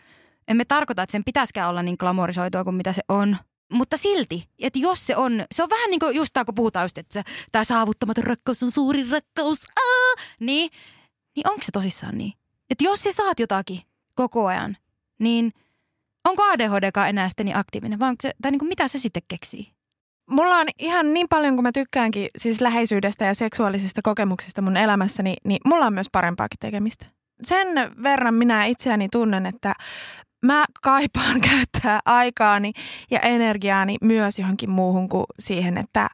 emme 0.47 0.65
tarkoita, 0.65 1.03
että 1.03 1.11
sen 1.11 1.23
pitäisikään 1.23 1.69
olla 1.69 1.83
niin 1.83 1.95
glamorisoitua 1.99 2.63
kuin 2.63 2.75
mitä 2.75 2.93
se 2.93 3.01
on. 3.09 3.37
Mutta 3.71 3.97
silti, 3.97 4.49
että 4.59 4.79
jos 4.79 5.07
se 5.07 5.15
on, 5.15 5.45
se 5.51 5.63
on 5.63 5.69
vähän 5.69 5.89
niin 5.89 5.99
kuin 5.99 6.15
just 6.15 6.33
tämä, 6.33 6.45
kun 6.45 6.55
puhutaan 6.55 6.83
just, 6.83 6.97
että 6.97 7.23
tämä 7.51 7.63
saavuttamaton 7.63 8.23
rakkaus 8.23 8.63
on 8.63 8.71
suurin 8.71 9.09
rakkaus, 9.09 9.65
aa, 9.75 10.23
niin, 10.39 10.69
niin 11.35 11.49
onko 11.49 11.63
se 11.63 11.71
tosissaan 11.71 12.17
niin? 12.17 12.33
Että 12.69 12.83
jos 12.83 13.03
sä 13.03 13.11
saat 13.11 13.39
jotakin 13.39 13.81
koko 14.15 14.45
ajan, 14.45 14.77
niin 15.19 15.51
onko 16.23 16.43
ADHDkaan 16.43 17.09
enää 17.09 17.29
sitten 17.29 17.45
niin 17.45 17.57
aktiivinen, 17.57 18.03
onko 18.03 18.21
se, 18.21 18.33
tai 18.41 18.51
niin 18.51 18.59
kuin 18.59 18.69
mitä 18.69 18.87
se 18.87 18.99
sitten 18.99 19.23
keksii? 19.27 19.76
Mulla 20.29 20.55
on 20.55 20.67
ihan 20.79 21.13
niin 21.13 21.27
paljon, 21.29 21.55
kun 21.55 21.63
mä 21.63 21.71
tykkäänkin 21.71 22.29
siis 22.37 22.61
läheisyydestä 22.61 23.25
ja 23.25 23.33
seksuaalisista 23.33 24.01
kokemuksista 24.01 24.61
mun 24.61 24.77
elämässäni, 24.77 25.35
niin 25.43 25.59
mulla 25.65 25.85
on 25.85 25.93
myös 25.93 26.07
parempaakin 26.11 26.59
tekemistä. 26.59 27.05
Sen 27.43 27.67
verran 28.03 28.33
minä 28.33 28.65
itseäni 28.65 29.07
tunnen, 29.11 29.45
että 29.45 29.73
mä 30.45 30.65
kaipaan 30.81 31.41
käyttää 31.49 31.99
aikaani 32.05 32.71
ja 33.11 33.19
energiaani 33.19 33.95
myös 34.01 34.39
johonkin 34.39 34.69
muuhun 34.69 35.09
kuin 35.09 35.25
siihen, 35.39 35.77
että 35.77 36.07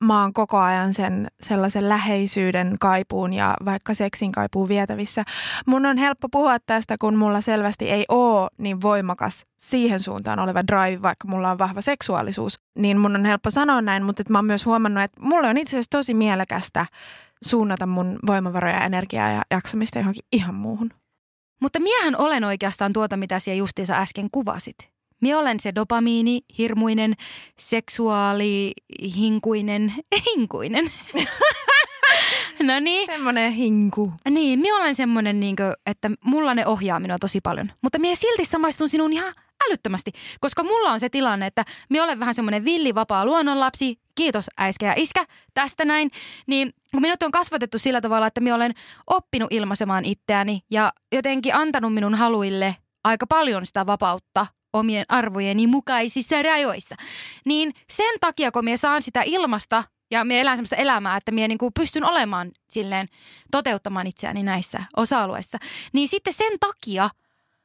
mä 0.00 0.22
oon 0.22 0.32
koko 0.32 0.58
ajan 0.58 0.94
sen 0.94 1.28
sellaisen 1.40 1.88
läheisyyden 1.88 2.76
kaipuun 2.80 3.32
ja 3.32 3.54
vaikka 3.64 3.94
seksin 3.94 4.32
kaipuun 4.32 4.68
vietävissä. 4.68 5.24
Mun 5.66 5.86
on 5.86 5.96
helppo 5.96 6.28
puhua 6.28 6.56
tästä, 6.66 6.96
kun 7.00 7.16
mulla 7.16 7.40
selvästi 7.40 7.90
ei 7.90 8.04
ole 8.08 8.48
niin 8.58 8.82
voimakas 8.82 9.46
siihen 9.56 10.00
suuntaan 10.00 10.38
oleva 10.38 10.62
drive, 10.66 11.02
vaikka 11.02 11.28
mulla 11.28 11.50
on 11.50 11.58
vahva 11.58 11.80
seksuaalisuus. 11.80 12.60
Niin 12.78 12.98
mun 12.98 13.16
on 13.16 13.24
helppo 13.24 13.50
sanoa 13.50 13.82
näin, 13.82 14.02
mutta 14.02 14.22
mä 14.28 14.38
oon 14.38 14.44
myös 14.44 14.66
huomannut, 14.66 15.04
että 15.04 15.22
mulle 15.22 15.48
on 15.48 15.56
itse 15.56 15.70
asiassa 15.70 15.90
tosi 15.90 16.14
mielekästä 16.14 16.86
suunnata 17.44 17.86
mun 17.86 18.18
voimavaroja, 18.26 18.84
energiaa 18.84 19.30
ja 19.30 19.42
jaksamista 19.50 19.98
johonkin 19.98 20.24
ihan 20.32 20.54
muuhun. 20.54 20.90
Mutta 21.60 21.80
miehän 21.80 22.16
olen 22.18 22.44
oikeastaan 22.44 22.92
tuota, 22.92 23.16
mitä 23.16 23.38
siellä 23.38 23.58
justiinsa 23.58 23.94
äsken 23.94 24.28
kuvasit. 24.32 24.95
Mie 25.20 25.36
olen 25.36 25.60
se 25.60 25.74
dopamiini, 25.74 26.40
hirmuinen, 26.58 27.14
seksuaali, 27.58 28.72
hinkuinen, 29.16 29.94
hinkuinen. 30.26 30.92
no 32.62 32.80
niin. 32.80 33.06
Semmoinen 33.06 33.52
hinku. 33.52 34.12
Niin, 34.30 34.58
minä 34.58 34.76
olen 34.76 34.94
semmoinen, 34.94 35.40
niin 35.40 35.56
kuin, 35.56 35.72
että 35.86 36.10
mulla 36.24 36.54
ne 36.54 36.66
ohjaa 36.66 37.00
minua 37.00 37.18
tosi 37.18 37.40
paljon. 37.40 37.72
Mutta 37.82 37.98
minä 37.98 38.14
silti 38.14 38.44
samaistun 38.44 38.88
sinun 38.88 39.12
ihan 39.12 39.32
älyttömästi, 39.66 40.12
koska 40.40 40.62
mulla 40.62 40.92
on 40.92 41.00
se 41.00 41.08
tilanne, 41.08 41.46
että 41.46 41.64
minä 41.90 42.04
olen 42.04 42.20
vähän 42.20 42.34
semmoinen 42.34 42.64
villivapaa 42.64 43.26
luonnonlapsi, 43.26 43.98
kiitos 44.14 44.46
äiskä 44.58 44.86
ja 44.86 44.94
iskä 44.96 45.24
tästä 45.54 45.84
näin, 45.84 46.10
niin 46.46 46.72
kun 46.92 47.02
minut 47.02 47.22
on 47.22 47.30
kasvatettu 47.30 47.78
sillä 47.78 48.00
tavalla, 48.00 48.26
että 48.26 48.40
minä 48.40 48.54
olen 48.54 48.74
oppinut 49.06 49.52
ilmaisemaan 49.52 50.04
itseäni 50.04 50.60
ja 50.70 50.92
jotenkin 51.12 51.54
antanut 51.54 51.94
minun 51.94 52.14
haluille 52.14 52.76
aika 53.04 53.26
paljon 53.26 53.66
sitä 53.66 53.86
vapautta 53.86 54.46
omien 54.78 55.04
arvojeni 55.08 55.66
mukaisissa 55.66 56.42
rajoissa. 56.42 56.94
Niin 57.44 57.74
sen 57.90 58.14
takia, 58.20 58.52
kun 58.52 58.64
minä 58.64 58.76
saan 58.76 59.02
sitä 59.02 59.22
ilmasta 59.24 59.84
ja 60.10 60.24
minä 60.24 60.40
elän 60.40 60.56
sellaista 60.56 60.76
elämää, 60.76 61.16
että 61.16 61.32
minä 61.32 61.48
niin 61.48 61.58
pystyn 61.74 62.04
olemaan 62.04 62.52
silleen 62.70 63.08
toteuttamaan 63.50 64.06
itseäni 64.06 64.42
näissä 64.42 64.82
osa-alueissa, 64.96 65.58
niin 65.92 66.08
sitten 66.08 66.32
sen 66.32 66.52
takia 66.60 67.10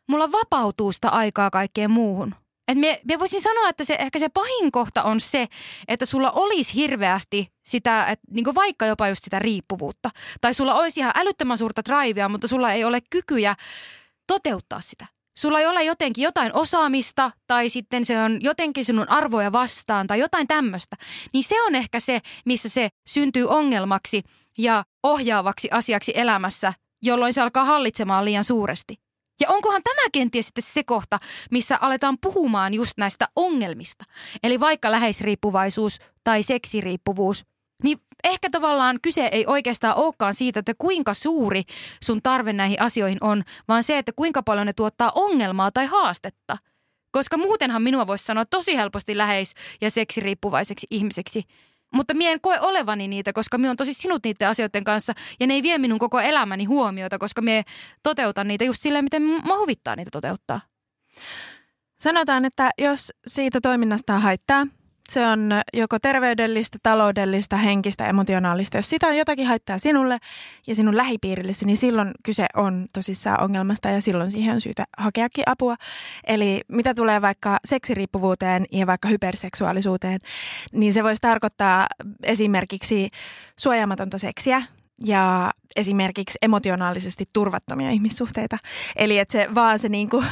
mulla 0.08 0.32
vapautuu 0.32 0.92
sitä 0.92 1.10
aikaa 1.10 1.50
kaikkeen 1.50 1.92
muuhun. 1.92 2.36
Et 2.68 2.78
me, 2.78 3.02
me 3.08 3.20
voisin 3.20 3.42
sanoa, 3.42 3.70
että 3.70 3.84
se, 3.84 3.96
ehkä 4.00 4.20
se 4.20 4.30
pahin 4.30 4.72
kohta 4.72 5.04
on 5.04 5.20
se, 5.20 5.48
että 5.88 6.06
sulla 6.06 6.32
olisi 6.32 6.76
hirveästi 6.76 7.52
sitä, 7.64 8.06
että 8.06 8.28
niin 8.32 8.56
vaikka 8.56 8.86
jopa 8.86 9.08
just 9.08 9.24
sitä 9.24 9.40
riippuvuutta. 9.40 10.10
Tai 10.42 10.54
sulla 10.54 10.76
olisi 10.76 11.00
ihan 11.00 11.14
älyttömän 11.16 11.58
suurta 11.58 11.82
drivea, 11.86 12.30
mutta 12.30 12.48
sulla 12.48 12.72
ei 12.72 12.84
ole 12.84 13.00
kykyjä 13.10 13.56
toteuttaa 14.28 14.82
sitä. 14.82 15.06
Sulla 15.38 15.60
ei 15.60 15.66
ole 15.66 15.84
jotenkin 15.84 16.24
jotain 16.24 16.52
osaamista 16.54 17.32
tai 17.48 17.70
sitten 17.70 18.06
se 18.06 18.22
on 18.22 18.42
jotenkin 18.42 18.86
sinun 18.86 19.10
arvoja 19.10 19.52
vastaan 19.52 20.08
tai 20.08 20.20
jotain 20.20 20.48
tämmöistä. 20.48 20.96
Niin 21.34 21.44
se 21.44 21.64
on 21.64 21.76
ehkä 21.76 22.00
se, 22.00 22.22
missä 22.46 22.70
se 22.70 22.90
syntyy 23.08 23.48
ongelmaksi 23.48 24.24
ja 24.58 24.84
ohjaavaksi 25.04 25.68
asiaksi 25.72 26.12
elämässä, 26.16 26.74
jolloin 27.02 27.34
se 27.34 27.42
alkaa 27.42 27.66
hallitsemaan 27.66 28.26
liian 28.26 28.44
suuresti. 28.44 28.98
Ja 29.40 29.50
onkohan 29.50 29.82
tämä 29.84 30.10
kenties 30.12 30.46
sitten 30.46 30.64
se 30.64 30.84
kohta, 30.84 31.20
missä 31.52 31.78
aletaan 31.82 32.18
puhumaan 32.22 32.74
just 32.74 32.94
näistä 32.98 33.28
ongelmista. 33.36 34.06
Eli 34.44 34.60
vaikka 34.60 34.92
läheisriippuvaisuus 34.92 36.00
tai 36.24 36.44
seksiriippuvuus, 36.44 37.46
niin 37.84 37.98
ehkä 38.24 38.50
tavallaan 38.50 39.00
kyse 39.02 39.30
ei 39.32 39.46
oikeastaan 39.48 39.98
olekaan 39.98 40.34
siitä, 40.34 40.60
että 40.60 40.74
kuinka 40.78 41.14
suuri 41.14 41.64
sun 42.04 42.22
tarve 42.24 42.54
näihin 42.54 42.82
asioihin 42.82 43.18
on, 43.22 43.44
vaan 43.68 43.84
se, 43.84 43.98
että 43.98 44.12
kuinka 44.16 44.44
paljon 44.44 44.66
ne 44.68 44.74
tuottaa 44.74 45.12
ongelmaa 45.16 45.72
tai 45.72 45.86
haastetta. 45.86 46.58
Koska 47.12 47.38
muutenhan 47.38 47.82
minua 47.82 48.08
voisi 48.08 48.26
sanoa 48.26 48.46
tosi 48.46 48.76
helposti 48.76 49.18
läheis- 49.18 49.54
ja 49.82 49.92
seksiriippuvaiseksi 49.92 50.88
ihmiseksi. 50.90 51.44
Mutta 51.94 52.14
mie 52.14 52.32
en 52.32 52.42
koe 52.42 52.60
olevani 52.60 53.08
niitä, 53.08 53.34
koska 53.34 53.58
minä 53.58 53.72
on 53.72 53.78
tosi 53.78 53.94
sinut 53.94 54.24
niiden 54.24 54.50
asioiden 54.50 54.84
kanssa 54.84 55.14
ja 55.40 55.48
ne 55.48 55.54
ei 55.54 55.64
vie 55.64 55.78
minun 55.78 56.00
koko 56.00 56.20
elämäni 56.20 56.66
huomiota, 56.66 57.18
koska 57.18 57.42
mie 57.42 57.64
toteutan 58.04 58.48
niitä 58.48 58.66
just 58.66 58.82
silleen, 58.82 59.04
miten 59.04 59.22
mä 59.22 59.58
huvittaa 59.58 59.96
niitä 59.96 60.12
toteuttaa. 60.12 60.62
Sanotaan, 62.00 62.46
että 62.46 62.70
jos 62.78 63.14
siitä 63.28 63.62
toiminnasta 63.62 64.20
haittaa, 64.20 64.68
se 65.12 65.28
on 65.28 65.52
joko 65.74 66.00
terveydellistä, 66.00 66.78
taloudellista, 66.84 67.58
henkistä, 67.58 68.10
emotionaalista. 68.10 68.78
Jos 68.78 68.90
sitä 68.90 69.08
on 69.08 69.18
jotakin 69.18 69.48
haittaa 69.48 69.78
sinulle 69.78 70.18
ja 70.68 70.76
sinun 70.76 70.98
lähipiirillesi, 70.98 71.66
niin 71.66 71.78
silloin 71.78 72.12
kyse 72.24 72.46
on 72.56 72.86
tosissaan 72.94 73.44
ongelmasta 73.44 73.90
ja 73.90 74.02
silloin 74.02 74.32
siihen 74.32 74.54
on 74.54 74.62
syytä 74.62 74.86
hakeakin 74.98 75.44
apua. 75.48 75.76
Eli 76.28 76.62
mitä 76.68 76.94
tulee 76.94 77.22
vaikka 77.22 77.58
seksiriippuvuuteen 77.66 78.66
ja 78.72 78.88
vaikka 78.88 79.08
hyperseksuaalisuuteen, 79.08 80.20
niin 80.72 80.94
se 80.94 81.04
voisi 81.04 81.22
tarkoittaa 81.22 81.88
esimerkiksi 82.24 83.10
suojaamatonta 83.58 84.18
seksiä, 84.18 84.62
ja 85.06 85.52
esimerkiksi 85.76 86.38
emotionaalisesti 86.42 87.26
turvattomia 87.34 87.90
ihmissuhteita. 87.90 88.58
Eli 88.96 89.20
että 89.20 89.32
se 89.32 89.48
vaan 89.56 89.80
se 89.80 89.90
niinku 89.90 90.24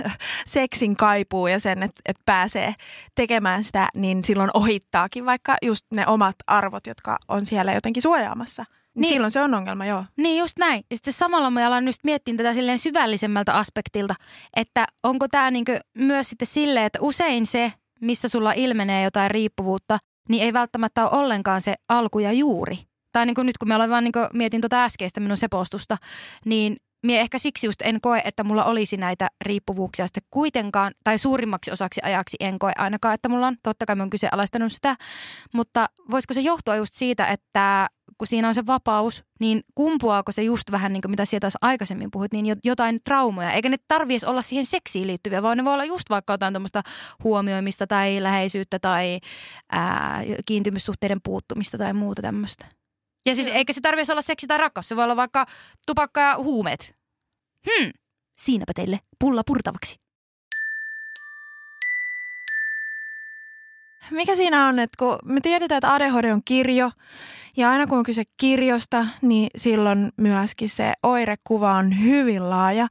seksin 0.46 0.96
kaipuu 0.96 1.46
ja 1.46 1.58
sen, 1.60 1.82
että, 1.82 2.02
että 2.06 2.22
pääsee 2.26 2.74
tekemään 3.14 3.64
sitä, 3.64 3.88
niin 3.94 4.24
silloin 4.24 4.50
ohittaakin 4.54 5.24
vaikka 5.24 5.56
just 5.62 5.86
ne 5.94 6.06
omat 6.06 6.36
arvot, 6.46 6.86
jotka 6.86 7.18
on 7.28 7.46
siellä 7.46 7.72
jotenkin 7.72 8.02
suojaamassa. 8.02 8.64
Niin, 8.68 9.02
Niin. 9.02 9.08
silloin 9.08 9.30
se 9.30 9.40
on 9.42 9.54
ongelma, 9.54 9.86
joo. 9.86 10.04
Niin 10.16 10.38
just 10.38 10.58
näin. 10.58 10.84
Ja 10.90 10.96
sitten 10.96 11.12
samalla 11.12 11.50
mä 11.50 11.66
alan 11.66 11.86
just 11.86 12.04
miettiä 12.04 12.34
tätä 12.36 12.54
silleen 12.54 12.78
syvällisemmältä 12.78 13.54
aspektilta, 13.54 14.14
että 14.56 14.86
onko 15.02 15.28
tämä 15.28 15.50
niinku 15.50 15.72
myös 15.94 16.28
sitten 16.28 16.48
silleen, 16.48 16.86
että 16.86 16.98
usein 17.02 17.46
se, 17.46 17.72
missä 18.00 18.28
sulla 18.28 18.52
ilmenee 18.52 19.04
jotain 19.04 19.30
riippuvuutta, 19.30 19.98
niin 20.28 20.42
ei 20.42 20.52
välttämättä 20.52 21.08
ole 21.08 21.20
ollenkaan 21.22 21.60
se 21.62 21.74
alku 21.88 22.18
ja 22.18 22.32
juuri. 22.32 22.87
Tai 23.12 23.26
niin 23.26 23.34
kuin 23.34 23.46
nyt 23.46 23.58
kun 23.58 23.68
me 23.68 23.74
ollaan 23.74 23.90
vaan 23.90 24.04
niin 24.04 24.12
kuin 24.12 24.26
mietin 24.32 24.60
tuota 24.60 24.84
äskeistä 24.84 25.20
minun 25.20 25.36
sepostusta, 25.36 25.96
niin 26.44 26.76
Mie 27.06 27.20
ehkä 27.20 27.38
siksi 27.38 27.66
just 27.66 27.82
en 27.82 28.00
koe, 28.00 28.22
että 28.24 28.44
mulla 28.44 28.64
olisi 28.64 28.96
näitä 28.96 29.28
riippuvuuksia 29.40 30.06
sitten 30.06 30.22
kuitenkaan, 30.30 30.92
tai 31.04 31.18
suurimmaksi 31.18 31.70
osaksi 31.70 32.00
ajaksi 32.04 32.36
en 32.40 32.58
koe 32.58 32.72
ainakaan, 32.76 33.14
että 33.14 33.28
mulla 33.28 33.46
on. 33.46 33.56
Totta 33.62 33.86
kai 33.86 33.96
mä 33.96 34.02
oon 34.02 34.10
kyseenalaistanut 34.10 34.72
sitä, 34.72 34.96
mutta 35.54 35.88
voisiko 36.10 36.34
se 36.34 36.40
johtua 36.40 36.76
just 36.76 36.94
siitä, 36.94 37.26
että 37.26 37.88
kun 38.18 38.28
siinä 38.28 38.48
on 38.48 38.54
se 38.54 38.66
vapaus, 38.66 39.24
niin 39.40 39.62
kumpuaako 39.74 40.32
se 40.32 40.42
just 40.42 40.70
vähän 40.70 40.92
niin 40.92 41.00
kuin 41.00 41.10
mitä 41.10 41.24
sieltä 41.24 41.50
aikaisemmin 41.60 42.10
puhuit, 42.10 42.32
niin 42.32 42.56
jotain 42.64 43.00
traumoja. 43.04 43.52
Eikä 43.52 43.68
ne 43.68 43.76
tarvitsisi 43.88 44.26
olla 44.26 44.42
siihen 44.42 44.66
seksiin 44.66 45.06
liittyviä, 45.06 45.42
vaan 45.42 45.56
ne 45.56 45.64
voi 45.64 45.72
olla 45.72 45.84
just 45.84 46.10
vaikka 46.10 46.32
jotain 46.32 46.52
tämmöistä 46.52 46.82
huomioimista 47.24 47.86
tai 47.86 48.22
läheisyyttä 48.22 48.78
tai 48.78 49.20
ää, 49.72 50.22
kiintymyssuhteiden 50.46 51.20
puuttumista 51.24 51.78
tai 51.78 51.92
muuta 51.92 52.22
tämmöistä. 52.22 52.77
Ja 53.28 53.34
siis 53.34 53.46
eikä 53.46 53.72
se 53.72 53.80
tarvitsisi 53.80 54.12
olla 54.12 54.22
seksi 54.22 54.46
tai 54.46 54.58
rakkaus, 54.58 54.88
se 54.88 54.96
voi 54.96 55.04
olla 55.04 55.16
vaikka 55.16 55.46
tupakka 55.86 56.20
ja 56.20 56.36
huumeet. 56.36 56.96
Hmm, 57.66 57.90
siinäpä 58.38 58.72
teille 58.74 59.00
pulla 59.18 59.42
purtavaksi. 59.46 59.96
Mikä 64.10 64.36
siinä 64.36 64.66
on, 64.66 64.78
että 64.78 64.96
kun 64.98 65.18
me 65.24 65.40
tiedetään, 65.40 65.78
että 65.78 65.94
ADHD 65.94 66.30
on 66.30 66.42
kirjo, 66.44 66.90
ja 67.56 67.70
aina 67.70 67.86
kun 67.86 67.98
on 67.98 68.04
kyse 68.04 68.22
kirjosta, 68.36 69.06
niin 69.22 69.50
silloin 69.56 70.12
myöskin 70.16 70.68
se 70.68 70.92
oirekuva 71.02 71.72
on 71.72 72.02
hyvin 72.04 72.50
laaja. 72.50 72.88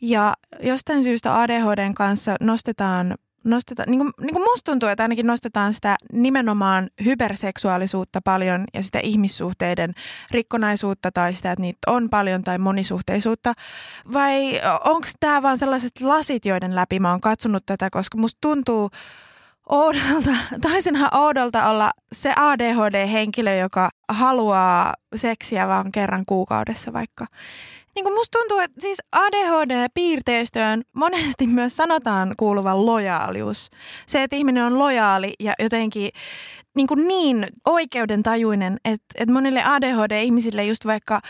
Ja 0.00 0.34
jostain 0.62 1.04
syystä 1.04 1.40
ADHDn 1.40 1.94
kanssa 1.94 2.36
nostetaan 2.40 3.14
nostetaan, 3.46 3.90
niin 3.90 3.98
kuin, 3.98 4.12
niin 4.20 4.32
kuin 4.32 4.42
musta 4.42 4.70
tuntuu, 4.70 4.88
että 4.88 5.04
ainakin 5.04 5.26
nostetaan 5.26 5.74
sitä 5.74 5.96
nimenomaan 6.12 6.90
hyperseksuaalisuutta 7.04 8.20
paljon 8.24 8.64
ja 8.74 8.82
sitä 8.82 9.00
ihmissuhteiden 9.02 9.92
rikkonaisuutta 10.30 11.12
tai 11.12 11.34
sitä, 11.34 11.52
että 11.52 11.60
niitä 11.60 11.78
on 11.86 12.10
paljon 12.10 12.44
tai 12.44 12.58
monisuhteisuutta. 12.58 13.52
Vai 14.12 14.60
onko 14.84 15.08
tämä 15.20 15.42
vaan 15.42 15.58
sellaiset 15.58 16.00
lasit, 16.00 16.46
joiden 16.46 16.74
läpi 16.74 17.00
mä 17.00 17.10
oon 17.10 17.20
katsonut 17.20 17.66
tätä, 17.66 17.90
koska 17.90 18.18
musta 18.18 18.38
tuntuu 18.40 18.90
oudolta, 19.68 20.30
taisinhan 20.62 21.14
oudolta 21.14 21.68
olla 21.68 21.90
se 22.12 22.32
ADHD-henkilö, 22.36 23.56
joka 23.56 23.90
haluaa 24.08 24.94
seksiä 25.14 25.68
vaan 25.68 25.92
kerran 25.92 26.24
kuukaudessa 26.26 26.92
vaikka 26.92 27.26
niin 27.96 28.04
kuin 28.04 28.14
musta 28.14 28.38
tuntuu, 28.38 28.58
että 28.58 28.80
siis 28.80 28.98
ADHD-piirteistöön 29.12 30.82
monesti 30.92 31.46
myös 31.58 31.76
sanotaan 31.76 32.34
kuuluvan 32.36 32.86
lojaalius. 32.86 33.70
Se, 34.06 34.22
että 34.22 34.36
ihminen 34.36 34.64
on 34.64 34.78
lojaali 34.78 35.34
ja 35.40 35.52
jotenkin 35.58 36.10
niin, 36.76 36.86
kuin 36.86 37.08
niin 37.08 37.46
oikeudentajuinen, 37.66 38.76
että, 38.84 39.06
että 39.14 39.32
monille 39.32 39.62
ADHD-ihmisille 39.64 40.64
just 40.64 40.86
vaikka 40.86 41.20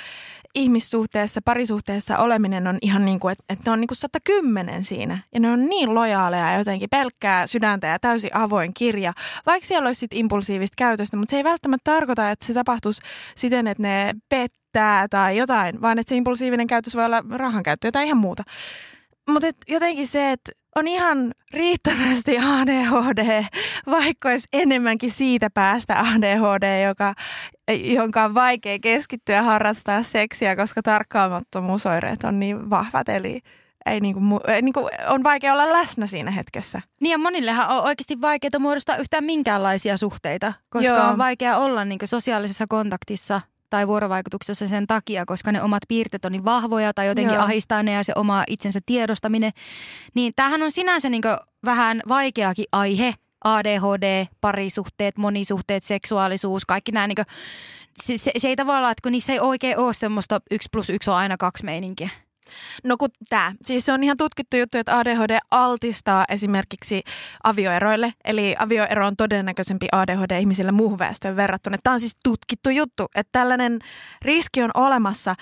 ihmissuhteessa, 0.55 1.41
parisuhteessa 1.45 2.19
oleminen 2.19 2.67
on 2.67 2.79
ihan 2.83 3.05
niin 3.05 3.21
kuin, 3.21 3.33
että, 3.33 3.45
että 3.49 3.71
ne 3.71 3.73
on 3.73 3.81
niin 3.81 3.89
kuin 3.89 3.97
110 3.97 4.85
siinä. 4.85 5.19
Ja 5.35 5.41
ne 5.41 5.51
on 5.51 5.67
niin 5.67 5.95
lojaaleja 5.95 6.51
ja 6.51 6.59
jotenkin 6.59 6.89
pelkkää 6.91 7.47
sydäntä 7.47 7.87
ja 7.87 7.99
täysin 7.99 8.37
avoin 8.37 8.75
kirja. 8.75 9.12
Vaikka 9.47 9.67
siellä 9.67 9.87
olisi 9.87 10.07
impulsiivista 10.12 10.75
käytöstä, 10.79 11.17
mutta 11.17 11.31
se 11.31 11.37
ei 11.37 11.45
välttämättä 11.45 11.93
tarkoita, 11.93 12.31
että 12.31 12.47
se 12.47 12.55
tapahtuisi 12.55 13.03
siten, 13.37 13.67
että 13.67 13.83
ne 13.83 14.14
pettää 14.29 14.66
tai 15.11 15.37
jotain, 15.37 15.83
vaan 15.83 15.99
että 15.99 16.09
se 16.09 16.16
impulsiivinen 16.16 16.66
käytös 16.66 16.97
voi 16.97 17.05
olla 17.05 17.24
rahan 17.31 17.62
käyttö 17.62 17.93
tai 17.93 18.07
ihan 18.07 18.18
muuta. 18.18 18.43
Mutta 19.29 19.47
jotenkin 19.68 20.07
se, 20.07 20.33
että 20.33 20.53
on 20.77 20.89
ihan 20.89 21.35
riittävästi 21.53 22.39
ADHD, 22.39 23.45
vaikka 23.87 24.29
olisi 24.29 24.49
enemmänkin 24.53 25.11
siitä 25.11 25.51
päästä 25.51 26.01
ADHD, 26.01 26.85
joka, 26.85 27.14
jonka 27.74 28.24
on 28.24 28.35
vaikea 28.35 28.79
keskittyä 28.79 29.43
harrastaa 29.43 30.03
seksiä, 30.03 30.57
koska 30.57 30.83
tarkkaamattomuusoireet 30.83 32.24
on 32.24 32.41
niin 32.41 32.70
vahvat. 32.70 33.09
Eli 33.09 33.41
ei 33.87 34.01
niinku, 34.01 34.20
ei 34.49 34.62
niinku, 34.62 34.89
on 35.09 35.22
vaikea 35.22 35.53
olla 35.53 35.72
läsnä 35.72 36.07
siinä 36.07 36.31
hetkessä. 36.31 36.81
Niin 37.01 37.11
ja 37.11 37.18
monillehan 37.18 37.68
on 37.68 37.85
oikeasti 37.85 38.20
vaikeaa 38.20 38.59
muodostaa 38.59 38.97
yhtään 38.97 39.24
minkäänlaisia 39.24 39.97
suhteita, 39.97 40.53
koska 40.68 40.93
Joo. 40.93 41.09
on 41.09 41.18
vaikea 41.18 41.59
olla 41.59 41.85
niinku 41.85 42.07
sosiaalisessa 42.07 42.66
kontaktissa 42.68 43.41
tai 43.71 43.87
vuorovaikutuksessa 43.87 44.69
sen 44.69 44.87
takia, 44.87 45.27
koska 45.27 45.53
ne 45.53 45.62
omat 45.62 45.83
piirteet 45.89 46.25
on 46.25 46.33
niin 46.33 46.45
vahvoja 46.45 46.95
tai 46.95 47.07
jotenkin 47.07 47.35
Joo. 47.35 47.45
ahistaa 47.45 47.83
ne 47.83 47.93
ja 47.93 48.05
se 48.05 48.12
oma 48.17 48.45
itsensä 48.49 48.81
tiedostaminen. 48.87 49.53
Niin 50.14 50.33
tämähän 50.37 50.62
on 50.62 50.73
sinänsä 50.73 51.09
niin 51.09 51.23
vähän 51.64 52.03
vaikeakin 52.09 52.64
aihe, 52.73 53.14
ADHD, 53.45 54.27
parisuhteet, 54.41 55.19
monisuhteet, 55.19 55.83
seksuaalisuus, 55.83 56.67
kaikki 56.67 56.93
nämä. 56.93 57.07
Niin 57.07 57.17
kuin, 57.17 57.27
se, 58.03 58.19
se, 58.19 58.31
se 58.39 58.49
ei 58.49 58.57
tavallaan, 58.57 58.93
että 58.93 59.03
kun 59.03 59.12
niissä 59.12 59.33
ei 59.33 59.41
oikein 59.41 59.79
ole 59.79 59.95
semmoista 59.95 60.41
yksi 60.51 60.69
plus 60.73 60.91
yksi 60.91 61.11
on 61.11 61.17
aina 61.17 61.37
kaksi 61.37 61.64
meininkiä. 61.64 62.11
No 62.84 62.97
kun 62.97 63.09
tämä, 63.28 63.53
siis 63.64 63.86
se 63.86 63.92
on 63.92 64.05
ihan 64.05 64.16
tutkittu 64.16 64.57
juttu, 64.57 64.78
että 64.78 64.99
ADHD 64.99 65.38
altistaa 65.51 66.24
esimerkiksi 66.28 67.03
avioeroille. 67.44 68.12
Eli 68.24 68.57
avioero 68.59 69.07
on 69.07 69.16
todennäköisempi 69.16 69.86
ADHD-ihmisillä 69.92 70.72
muuhun 70.72 70.99
väestöön 70.99 71.36
verrattuna. 71.36 71.76
Tämä 71.82 71.94
on 71.94 72.01
siis 72.01 72.16
tutkittu 72.24 72.70
juttu, 72.70 73.05
että 73.14 73.28
tällainen 73.32 73.78
riski 74.22 74.62
on 74.62 74.70
olemassa. 74.74 75.34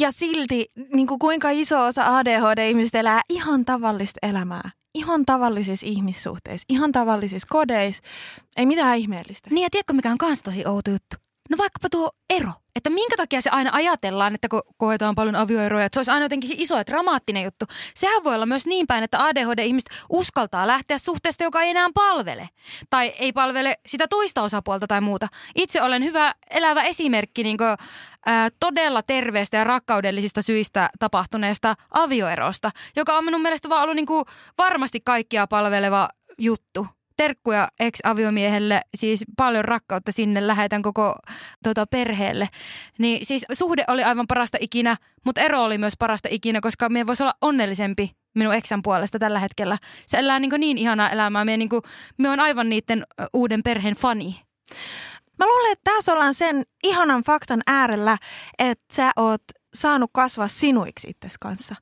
Ja 0.00 0.12
silti 0.12 0.66
niin 0.92 1.06
kuin 1.06 1.18
kuinka 1.18 1.50
iso 1.50 1.86
osa 1.86 2.16
ADHD-ihmisistä 2.16 3.00
elää 3.00 3.20
ihan 3.28 3.64
tavallista 3.64 4.18
elämää. 4.22 4.70
Ihan 4.94 5.24
tavallisissa 5.26 5.86
ihmissuhteissa, 5.86 6.66
ihan 6.68 6.92
tavallisissa 6.92 7.48
kodeissa. 7.50 8.02
Ei 8.56 8.66
mitään 8.66 8.98
ihmeellistä. 8.98 9.50
Niin 9.50 9.62
ja 9.62 9.68
tiedätkö 9.70 9.92
mikä 9.92 10.10
on 10.10 10.18
kans 10.18 10.42
tosi 10.42 10.66
outo 10.66 10.90
juttu? 10.90 11.23
No 11.50 11.56
vaikkapa 11.58 11.88
tuo 11.90 12.10
ero. 12.30 12.50
Että 12.76 12.90
minkä 12.90 13.16
takia 13.16 13.40
se 13.40 13.50
aina 13.50 13.70
ajatellaan, 13.72 14.34
että 14.34 14.48
kun 14.48 14.62
koetaan 14.76 15.14
paljon 15.14 15.36
avioeroja, 15.36 15.86
että 15.86 15.96
se 15.96 16.00
olisi 16.00 16.10
aina 16.10 16.24
jotenkin 16.24 16.60
iso 16.60 16.76
ja 16.76 16.86
dramaattinen 16.86 17.44
juttu. 17.44 17.64
Sehän 17.94 18.24
voi 18.24 18.34
olla 18.34 18.46
myös 18.46 18.66
niin 18.66 18.86
päin, 18.86 19.04
että 19.04 19.24
ADHD-ihmiset 19.24 19.90
uskaltaa 20.10 20.66
lähteä 20.66 20.98
suhteesta, 20.98 21.44
joka 21.44 21.62
ei 21.62 21.70
enää 21.70 21.88
palvele. 21.94 22.48
Tai 22.90 23.12
ei 23.18 23.32
palvele 23.32 23.78
sitä 23.86 24.08
toista 24.08 24.42
osapuolta 24.42 24.86
tai 24.86 25.00
muuta. 25.00 25.28
Itse 25.54 25.82
olen 25.82 26.04
hyvä 26.04 26.34
elävä 26.50 26.82
esimerkki 26.82 27.42
niin 27.42 27.56
kuin, 27.56 27.76
ää, 28.26 28.48
todella 28.60 29.02
terveestä 29.02 29.56
ja 29.56 29.64
rakkaudellisista 29.64 30.42
syistä 30.42 30.90
tapahtuneesta 30.98 31.74
avioerosta, 31.90 32.70
joka 32.96 33.18
on 33.18 33.24
minun 33.24 33.42
mielestä 33.42 33.68
vaan 33.68 33.82
ollut 33.82 33.96
niin 33.96 34.06
kuin, 34.06 34.24
varmasti 34.58 35.00
kaikkia 35.04 35.46
palveleva 35.46 36.08
juttu 36.38 36.86
terkkuja 37.16 37.68
ex-aviomiehelle, 37.80 38.80
siis 38.96 39.24
paljon 39.36 39.64
rakkautta 39.64 40.12
sinne, 40.12 40.46
lähetän 40.46 40.82
koko 40.82 41.16
tota, 41.62 41.86
perheelle. 41.86 42.48
Niin 42.98 43.26
siis 43.26 43.44
suhde 43.52 43.84
oli 43.88 44.02
aivan 44.02 44.26
parasta 44.26 44.58
ikinä, 44.60 44.96
mutta 45.24 45.40
ero 45.40 45.64
oli 45.64 45.78
myös 45.78 45.94
parasta 45.98 46.28
ikinä, 46.32 46.60
koska 46.60 46.88
me 46.88 47.06
voisi 47.06 47.22
olla 47.22 47.34
onnellisempi 47.40 48.10
minun 48.34 48.54
eksän 48.54 48.82
puolesta 48.82 49.18
tällä 49.18 49.38
hetkellä. 49.38 49.78
Se 50.06 50.18
elää 50.18 50.38
niin, 50.38 50.52
niin 50.58 50.78
ihanaa 50.78 51.10
elämää. 51.10 51.44
Me, 51.44 51.56
niin 51.56 51.68
kuin, 51.68 51.82
aivan 52.40 52.68
niiden 52.68 53.04
uuden 53.32 53.62
perheen 53.62 53.94
fani. 53.94 54.40
Mä 55.38 55.46
luulen, 55.46 55.72
että 55.72 55.90
tässä 55.94 56.12
ollaan 56.12 56.34
sen 56.34 56.62
ihanan 56.84 57.22
faktan 57.22 57.62
äärellä, 57.66 58.18
että 58.58 58.94
sä 58.94 59.10
oot 59.16 59.42
saanut 59.74 60.10
kasvaa 60.12 60.48
sinuiksi 60.48 61.08
itses 61.10 61.38
kanssa. 61.40 61.74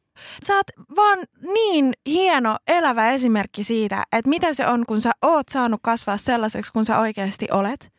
Sä 0.46 0.54
oot 0.54 0.66
vaan 0.96 1.18
niin 1.54 1.92
hieno 2.06 2.56
elävä 2.66 3.10
esimerkki 3.10 3.64
siitä, 3.64 4.04
että 4.12 4.28
mitä 4.28 4.54
se 4.54 4.66
on, 4.66 4.84
kun 4.86 5.00
sä 5.00 5.10
oot 5.22 5.48
saanut 5.48 5.80
kasvaa 5.82 6.16
sellaiseksi, 6.16 6.72
kun 6.72 6.84
sä 6.84 6.98
oikeasti 6.98 7.48
olet. 7.50 7.92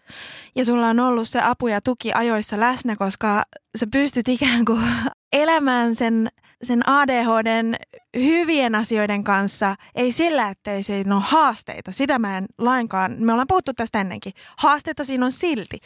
Ja 0.55 0.65
sulla 0.65 0.87
on 0.87 0.99
ollut 0.99 1.29
se 1.29 1.41
apu 1.41 1.67
ja 1.67 1.81
tuki 1.81 2.11
ajoissa 2.13 2.59
läsnä, 2.59 2.95
koska 2.95 3.43
sä 3.77 3.87
pystyt 3.93 4.27
ikään 4.27 4.65
kuin 4.65 4.83
elämään 5.33 5.95
sen 5.95 6.29
sen 6.63 6.89
ADHDn 6.89 7.75
hyvien 8.17 8.75
asioiden 8.75 9.23
kanssa, 9.23 9.75
ei 9.95 10.11
sillä, 10.11 10.49
ettei 10.49 10.83
siinä 10.83 11.15
ole 11.15 11.23
haasteita. 11.27 11.91
Sitä 11.91 12.19
mä 12.19 12.37
en 12.37 12.45
lainkaan, 12.57 13.15
me 13.19 13.31
ollaan 13.31 13.47
puhuttu 13.47 13.73
tästä 13.73 14.01
ennenkin. 14.01 14.33
Haasteita 14.57 15.03
siinä 15.03 15.25
on 15.25 15.31
silti, 15.31 15.79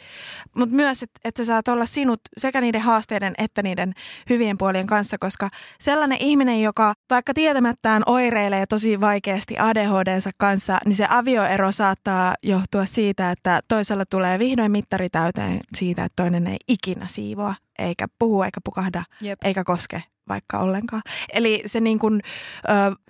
mutta 0.54 0.74
myös, 0.74 1.02
että, 1.02 1.20
että 1.24 1.44
sä 1.44 1.46
saat 1.46 1.68
olla 1.68 1.86
sinut 1.86 2.20
sekä 2.36 2.60
niiden 2.60 2.80
haasteiden 2.80 3.34
että 3.38 3.62
niiden 3.62 3.92
hyvien 4.30 4.58
puolien 4.58 4.86
kanssa, 4.86 5.16
koska 5.20 5.50
sellainen 5.80 6.18
ihminen, 6.20 6.62
joka 6.62 6.94
vaikka 7.10 7.34
tietämättään 7.34 8.02
oireilee 8.06 8.66
tosi 8.66 9.00
vaikeasti 9.00 9.58
ADHDnsa 9.58 10.30
kanssa, 10.36 10.78
niin 10.84 10.96
se 10.96 11.06
avioero 11.10 11.72
saattaa 11.72 12.34
johtua 12.42 12.84
siitä, 12.84 13.30
että 13.30 13.60
toisella 13.68 14.04
tulee 14.06 14.38
vihdoin 14.38 14.72
mittari 14.72 15.10
täyteen 15.10 15.60
siitä, 15.76 16.04
että 16.04 16.22
toinen 16.22 16.46
ei 16.46 16.56
ikinä 16.68 17.06
siivoa, 17.06 17.54
eikä 17.78 18.06
puhu, 18.18 18.42
eikä 18.42 18.60
pukahda, 18.64 19.02
Jep. 19.20 19.38
eikä 19.44 19.64
koske 19.64 20.02
vaikka 20.28 20.58
ollenkaan. 20.58 21.02
Eli 21.32 21.62
se 21.66 21.80
niin 21.80 21.98
kuin, 21.98 22.20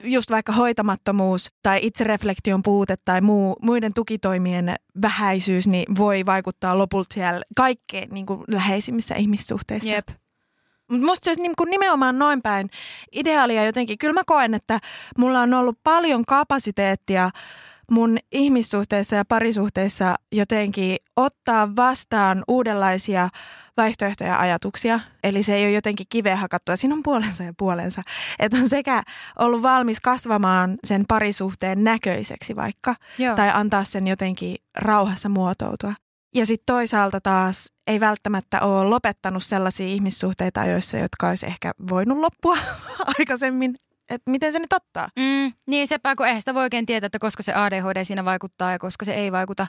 just 0.02 0.30
vaikka 0.30 0.52
hoitamattomuus 0.52 1.52
tai 1.62 1.78
itsereflektion 1.82 2.62
puute 2.62 2.94
tai 3.04 3.20
muu, 3.20 3.56
muiden 3.62 3.94
tukitoimien 3.94 4.74
vähäisyys 5.02 5.66
niin 5.66 5.96
voi 5.98 6.26
vaikuttaa 6.26 6.78
lopulta 6.78 7.14
siellä 7.14 7.42
kaikkein 7.56 8.08
niin 8.10 8.26
kuin 8.26 8.44
läheisimmissä 8.48 9.14
ihmissuhteissa. 9.14 9.90
Jep. 9.90 10.08
Mutta 10.90 11.06
musta 11.06 11.24
se 11.24 11.30
olisi 11.30 11.42
niin 11.42 11.56
kuin 11.58 11.70
nimenomaan 11.70 12.18
noin 12.18 12.42
päin 12.42 12.70
ideaalia 13.12 13.64
jotenkin. 13.64 13.98
Kyllä 13.98 14.14
mä 14.14 14.22
koen, 14.26 14.54
että 14.54 14.80
mulla 15.18 15.40
on 15.40 15.54
ollut 15.54 15.78
paljon 15.84 16.24
kapasiteettia 16.24 17.30
mun 17.90 18.18
ihmissuhteissa 18.32 19.16
ja 19.16 19.24
parisuhteissa 19.24 20.14
jotenkin 20.32 20.96
ottaa 21.16 21.76
vastaan 21.76 22.44
uudenlaisia 22.48 23.28
vaihtoehtoja 23.76 24.30
ja 24.30 24.40
ajatuksia. 24.40 25.00
Eli 25.24 25.42
se 25.42 25.54
ei 25.54 25.64
ole 25.64 25.72
jotenkin 25.72 26.06
kiveen 26.10 26.38
hakattua. 26.38 26.76
Siinä 26.76 26.94
on 26.94 27.02
puolensa 27.02 27.44
ja 27.44 27.52
puolensa. 27.58 28.02
Että 28.38 28.56
on 28.56 28.68
sekä 28.68 29.02
ollut 29.38 29.62
valmis 29.62 30.00
kasvamaan 30.00 30.76
sen 30.84 31.04
parisuhteen 31.08 31.84
näköiseksi 31.84 32.56
vaikka. 32.56 32.94
Joo. 33.18 33.36
Tai 33.36 33.50
antaa 33.54 33.84
sen 33.84 34.06
jotenkin 34.06 34.56
rauhassa 34.78 35.28
muotoutua. 35.28 35.94
Ja 36.34 36.46
sitten 36.46 36.74
toisaalta 36.74 37.20
taas 37.20 37.72
ei 37.86 38.00
välttämättä 38.00 38.60
ole 38.60 38.84
lopettanut 38.84 39.44
sellaisia 39.44 39.86
ihmissuhteita 39.86 40.60
ajoissa, 40.60 40.98
jotka 40.98 41.28
olisi 41.28 41.46
ehkä 41.46 41.72
voinut 41.90 42.18
loppua 42.18 42.56
aikaisemmin. 43.18 43.76
Että 44.10 44.30
miten 44.30 44.52
se 44.52 44.58
nyt 44.58 44.72
ottaa? 44.72 45.08
Mm, 45.16 45.52
niin 45.66 45.88
sepä, 45.88 46.16
kun 46.16 46.26
eihän 46.26 46.40
sitä 46.40 46.54
voi 46.54 46.62
oikein 46.62 46.86
tietää, 46.86 47.06
että 47.06 47.18
koska 47.18 47.42
se 47.42 47.52
ADHD 47.54 48.04
siinä 48.04 48.24
vaikuttaa 48.24 48.72
ja 48.72 48.78
koska 48.78 49.04
se 49.04 49.14
ei 49.14 49.32
vaikuta. 49.32 49.66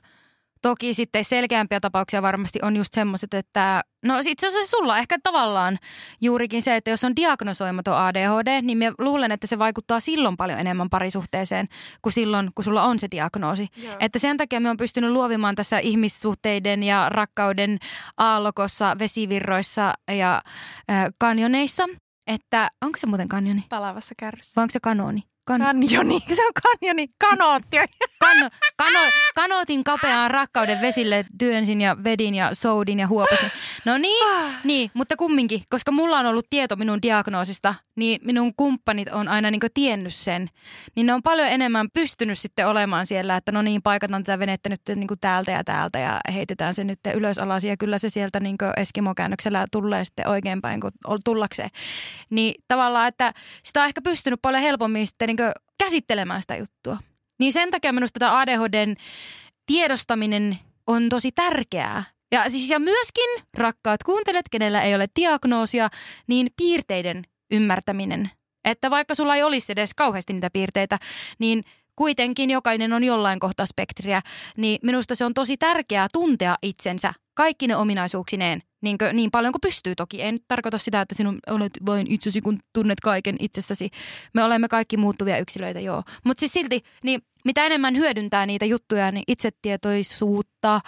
Toki 0.61 0.93
sitten 0.93 1.25
selkeämpiä 1.25 1.79
tapauksia 1.79 2.21
varmasti 2.21 2.59
on 2.61 2.77
just 2.77 2.93
semmoiset, 2.93 3.33
että 3.33 3.81
no 4.05 4.19
itse 4.25 4.47
asiassa 4.47 4.77
sulla 4.77 4.97
ehkä 4.97 5.17
tavallaan 5.23 5.77
juurikin 6.21 6.61
se, 6.61 6.75
että 6.75 6.89
jos 6.89 7.03
on 7.03 7.15
diagnosoimaton 7.15 7.97
ADHD, 7.97 8.61
niin 8.61 8.77
mä 8.77 8.91
luulen, 8.97 9.31
että 9.31 9.47
se 9.47 9.59
vaikuttaa 9.59 9.99
silloin 9.99 10.37
paljon 10.37 10.59
enemmän 10.59 10.89
parisuhteeseen 10.89 11.67
kuin 12.01 12.13
silloin, 12.13 12.51
kun 12.55 12.63
sulla 12.63 12.83
on 12.83 12.99
se 12.99 13.07
diagnoosi. 13.11 13.67
Joo. 13.77 13.95
Että 13.99 14.19
sen 14.19 14.37
takia 14.37 14.59
me 14.59 14.69
on 14.69 14.77
pystynyt 14.77 15.11
luovimaan 15.11 15.55
tässä 15.55 15.79
ihmissuhteiden 15.79 16.83
ja 16.83 17.09
rakkauden 17.09 17.77
aallokossa, 18.17 18.95
vesivirroissa 18.99 19.93
ja 20.11 20.41
äh, 20.91 21.05
kanjoneissa. 21.17 21.85
Että 22.27 22.69
onko 22.81 22.97
se 22.99 23.07
muuten 23.07 23.27
kanjoni 23.27 23.63
Palavassa 23.69 24.15
kärryssä. 24.17 24.51
vai 24.55 24.63
onko 24.63 24.71
se 24.73 24.79
kanoni? 24.79 25.23
Kan- 25.45 25.61
Kanjoni. 25.61 26.19
Se 26.33 26.45
on 26.45 26.51
kanjoni. 26.63 27.07
Kanootti. 27.17 27.77
Kano, 28.19 28.49
kano, 28.77 28.99
kanootin 29.39 29.83
kapeaan 29.83 30.31
rakkauden 30.31 30.81
vesille 30.81 31.25
työnsin 31.37 31.81
ja 31.81 31.97
vedin 32.03 32.35
ja 32.35 32.49
soudin 32.53 32.99
ja 32.99 33.07
huopasin. 33.07 33.51
No 33.85 33.97
niin, 33.97 34.25
niin, 34.63 34.91
mutta 34.93 35.15
kumminkin, 35.15 35.63
koska 35.69 35.91
mulla 35.91 36.19
on 36.19 36.25
ollut 36.25 36.45
tieto 36.49 36.75
minun 36.75 37.01
diagnoosista, 37.01 37.75
niin 37.95 38.21
minun 38.23 38.53
kumppanit 38.57 39.09
on 39.09 39.27
aina 39.27 39.51
niin 39.51 39.61
tiennyt 39.73 40.13
sen. 40.13 40.47
Niin 40.95 41.05
ne 41.05 41.13
on 41.13 41.23
paljon 41.23 41.47
enemmän 41.47 41.87
pystynyt 41.93 42.39
sitten 42.39 42.67
olemaan 42.67 43.05
siellä, 43.05 43.35
että 43.35 43.51
no 43.51 43.61
niin, 43.61 43.81
paikataan 43.81 44.23
tätä 44.23 44.39
venettä 44.39 44.69
nyt 44.69 44.81
niin 44.95 45.07
täältä 45.21 45.51
ja 45.51 45.63
täältä 45.63 45.99
ja 45.99 46.19
heitetään 46.33 46.75
se 46.75 46.83
nyt 46.83 46.99
ylös 47.15 47.37
alas 47.37 47.63
ja 47.63 47.77
kyllä 47.77 47.97
se 47.97 48.09
sieltä 48.09 48.39
niin 48.39 48.57
Eskimo-käännöksellä 48.77 49.67
tulee 49.71 50.05
sitten 50.05 50.27
oikeinpäin 50.27 50.81
kuin 50.81 50.93
tullakseen. 51.25 51.69
Niin 52.29 52.53
tavallaan, 52.67 53.07
että 53.07 53.33
sitä 53.63 53.79
on 53.81 53.87
ehkä 53.87 54.01
pystynyt 54.01 54.41
paljon 54.41 54.63
helpommin 54.63 55.07
sitten 55.07 55.27
niin 55.27 55.51
käsittelemään 55.77 56.41
sitä 56.41 56.55
juttua. 56.55 56.97
Niin 57.39 57.53
sen 57.53 57.71
takia 57.71 57.93
minusta 57.93 58.19
tämä 58.19 58.39
ADHDn 58.39 58.95
tiedostaminen 59.65 60.57
on 60.87 61.09
tosi 61.09 61.31
tärkeää. 61.31 62.03
Ja 62.31 62.49
siis 62.49 62.69
ja 62.69 62.79
myöskin, 62.79 63.29
rakkaat 63.53 64.03
kuuntelet, 64.03 64.45
kenellä 64.51 64.81
ei 64.81 64.95
ole 64.95 65.07
diagnoosia, 65.15 65.89
niin 66.27 66.49
piirteiden 66.57 67.23
ymmärtäminen. 67.51 68.29
Että 68.65 68.89
vaikka 68.91 69.15
sulla 69.15 69.35
ei 69.35 69.43
olisi 69.43 69.71
edes 69.71 69.93
kauheasti 69.93 70.33
niitä 70.33 70.49
piirteitä, 70.53 70.97
niin 71.39 71.63
kuitenkin 71.95 72.49
jokainen 72.49 72.93
on 72.93 73.03
jollain 73.03 73.39
kohtaa 73.39 73.65
spektriä, 73.65 74.21
niin 74.57 74.79
minusta 74.83 75.15
se 75.15 75.25
on 75.25 75.33
tosi 75.33 75.57
tärkeää 75.57 76.07
tuntea 76.13 76.55
itsensä 76.61 77.13
kaikki 77.33 77.67
ne 77.67 77.75
ominaisuuksineen 77.75 78.61
niin, 78.81 78.97
kuin, 78.97 79.15
niin 79.15 79.31
paljon 79.31 79.53
kuin 79.53 79.61
pystyy 79.61 79.95
toki. 79.95 80.21
En 80.21 80.39
tarkoita 80.47 80.77
sitä, 80.77 81.01
että 81.01 81.15
sinun 81.15 81.39
olet 81.47 81.71
vain 81.85 82.07
itsesi, 82.07 82.41
kun 82.41 82.57
tunnet 82.73 82.99
kaiken 82.99 83.35
itsessäsi. 83.39 83.89
Me 84.33 84.43
olemme 84.43 84.67
kaikki 84.67 84.97
muuttuvia 84.97 85.37
yksilöitä, 85.37 85.79
joo. 85.79 86.03
Mutta 86.25 86.39
siis 86.39 86.53
silti, 86.53 86.83
niin 87.03 87.21
mitä 87.45 87.65
enemmän 87.65 87.97
hyödyntää 87.97 88.45
niitä 88.45 88.65
juttuja, 88.65 89.11
niin 89.11 89.23
itsetietoisuutta 89.27 90.81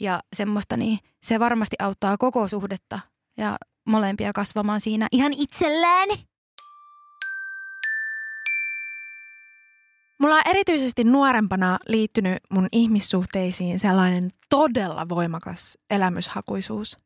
ja 0.00 0.20
semmoista, 0.36 0.76
niin 0.76 0.98
se 1.22 1.40
varmasti 1.40 1.76
auttaa 1.78 2.16
koko 2.16 2.48
suhdetta 2.48 3.00
ja 3.36 3.56
molempia 3.84 4.32
kasvamaan 4.32 4.80
siinä 4.80 5.08
ihan 5.12 5.32
itsellään. 5.32 6.08
Mulla 10.18 10.34
on 10.34 10.42
erityisesti 10.46 11.04
nuorempana 11.04 11.78
liittynyt 11.88 12.38
mun 12.50 12.68
ihmissuhteisiin 12.72 13.80
sellainen 13.80 14.30
todella 14.50 15.08
voimakas 15.08 15.78
elämyshakuisuus. 15.90 16.96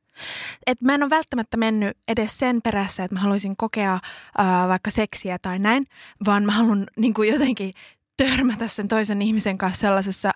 Et 0.66 0.80
mä 0.80 0.94
en 0.94 1.02
ole 1.02 1.10
välttämättä 1.10 1.56
mennyt 1.56 1.96
edes 2.08 2.38
sen 2.38 2.62
perässä, 2.62 3.04
että 3.04 3.14
mä 3.14 3.20
haluaisin 3.20 3.56
kokea 3.56 3.98
ää, 4.38 4.68
vaikka 4.68 4.90
seksiä 4.90 5.38
tai 5.42 5.58
näin, 5.58 5.86
vaan 6.26 6.44
mä 6.44 6.52
haluan 6.52 6.86
niin 6.96 7.14
kuin 7.14 7.32
jotenkin 7.32 7.74
törmätä 8.16 8.68
sen 8.68 8.88
toisen 8.88 9.22
ihmisen 9.22 9.58
kanssa 9.58 9.80
sellaisessa 9.80 10.30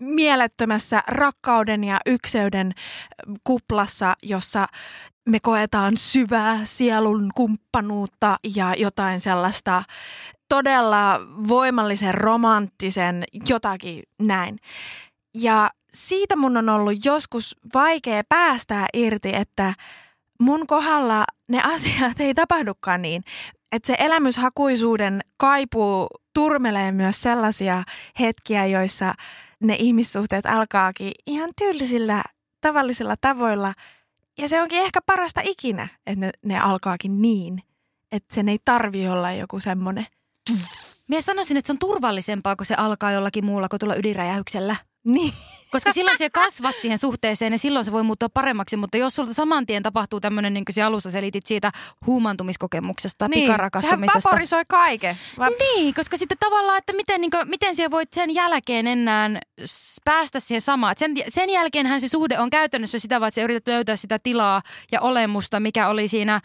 mielettömässä 0.00 1.02
rakkauden 1.08 1.84
ja 1.84 1.98
ykseyden 2.06 2.72
kuplassa, 3.44 4.14
jossa 4.22 4.66
me 5.28 5.40
koetaan 5.40 5.96
syvää 5.96 6.60
sielun 6.64 7.30
kumppanuutta 7.34 8.36
ja 8.54 8.74
jotain 8.78 9.20
sellaista 9.20 9.82
todella 10.48 11.20
voimallisen, 11.48 12.14
romanttisen, 12.14 13.24
jotakin 13.48 14.02
näin. 14.18 14.58
Ja 15.34 15.70
siitä 15.96 16.36
mun 16.36 16.56
on 16.56 16.68
ollut 16.68 17.04
joskus 17.04 17.56
vaikea 17.74 18.22
päästää 18.28 18.86
irti, 18.92 19.36
että 19.36 19.74
mun 20.40 20.66
kohdalla 20.66 21.24
ne 21.48 21.62
asiat 21.62 22.20
ei 22.20 22.34
tapahdukaan 22.34 23.02
niin. 23.02 23.22
Että 23.72 23.86
se 23.86 23.96
elämyshakuisuuden 23.98 25.20
kaipuu 25.36 26.06
turmelee 26.34 26.92
myös 26.92 27.22
sellaisia 27.22 27.82
hetkiä, 28.20 28.66
joissa 28.66 29.14
ne 29.60 29.76
ihmissuhteet 29.78 30.46
alkaakin 30.46 31.12
ihan 31.26 31.50
tyylisillä 31.58 32.22
tavallisilla 32.60 33.14
tavoilla. 33.20 33.74
Ja 34.38 34.48
se 34.48 34.62
onkin 34.62 34.82
ehkä 34.82 35.00
parasta 35.06 35.40
ikinä, 35.44 35.88
että 36.06 36.26
ne, 36.26 36.30
ne 36.42 36.60
alkaakin 36.60 37.22
niin. 37.22 37.62
Että 38.12 38.34
sen 38.34 38.48
ei 38.48 38.58
tarvi 38.64 39.08
olla 39.08 39.32
joku 39.32 39.60
semmoinen 39.60 40.06
Mie 41.08 41.22
sanoisin, 41.22 41.56
että 41.56 41.66
se 41.66 41.72
on 41.72 41.78
turvallisempaa, 41.78 42.56
kun 42.56 42.66
se 42.66 42.74
alkaa 42.74 43.12
jollakin 43.12 43.44
muulla 43.44 43.68
kuin 43.68 43.80
tulla 43.80 43.96
ydinräjähyksellä. 43.96 44.76
Niin. 45.06 45.32
Koska 45.70 45.92
silloin 45.92 46.18
sä 46.18 46.30
kasvat 46.30 46.76
siihen 46.82 46.98
suhteeseen 46.98 47.52
ja 47.52 47.58
silloin 47.58 47.84
se 47.84 47.92
voi 47.92 48.02
muuttua 48.02 48.28
paremmaksi, 48.28 48.76
mutta 48.76 48.96
jos 48.96 49.14
sulta 49.16 49.34
saman 49.34 49.66
tien 49.66 49.82
tapahtuu 49.82 50.20
tämmöinen, 50.20 50.54
niin 50.54 50.64
kuin 50.64 50.74
se 50.74 50.82
alussa 50.82 51.10
selitit 51.10 51.46
siitä 51.46 51.72
huumantumiskokemuksesta, 52.06 53.28
niin. 53.28 53.38
Sehän 53.38 53.46
pikarakastumisesta. 53.54 54.20
vaporisoi 54.28 54.62
kaiken. 54.68 55.16
Va- 55.38 55.48
Niin, 55.48 55.94
koska 55.94 56.16
sitten 56.16 56.38
tavallaan, 56.40 56.78
että 56.78 56.92
miten, 56.92 57.20
niin 57.20 57.30
kuin, 57.30 57.48
miten 57.48 57.76
siellä 57.76 57.90
voit 57.90 58.12
sen 58.12 58.34
jälkeen 58.34 58.86
enää 58.86 59.30
päästä 60.04 60.40
siihen 60.40 60.60
samaan. 60.60 60.92
Et 60.92 60.98
Sen, 60.98 61.14
sen 61.28 61.50
jälkeenhän 61.50 62.00
se 62.00 62.08
suhde 62.08 62.38
on 62.38 62.50
käytännössä 62.50 62.98
sitä, 62.98 63.20
vaan 63.20 63.28
että 63.28 63.34
sä 63.34 63.42
yrität 63.42 63.66
löytää 63.68 63.96
sitä 63.96 64.18
tilaa 64.18 64.62
ja 64.92 65.00
olemusta, 65.00 65.60
mikä 65.60 65.88
oli 65.88 66.08
siinä 66.08 66.40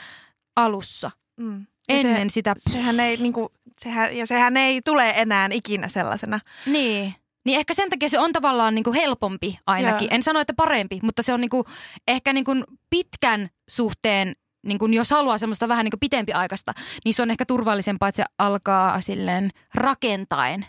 alussa. 0.56 1.12
mm. 1.38 1.66
Ennen 1.90 2.30
se, 2.30 2.34
sitä. 2.34 2.56
sehän 2.70 3.00
ei, 3.00 3.18
niinku, 3.18 3.52
sehän, 3.80 4.16
ja 4.18 4.26
sehän 4.28 4.58
ei 4.58 4.82
tule 4.82 5.14
enää 5.16 5.50
ikinä 5.52 5.88
sellaisena. 5.88 6.40
Niin. 6.66 7.14
Niin 7.46 7.60
ehkä 7.60 7.74
sen 7.74 7.90
takia 7.90 8.10
se 8.10 8.20
on 8.20 8.34
tavallaan 8.34 8.76
niin 8.76 8.84
kuin 8.84 8.96
helpompi 8.96 9.60
ainakin. 9.68 10.06
Joo. 10.06 10.16
En 10.16 10.24
sano, 10.24 10.40
että 10.40 10.54
parempi, 10.54 11.00
mutta 11.04 11.24
se 11.24 11.34
on 11.34 11.42
niin 11.42 11.50
kuin, 11.50 11.64
ehkä 12.08 12.34
niin 12.34 12.46
kuin 12.46 12.64
pitkän 12.90 13.50
suhteen, 13.70 14.34
niin 14.66 14.80
kuin 14.80 14.94
jos 14.94 15.10
haluaa 15.10 15.38
semmoista 15.38 15.68
vähän 15.68 15.86
niin 15.86 15.92
kuin 15.92 16.00
pitempi 16.00 16.34
aikaista, 16.34 16.74
niin 17.06 17.14
se 17.14 17.22
on 17.22 17.32
ehkä 17.32 17.46
turvallisempaa, 17.46 18.10
että 18.10 18.24
se 18.24 18.26
alkaa 18.38 19.02
silleen 19.02 19.50
rakentaen. 19.74 20.66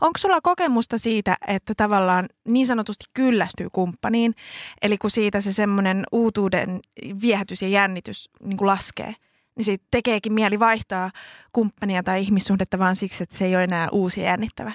Onko 0.00 0.18
sulla 0.18 0.40
kokemusta 0.40 0.98
siitä, 0.98 1.36
että 1.46 1.74
tavallaan 1.76 2.28
niin 2.48 2.66
sanotusti 2.66 3.04
kyllästyy 3.14 3.68
kumppaniin, 3.72 4.34
eli 4.82 4.98
kun 4.98 5.10
siitä 5.10 5.40
se 5.40 5.52
semmoinen 5.52 6.04
uutuuden 6.12 6.80
viehätys 7.22 7.62
ja 7.62 7.68
jännitys 7.68 8.30
niin 8.42 8.56
kuin 8.56 8.66
laskee, 8.66 9.14
niin 9.56 9.64
siitä 9.64 9.84
tekeekin 9.90 10.32
mieli 10.32 10.58
vaihtaa 10.58 11.10
kumppania 11.52 12.02
tai 12.02 12.22
ihmissuhdetta 12.22 12.78
vaan 12.78 12.96
siksi, 12.96 13.22
että 13.22 13.36
se 13.36 13.44
ei 13.44 13.56
ole 13.56 13.64
enää 13.64 13.88
uusi 13.92 14.20
ja 14.20 14.26
jännittävä. 14.26 14.72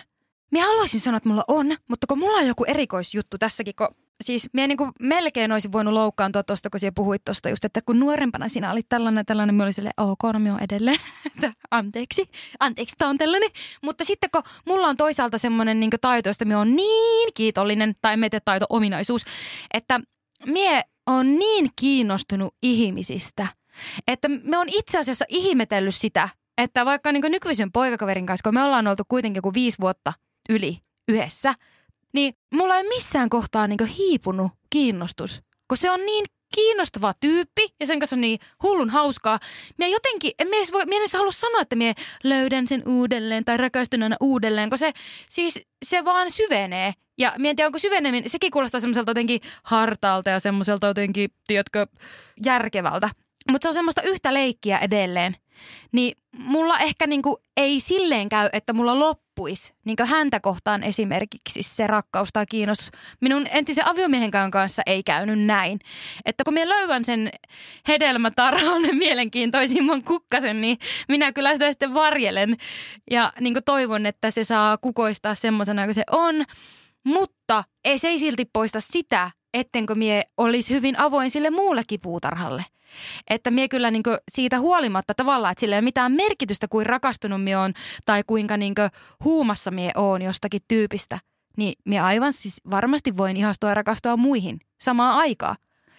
Minä 0.51 0.65
haluaisin 0.65 0.99
sanoa, 0.99 1.17
että 1.17 1.29
mulla 1.29 1.43
on, 1.47 1.77
mutta 1.87 2.07
kun 2.07 2.19
mulla 2.19 2.37
on 2.37 2.47
joku 2.47 2.63
erikoisjuttu 2.63 3.37
tässäkin, 3.37 3.75
kun 3.75 3.87
siis 4.23 4.49
minä 4.53 4.67
niin 4.67 4.77
melkein 4.99 5.51
olisin 5.51 5.71
voinut 5.71 5.93
loukkaantua 5.93 6.43
tuosta, 6.43 6.69
kun 6.69 6.79
siellä 6.79 6.93
puhuit 6.95 7.25
tuosta 7.25 7.49
just, 7.49 7.65
että 7.65 7.81
kun 7.81 7.99
nuorempana 7.99 8.47
sinä 8.47 8.71
olit 8.71 8.85
tällainen, 8.89 9.25
tällainen, 9.25 9.55
minä 9.55 9.63
olin 9.63 9.73
silleen, 9.73 9.93
no 9.97 10.39
minä 10.39 10.53
olen 10.53 10.63
edelleen, 10.63 10.99
anteeksi, 11.71 12.29
anteeksi, 12.59 12.95
tämä 12.97 13.09
on 13.09 13.17
tällainen. 13.17 13.49
Mutta 13.81 14.05
sitten 14.05 14.29
kun 14.31 14.43
mulla 14.65 14.87
on 14.87 14.97
toisaalta 14.97 15.37
semmoinen 15.37 15.79
niin 15.79 15.91
taito, 16.01 16.29
josta 16.29 16.45
minä 16.45 16.57
olen 16.57 16.75
niin 16.75 17.31
kiitollinen, 17.33 17.95
tai 18.01 18.17
tiedä 18.17 18.39
taito, 18.45 18.65
ominaisuus, 18.69 19.25
että 19.73 19.99
minä 20.45 20.83
on 21.07 21.39
niin 21.39 21.69
kiinnostunut 21.75 22.55
ihmisistä, 22.63 23.47
että 24.07 24.27
me 24.27 24.57
on 24.57 24.67
itse 24.69 24.99
asiassa 24.99 25.25
ihmetellyt 25.27 25.95
sitä, 25.95 26.29
että 26.57 26.85
vaikka 26.85 27.11
niin 27.11 27.31
nykyisen 27.31 27.71
poikakaverin 27.71 28.25
kanssa, 28.25 28.43
kun 28.43 28.53
me 28.53 28.63
ollaan 28.63 28.87
oltu 28.87 29.03
kuitenkin 29.07 29.37
joku 29.37 29.53
viisi 29.53 29.77
vuotta 29.81 30.13
yli 30.49 30.77
yhdessä, 31.07 31.55
niin 32.13 32.33
mulla 32.53 32.77
ei 32.77 32.83
missään 32.83 33.29
kohtaa 33.29 33.67
niin 33.67 33.85
hiipunut 33.85 34.51
kiinnostus, 34.69 35.41
kun 35.67 35.77
se 35.77 35.91
on 35.91 36.05
niin 36.05 36.25
kiinnostava 36.55 37.13
tyyppi 37.19 37.75
ja 37.79 37.87
sen 37.87 37.99
kanssa 37.99 38.15
on 38.15 38.21
niin 38.21 38.39
hullun 38.63 38.89
hauskaa. 38.89 39.39
Mie 39.77 39.89
jotenkin, 39.89 40.31
en 40.39 40.47
mies 40.47 40.73
voi, 40.73 40.81
en 40.81 40.93
edes 40.93 41.13
halua 41.13 41.31
sanoa, 41.31 41.61
että 41.61 41.75
mie 41.75 41.93
löydän 42.23 42.67
sen 42.67 42.83
uudelleen 42.87 43.45
tai 43.45 43.57
rakastun 43.57 44.03
aina 44.03 44.15
uudelleen, 44.19 44.69
kun 44.69 44.77
se 44.77 44.91
siis 45.29 45.61
se 45.85 46.05
vaan 46.05 46.31
syvenee. 46.31 46.93
Ja 47.17 47.33
mie 47.37 47.49
en 47.49 47.55
tiedä, 47.55 47.67
onko 47.67 47.79
syveneminen, 47.79 48.29
sekin 48.29 48.51
kuulostaa 48.51 48.79
semmoiselta 48.79 49.09
jotenkin 49.09 49.41
hartaalta 49.63 50.29
ja 50.29 50.39
semmoiselta 50.39 50.87
jotenkin, 50.87 51.29
tiedätkö, 51.47 51.87
järkevältä. 52.45 53.09
Mutta 53.51 53.65
se 53.65 53.67
on 53.67 53.73
semmoista 53.73 54.01
yhtä 54.01 54.33
leikkiä 54.33 54.77
edelleen. 54.77 55.35
Niin 55.91 56.17
mulla 56.37 56.79
ehkä 56.79 57.07
niinku 57.07 57.41
ei 57.57 57.79
silleen 57.79 58.29
käy, 58.29 58.49
että 58.53 58.73
mulla 58.73 58.99
loppuisi 58.99 59.73
niinku 59.85 60.03
häntä 60.05 60.39
kohtaan 60.39 60.83
esimerkiksi 60.83 61.63
se 61.63 61.87
rakkaus 61.87 62.29
tai 62.33 62.45
kiinnostus. 62.45 62.91
Minun 63.21 63.47
entisen 63.51 63.87
aviomiehenkään 63.87 64.51
kanssa 64.51 64.81
ei 64.85 65.03
käynyt 65.03 65.39
näin. 65.39 65.79
Että 66.25 66.43
kun 66.43 66.53
minä 66.53 66.69
löydän 66.69 67.05
sen 67.05 67.29
hedelmätarhan 67.87 68.81
mielenkiintoisimman 68.97 70.03
kukkasen, 70.03 70.61
niin 70.61 70.77
minä 71.07 71.31
kyllä 71.31 71.53
sitä 71.53 71.71
sitten 71.71 71.93
varjelen. 71.93 72.57
Ja 73.11 73.33
niinku 73.39 73.59
toivon, 73.65 74.05
että 74.05 74.31
se 74.31 74.43
saa 74.43 74.77
kukoistaa 74.77 75.35
semmoisena 75.35 75.83
kuin 75.83 75.95
se 75.95 76.03
on. 76.11 76.45
Mutta 77.03 77.63
ei 77.85 77.97
se 77.97 78.07
ei 78.07 78.19
silti 78.19 78.45
poista 78.53 78.79
sitä, 78.79 79.31
ettenkö 79.53 79.95
mie 79.95 80.23
olisi 80.37 80.73
hyvin 80.73 80.99
avoin 80.99 81.31
sille 81.31 81.49
muullekin 81.49 82.01
puutarhalle– 82.01 82.65
että 83.29 83.51
mie 83.51 83.67
kyllä 83.67 83.91
niin 83.91 84.03
siitä 84.31 84.59
huolimatta 84.59 85.13
tavallaan, 85.13 85.51
että 85.51 85.59
sillä 85.59 85.75
ei 85.75 85.79
ole 85.79 85.83
mitään 85.83 86.11
merkitystä, 86.11 86.67
kuin 86.67 86.85
rakastunut 86.85 87.43
mie 87.43 87.57
on 87.57 87.73
tai 88.05 88.23
kuinka 88.27 88.57
niin 88.57 88.75
huumassa 89.23 89.71
mie 89.71 89.91
oon 89.95 90.21
jostakin 90.21 90.61
tyypistä, 90.67 91.19
niin 91.57 91.73
mie 91.85 91.99
aivan 91.99 92.33
siis 92.33 92.61
varmasti 92.71 93.17
voin 93.17 93.37
ihastua 93.37 93.69
ja 93.69 93.75
rakastua 93.75 94.17
muihin 94.17 94.59
samaan 94.81 95.17
aikaan. 95.17 95.55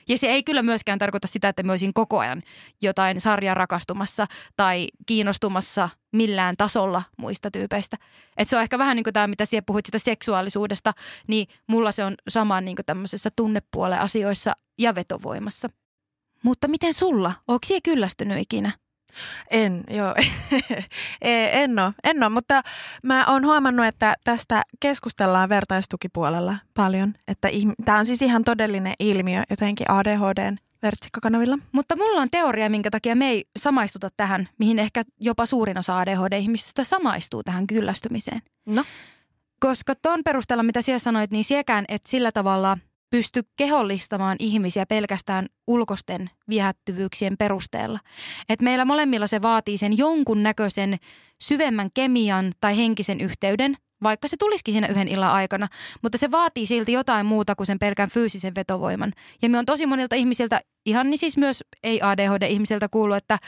Ja 0.09 0.18
se 0.18 0.26
ei 0.26 0.43
kyllä 0.43 0.62
myöskään 0.62 0.99
tarkoita 0.99 1.28
sitä, 1.28 1.49
että 1.49 1.62
mä 1.62 1.72
olisin 1.72 1.95
koko 1.95 2.18
ajan 2.18 2.43
jotain 2.82 3.20
sarjaa 3.20 3.55
rakastumassa 3.55 4.26
tai 4.57 4.88
kiinnostumassa 5.07 5.88
millään 6.12 6.57
tasolla 6.57 7.03
muista 7.18 7.51
tyypeistä. 7.51 7.97
Et 8.36 8.49
se 8.49 8.57
on 8.57 8.62
ehkä 8.62 8.78
vähän 8.78 8.97
niin 8.97 9.05
kuin 9.05 9.14
tämä, 9.14 9.26
mitä 9.26 9.45
siellä 9.45 9.64
puhuit 9.66 9.86
sitä 9.86 9.99
seksuaalisuudesta, 9.99 10.93
niin 11.26 11.47
mulla 11.66 11.93
se 11.93 12.05
on 12.05 12.14
sama 12.28 12.61
niin 12.61 12.76
kuin 12.76 12.86
tämmöisessä 12.86 13.30
tunnepuolen 13.36 14.01
asioissa 14.01 14.53
ja 14.78 14.95
vetovoimassa. 14.95 15.68
Mutta 16.43 16.68
miten 16.68 16.95
sulla? 16.95 17.32
Onko 17.49 17.61
siellä 17.64 17.80
kyllästynyt 17.84 18.38
ikinä? 18.38 18.72
En, 19.51 19.84
joo. 19.90 20.14
En 21.53 21.78
ole, 21.78 21.93
en 22.05 22.22
ole, 22.22 22.28
mutta 22.28 22.62
mä 23.03 23.24
oon 23.28 23.47
huomannut, 23.47 23.86
että 23.86 24.14
tästä 24.24 24.62
keskustellaan 24.80 25.49
vertaistukipuolella 25.49 26.57
paljon. 26.74 27.14
Että 27.28 27.49
tämä 27.84 27.99
on 27.99 28.07
siis 28.07 28.22
ihan 28.22 28.45
todellinen 28.45 28.95
ilmiö 28.99 29.43
jotenkin 29.51 29.90
ADHDn 29.90 30.57
vertsikkakanavilla. 30.82 31.59
Mutta 31.72 31.97
mulla 31.97 32.20
on 32.20 32.28
teoria, 32.30 32.70
minkä 32.70 32.90
takia 32.90 33.16
me 33.16 33.28
ei 33.28 33.45
samaistuta 33.59 34.09
tähän, 34.16 34.49
mihin 34.59 34.78
ehkä 34.78 35.03
jopa 35.20 35.47
suurin 35.47 35.78
osa 35.78 35.99
ADHD-ihmisistä 35.99 36.84
samaistuu 36.84 37.43
tähän 37.43 37.66
kyllästymiseen. 37.66 38.43
No? 38.66 38.84
Koska 39.61 39.95
ton 39.95 40.20
perusteella, 40.24 40.62
mitä 40.62 40.82
siellä 40.82 40.99
sanoit, 40.99 41.30
niin 41.30 41.45
siekään, 41.45 41.84
että 41.88 42.11
sillä 42.11 42.32
tavalla– 42.32 42.78
pysty 43.13 43.43
kehollistamaan 43.57 44.37
ihmisiä 44.39 44.87
pelkästään 44.87 45.47
ulkosten 45.67 46.31
viehättyvyyksien 46.49 47.37
perusteella. 47.37 47.99
Et 48.49 48.63
meillä 48.63 48.85
molemmilla 48.85 49.27
se 49.27 49.43
vaatii 49.43 49.79
sen 49.79 49.99
jonkun 49.99 50.43
näköisen 50.43 50.97
syvemmän 51.43 51.91
kemian 51.95 52.53
tai 52.61 52.77
henkisen 52.77 53.21
yhteyden, 53.21 53.77
vaikka 54.03 54.29
se 54.29 54.37
tulisikin 54.37 54.75
siinä 54.75 54.87
yhden 54.87 55.09
illan 55.09 55.31
aikana, 55.31 55.69
mutta 56.03 56.19
se 56.19 56.31
vaatii 56.31 56.67
silti 56.67 56.93
jotain 56.93 57.27
muuta 57.27 57.55
kuin 57.55 57.67
sen 57.67 57.79
pelkän 57.79 58.11
fyysisen 58.11 58.55
vetovoiman. 58.55 59.13
Ja 59.43 59.49
me 59.49 59.59
on 59.59 59.67
tosi 59.67 59.87
monilta 59.87 60.17
ihmisiltä 60.17 60.61
ihan 60.87 61.11
niin 61.11 61.18
siis 61.18 61.37
myös 61.37 61.64
ei-ADHD-ihmisiltä 61.83 62.89
kuullut, 62.89 63.16
että, 63.16 63.39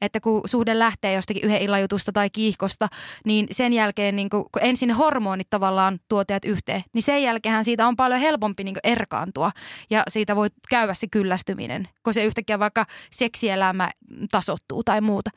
että 0.00 0.20
kun 0.20 0.42
suhde 0.46 0.78
lähtee 0.78 1.14
jostakin 1.14 1.44
yhden 1.44 1.62
illan 1.62 1.80
jutusta 1.80 2.12
tai 2.12 2.30
kiihkosta, 2.30 2.88
niin 3.24 3.46
sen 3.50 3.72
jälkeen 3.72 4.16
niin 4.16 4.30
kun, 4.30 4.44
kun 4.52 4.62
ensin 4.64 4.92
hormonit 4.92 5.50
tavallaan 5.50 5.98
tuotajat 6.08 6.44
yhteen, 6.44 6.84
niin 6.92 7.02
sen 7.02 7.22
jälkeen 7.22 7.64
siitä 7.64 7.88
on 7.88 7.96
paljon 7.96 8.20
helpompi 8.20 8.64
niin 8.64 8.76
erkaantua 8.84 9.50
ja 9.90 10.02
siitä 10.08 10.36
voi 10.36 10.48
käydä 10.68 10.94
se 10.94 11.06
kyllästyminen, 11.06 11.88
kun 12.02 12.14
se 12.14 12.24
yhtäkkiä 12.24 12.58
vaikka 12.58 12.86
seksielämä 13.10 13.90
tasottuu 14.30 14.84
tai 14.84 15.00
muuta. 15.00 15.30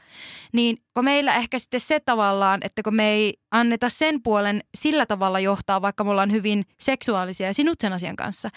Niin 0.53 0.77
kun 0.93 1.05
meillä 1.05 1.35
ehkä 1.35 1.59
sitten 1.59 1.79
se 1.79 1.99
tavallaan, 1.99 2.59
että 2.63 2.83
kun 2.83 2.95
me 2.95 3.09
ei 3.09 3.33
anneta 3.51 3.89
sen 3.89 4.23
puolen 4.23 4.61
sillä 4.77 5.05
tavalla 5.05 5.39
johtaa, 5.39 5.81
vaikka 5.81 6.03
me 6.03 6.09
ollaan 6.09 6.31
hyvin 6.31 6.65
seksuaalisia 6.79 7.47
ja 7.47 7.53
sinut 7.53 7.81
sen 7.81 7.93
asian 7.93 8.15
kanssa, 8.15 8.49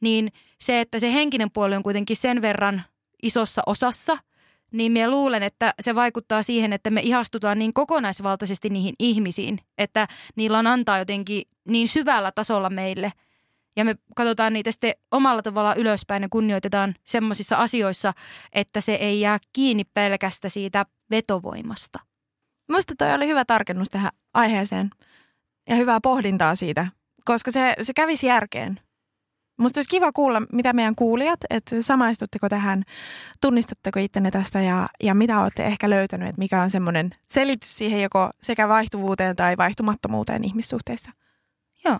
niin– 0.00 0.28
se, 0.62 0.80
että 0.80 0.98
se 0.98 1.12
henkinen 1.12 1.50
puoli 1.50 1.76
on 1.76 1.82
kuitenkin 1.82 2.16
sen 2.16 2.41
verran 2.42 2.82
isossa 3.22 3.62
osassa, 3.66 4.18
niin 4.72 4.92
minä 4.92 5.10
luulen, 5.10 5.42
että 5.42 5.74
se 5.80 5.94
vaikuttaa 5.94 6.42
siihen, 6.42 6.72
että 6.72 6.90
me 6.90 7.00
ihastutaan 7.00 7.58
niin 7.58 7.72
kokonaisvaltaisesti 7.72 8.68
niihin 8.68 8.94
ihmisiin, 8.98 9.58
että 9.78 10.08
niillä 10.36 10.58
on 10.58 10.66
antaa 10.66 10.98
jotenkin 10.98 11.42
niin 11.68 11.88
syvällä 11.88 12.32
tasolla 12.32 12.70
meille. 12.70 13.12
Ja 13.76 13.84
me 13.84 13.94
katsotaan 14.16 14.52
niitä 14.52 14.70
sitten 14.70 14.94
omalla 15.10 15.42
tavalla 15.42 15.74
ylöspäin 15.74 16.22
ja 16.22 16.28
kunnioitetaan 16.30 16.94
semmoisissa 17.04 17.56
asioissa, 17.56 18.12
että 18.52 18.80
se 18.80 18.94
ei 18.94 19.20
jää 19.20 19.38
kiinni 19.52 19.84
pelkästä 19.84 20.48
siitä 20.48 20.86
vetovoimasta. 21.10 21.98
Minusta 22.68 22.94
toi 22.98 23.14
oli 23.14 23.26
hyvä 23.26 23.44
tarkennus 23.44 23.88
tähän 23.90 24.10
aiheeseen 24.34 24.90
ja 25.68 25.76
hyvää 25.76 26.00
pohdintaa 26.02 26.54
siitä, 26.54 26.86
koska 27.24 27.50
se, 27.50 27.74
se 27.82 27.92
kävisi 27.94 28.26
järkeen. 28.26 28.80
Musta 29.62 29.78
olisi 29.78 29.90
kiva 29.90 30.12
kuulla, 30.12 30.42
mitä 30.52 30.72
meidän 30.72 30.94
kuulijat, 30.94 31.40
että 31.50 31.82
samaistutteko 31.82 32.48
tähän, 32.48 32.82
tunnistatteko 33.40 34.00
ittenne 34.00 34.30
tästä 34.30 34.60
ja, 34.60 34.88
ja 35.02 35.14
mitä 35.14 35.40
olette 35.40 35.64
ehkä 35.64 35.90
löytänyt, 35.90 36.28
että 36.28 36.38
mikä 36.38 36.62
on 36.62 36.70
semmoinen 36.70 37.10
selitys 37.28 37.76
siihen 37.76 38.02
joko 38.02 38.30
sekä 38.42 38.68
vaihtuvuuteen 38.68 39.36
tai 39.36 39.56
vaihtumattomuuteen 39.56 40.44
ihmissuhteissa. 40.44 41.10
Joo. 41.84 41.98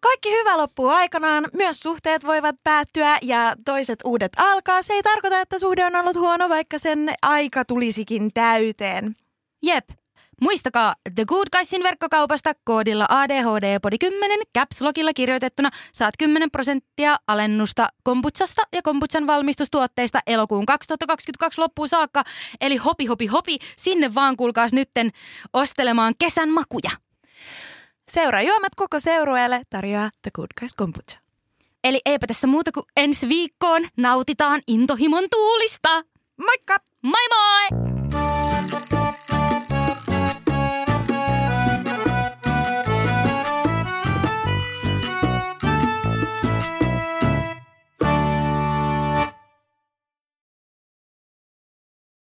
Kaikki 0.00 0.30
hyvä 0.30 0.56
loppuu 0.56 0.88
aikanaan, 0.88 1.48
myös 1.52 1.80
suhteet 1.80 2.26
voivat 2.26 2.56
päättyä 2.64 3.18
ja 3.22 3.56
toiset 3.64 3.98
uudet 4.04 4.32
alkaa. 4.36 4.82
Se 4.82 4.92
ei 4.92 5.02
tarkoita, 5.02 5.40
että 5.40 5.58
suhde 5.58 5.84
on 5.84 5.96
ollut 5.96 6.16
huono, 6.16 6.48
vaikka 6.48 6.78
sen 6.78 7.14
aika 7.22 7.64
tulisikin 7.64 8.30
täyteen. 8.34 9.16
Jep, 9.62 9.90
Muistakaa 10.42 10.94
The 11.14 11.24
Good 11.24 11.46
Guysin 11.52 11.82
verkkokaupasta 11.82 12.52
koodilla 12.64 13.06
ADHD-podi 13.08 13.98
10 13.98 14.40
Caps 14.58 14.80
Lockilla 14.80 15.12
kirjoitettuna 15.14 15.70
saat 15.92 16.14
10 16.18 16.50
prosenttia 16.50 17.16
alennusta 17.26 17.88
kombutsasta 18.02 18.62
ja 18.72 18.82
kombutsan 18.82 19.26
valmistustuotteista 19.26 20.20
elokuun 20.26 20.66
2022 20.66 21.60
loppuun 21.60 21.88
saakka. 21.88 22.24
Eli 22.60 22.76
hopi 22.76 23.06
hopi 23.06 23.26
hopi, 23.26 23.58
sinne 23.76 24.14
vaan 24.14 24.36
kuulkaas 24.36 24.72
nytten 24.72 25.10
ostelemaan 25.52 26.14
kesän 26.18 26.48
makuja. 26.48 26.90
Seuraa 28.08 28.42
juomat 28.42 28.74
koko 28.74 29.00
seurueelle 29.00 29.62
tarjoaa 29.70 30.10
The 30.22 30.30
Good 30.34 30.50
Guys 30.60 30.74
Kombucha. 30.74 31.18
Eli 31.84 32.00
eipä 32.04 32.26
tässä 32.26 32.46
muuta 32.46 32.72
kuin 32.72 32.86
ensi 32.96 33.28
viikkoon 33.28 33.88
nautitaan 33.96 34.60
intohimon 34.66 35.24
tuulista. 35.30 36.02
Moikka! 36.36 36.76
Moi 37.02 37.28
moi! 37.28 38.41